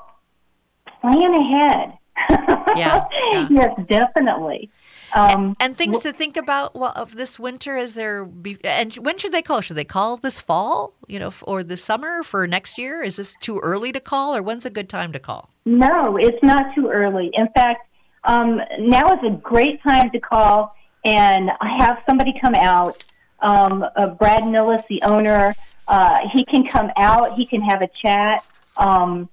plan 1.01 1.34
ahead. 1.34 1.99
Yeah, 2.28 3.04
yeah. 3.32 3.48
yes, 3.50 3.74
definitely. 3.88 4.70
Um, 5.12 5.28
and, 5.28 5.56
and, 5.60 5.76
things 5.76 5.98
to 6.00 6.12
think 6.12 6.36
about 6.36 6.74
well, 6.76 6.92
of 6.94 7.16
this 7.16 7.38
winter 7.38 7.76
is 7.76 7.94
there 7.94 8.24
be, 8.24 8.58
and 8.62 8.94
when 8.94 9.18
should 9.18 9.32
they 9.32 9.42
call? 9.42 9.60
Should 9.60 9.76
they 9.76 9.84
call 9.84 10.16
this 10.16 10.40
fall 10.40 10.94
you 11.08 11.18
know 11.18 11.32
or 11.42 11.64
this 11.64 11.82
summer 11.82 12.22
for 12.22 12.46
next 12.46 12.78
year? 12.78 13.02
Is 13.02 13.16
this 13.16 13.36
too 13.40 13.58
early 13.58 13.90
to 13.92 14.00
call 14.00 14.36
or 14.36 14.42
when's 14.42 14.64
a 14.64 14.70
good 14.70 14.88
time 14.88 15.12
to 15.12 15.18
call? 15.18 15.50
No 15.64 16.16
it's 16.16 16.42
not 16.42 16.74
too 16.74 16.88
early. 16.88 17.30
In 17.34 17.48
fact 17.54 17.88
um, 18.24 18.60
now 18.78 19.12
is 19.12 19.20
a 19.26 19.30
great 19.30 19.82
time 19.82 20.10
to 20.10 20.20
call 20.20 20.76
and 21.04 21.50
have 21.60 22.02
somebody 22.06 22.32
come 22.40 22.54
out. 22.54 23.04
Um, 23.40 23.84
uh, 23.96 24.06
brad 24.08 24.44
nilles 24.44 24.82
the 24.88 25.02
owner 25.02 25.54
uh, 25.90 26.20
he 26.32 26.44
can 26.44 26.64
come 26.64 26.90
out. 26.96 27.34
He 27.34 27.44
can 27.44 27.60
have 27.60 27.82
a 27.82 27.88
chat. 27.88 28.44
Um, 28.76 29.28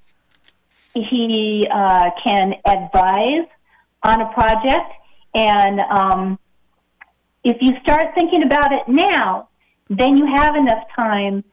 he 0.93 1.67
uh, 1.69 2.11
can 2.23 2.55
advise 2.65 3.45
on 4.03 4.21
a 4.21 4.31
project 4.33 4.91
and 5.33 5.79
um, 5.81 6.39
if 7.43 7.57
you 7.61 7.79
start 7.81 8.13
thinking 8.15 8.43
about 8.43 8.71
it 8.71 8.87
now, 8.87 9.49
then 9.89 10.17
you 10.17 10.25
have 10.25 10.55
enough 10.55 10.83
time 10.95 11.43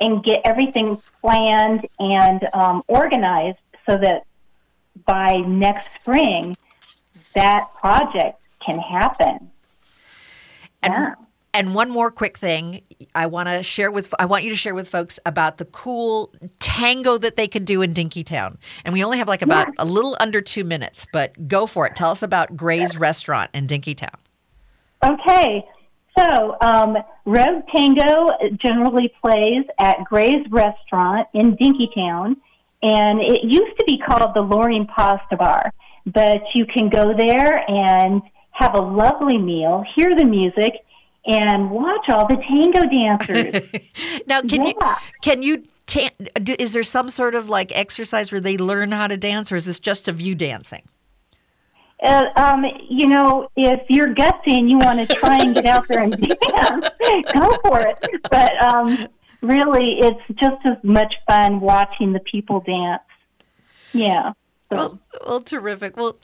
and 0.00 0.22
get 0.22 0.40
everything 0.44 0.96
planned 1.20 1.86
and 1.98 2.48
um, 2.54 2.82
organized 2.86 3.58
so 3.84 3.96
that 3.98 4.24
by 5.04 5.36
next 5.38 5.88
spring, 6.00 6.56
that 7.34 7.68
project 7.74 8.40
can 8.64 8.78
happen. 8.78 9.50
And 10.82 10.94
yeah. 10.94 11.14
And 11.56 11.74
one 11.74 11.88
more 11.88 12.10
quick 12.10 12.36
thing 12.36 12.82
I 13.14 13.28
want 13.28 13.48
to 13.48 13.62
share 13.62 13.90
with 13.90 14.14
I 14.18 14.26
want 14.26 14.44
you 14.44 14.50
to 14.50 14.56
share 14.56 14.74
with 14.74 14.90
folks 14.90 15.18
about 15.24 15.56
the 15.56 15.64
cool 15.64 16.30
tango 16.60 17.16
that 17.16 17.36
they 17.36 17.48
can 17.48 17.64
do 17.64 17.80
in 17.80 17.94
Dinkytown. 17.94 18.58
And 18.84 18.92
we 18.92 19.02
only 19.02 19.16
have 19.16 19.26
like 19.26 19.40
about 19.40 19.68
yeah. 19.68 19.72
a 19.78 19.86
little 19.86 20.18
under 20.20 20.42
2 20.42 20.64
minutes, 20.64 21.06
but 21.14 21.48
go 21.48 21.66
for 21.66 21.86
it. 21.86 21.96
Tell 21.96 22.10
us 22.10 22.22
about 22.22 22.58
Gray's 22.58 22.98
restaurant 22.98 23.50
in 23.54 23.66
Dinkytown. 23.66 24.16
Okay. 25.02 25.64
So, 26.18 26.58
um, 26.60 26.98
Rogue 27.24 27.62
Tango 27.74 28.32
generally 28.62 29.10
plays 29.22 29.64
at 29.78 30.04
Gray's 30.04 30.46
restaurant 30.50 31.26
in 31.32 31.56
Dinkytown, 31.56 32.36
and 32.82 33.20
it 33.22 33.44
used 33.44 33.78
to 33.78 33.84
be 33.86 33.98
called 33.98 34.34
the 34.34 34.42
Loring 34.42 34.86
Pasta 34.86 35.38
Bar. 35.38 35.72
But 36.04 36.42
you 36.54 36.66
can 36.66 36.90
go 36.90 37.14
there 37.16 37.64
and 37.70 38.20
have 38.52 38.74
a 38.74 38.80
lovely 38.80 39.38
meal, 39.38 39.84
hear 39.94 40.14
the 40.14 40.24
music, 40.24 40.72
and 41.26 41.70
watch 41.70 42.08
all 42.08 42.26
the 42.26 42.36
tango 42.36 42.88
dancers. 42.88 43.70
now, 44.26 44.40
can 44.42 44.64
yeah. 44.64 44.68
you 44.68 44.74
can 45.22 45.42
you 45.42 45.64
ta- 45.86 46.10
is 46.58 46.72
there 46.72 46.82
some 46.82 47.08
sort 47.08 47.34
of 47.34 47.48
like 47.48 47.76
exercise 47.76 48.30
where 48.30 48.40
they 48.40 48.56
learn 48.56 48.92
how 48.92 49.06
to 49.06 49.16
dance, 49.16 49.50
or 49.50 49.56
is 49.56 49.64
this 49.64 49.80
just 49.80 50.08
a 50.08 50.12
view 50.12 50.34
dancing? 50.34 50.82
Uh, 52.02 52.26
um, 52.36 52.64
you 52.88 53.06
know, 53.06 53.48
if 53.56 53.80
you're 53.88 54.14
gutsy 54.14 54.58
and 54.58 54.70
you 54.70 54.78
want 54.78 55.06
to 55.06 55.14
try 55.14 55.38
and 55.38 55.54
get 55.54 55.64
out 55.64 55.88
there 55.88 56.02
and 56.02 56.12
dance, 56.48 56.88
go 57.32 57.56
for 57.64 57.80
it. 57.80 58.22
But 58.30 58.52
um, 58.62 59.08
really, 59.40 59.98
it's 60.00 60.20
just 60.38 60.58
as 60.66 60.76
much 60.82 61.14
fun 61.26 61.60
watching 61.60 62.12
the 62.12 62.20
people 62.20 62.60
dance. 62.60 63.02
Yeah. 63.92 64.32
So. 64.70 64.76
Well, 64.76 64.98
well, 65.26 65.40
terrific. 65.40 65.96
Well, 65.96 66.18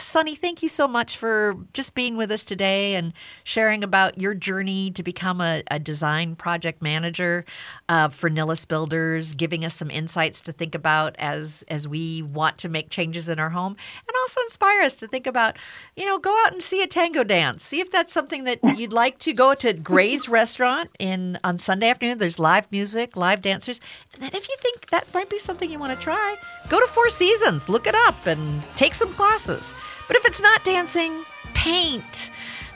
Sunny, 0.00 0.34
thank 0.34 0.60
you 0.62 0.68
so 0.68 0.88
much 0.88 1.16
for 1.16 1.56
just 1.72 1.94
being 1.94 2.16
with 2.16 2.32
us 2.32 2.42
today 2.42 2.96
and 2.96 3.12
sharing 3.44 3.84
about 3.84 4.20
your 4.20 4.34
journey 4.34 4.90
to 4.90 5.04
become 5.04 5.40
a, 5.40 5.62
a 5.70 5.78
design 5.78 6.34
project 6.34 6.82
manager 6.82 7.44
uh, 7.88 8.08
for 8.08 8.28
Nilles 8.28 8.64
Builders, 8.64 9.34
giving 9.34 9.64
us 9.64 9.76
some 9.76 9.88
insights 9.88 10.40
to 10.42 10.52
think 10.52 10.74
about 10.74 11.14
as 11.18 11.64
as 11.68 11.86
we 11.86 12.22
want 12.22 12.58
to 12.58 12.68
make 12.68 12.90
changes 12.90 13.28
in 13.28 13.38
our 13.38 13.50
home, 13.50 13.76
and 14.06 14.16
also 14.22 14.40
inspire 14.40 14.80
us 14.82 14.96
to 14.96 15.06
think 15.06 15.28
about, 15.28 15.56
you 15.94 16.04
know, 16.04 16.18
go 16.18 16.36
out 16.44 16.52
and 16.52 16.60
see 16.60 16.82
a 16.82 16.86
tango 16.88 17.22
dance. 17.22 17.62
See 17.62 17.78
if 17.80 17.92
that's 17.92 18.12
something 18.12 18.44
that 18.44 18.58
you'd 18.76 18.92
like 18.92 19.18
to 19.20 19.32
go 19.32 19.54
to 19.54 19.72
Gray's 19.72 20.28
Restaurant 20.28 20.90
in 20.98 21.38
on 21.44 21.60
Sunday 21.60 21.88
afternoon. 21.88 22.18
There's 22.18 22.40
live 22.40 22.70
music, 22.72 23.16
live 23.16 23.42
dancers, 23.42 23.80
and 24.14 24.22
then 24.24 24.30
if 24.34 24.48
you 24.48 24.56
think 24.58 24.90
that 24.90 25.12
might 25.14 25.30
be 25.30 25.38
something 25.38 25.70
you 25.70 25.78
want 25.78 25.96
to 25.96 26.02
try, 26.02 26.36
go 26.68 26.80
to 26.80 26.86
Four 26.88 27.10
Seasons, 27.10 27.68
look 27.68 27.86
it 27.86 27.94
up, 27.94 28.26
and 28.26 28.62
take 28.74 28.94
some 28.94 29.12
classes. 29.14 29.67
But 30.06 30.16
if 30.16 30.24
it's 30.24 30.40
not 30.40 30.64
dancing, 30.64 31.24
paint, 31.54 32.30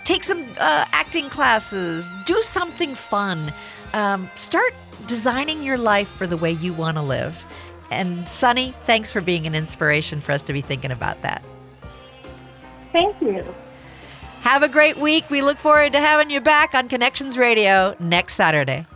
take 0.05 0.25
some 0.25 0.43
uh, 0.59 0.85
acting 0.93 1.29
classes, 1.29 2.11
do 2.25 2.41
something 2.43 2.95
fun. 2.95 3.53
Um, 3.93 4.31
start 4.37 4.75
designing 5.07 5.63
your 5.63 5.79
life 5.79 6.09
for 6.09 6.27
the 6.27 6.37
way 6.37 6.53
you 6.53 6.73
want 6.73 6.97
to 6.97 7.03
live. 7.03 7.45
And 7.91 8.27
Sunny, 8.27 8.75
thanks 8.87 9.13
for 9.13 9.21
being 9.21 9.47
an 9.47 9.55
inspiration 9.55 10.21
for 10.21 10.33
us 10.33 10.43
to 10.45 10.53
be 10.53 10.61
thinking 10.61 10.91
about 10.91 11.21
that. 11.23 11.43
Thank 12.93 13.21
you. 13.21 13.45
Have 14.41 14.63
a 14.63 14.69
great 14.69 14.97
week. 14.97 15.31
We 15.31 15.43
look 15.43 15.59
forward 15.59 15.93
to 15.93 16.01
having 16.01 16.31
you 16.31 16.41
back 16.41 16.75
on 16.75 16.89
Connections 16.89 17.39
Radio 17.39 17.95
next 18.01 18.35
Saturday. 18.35 18.87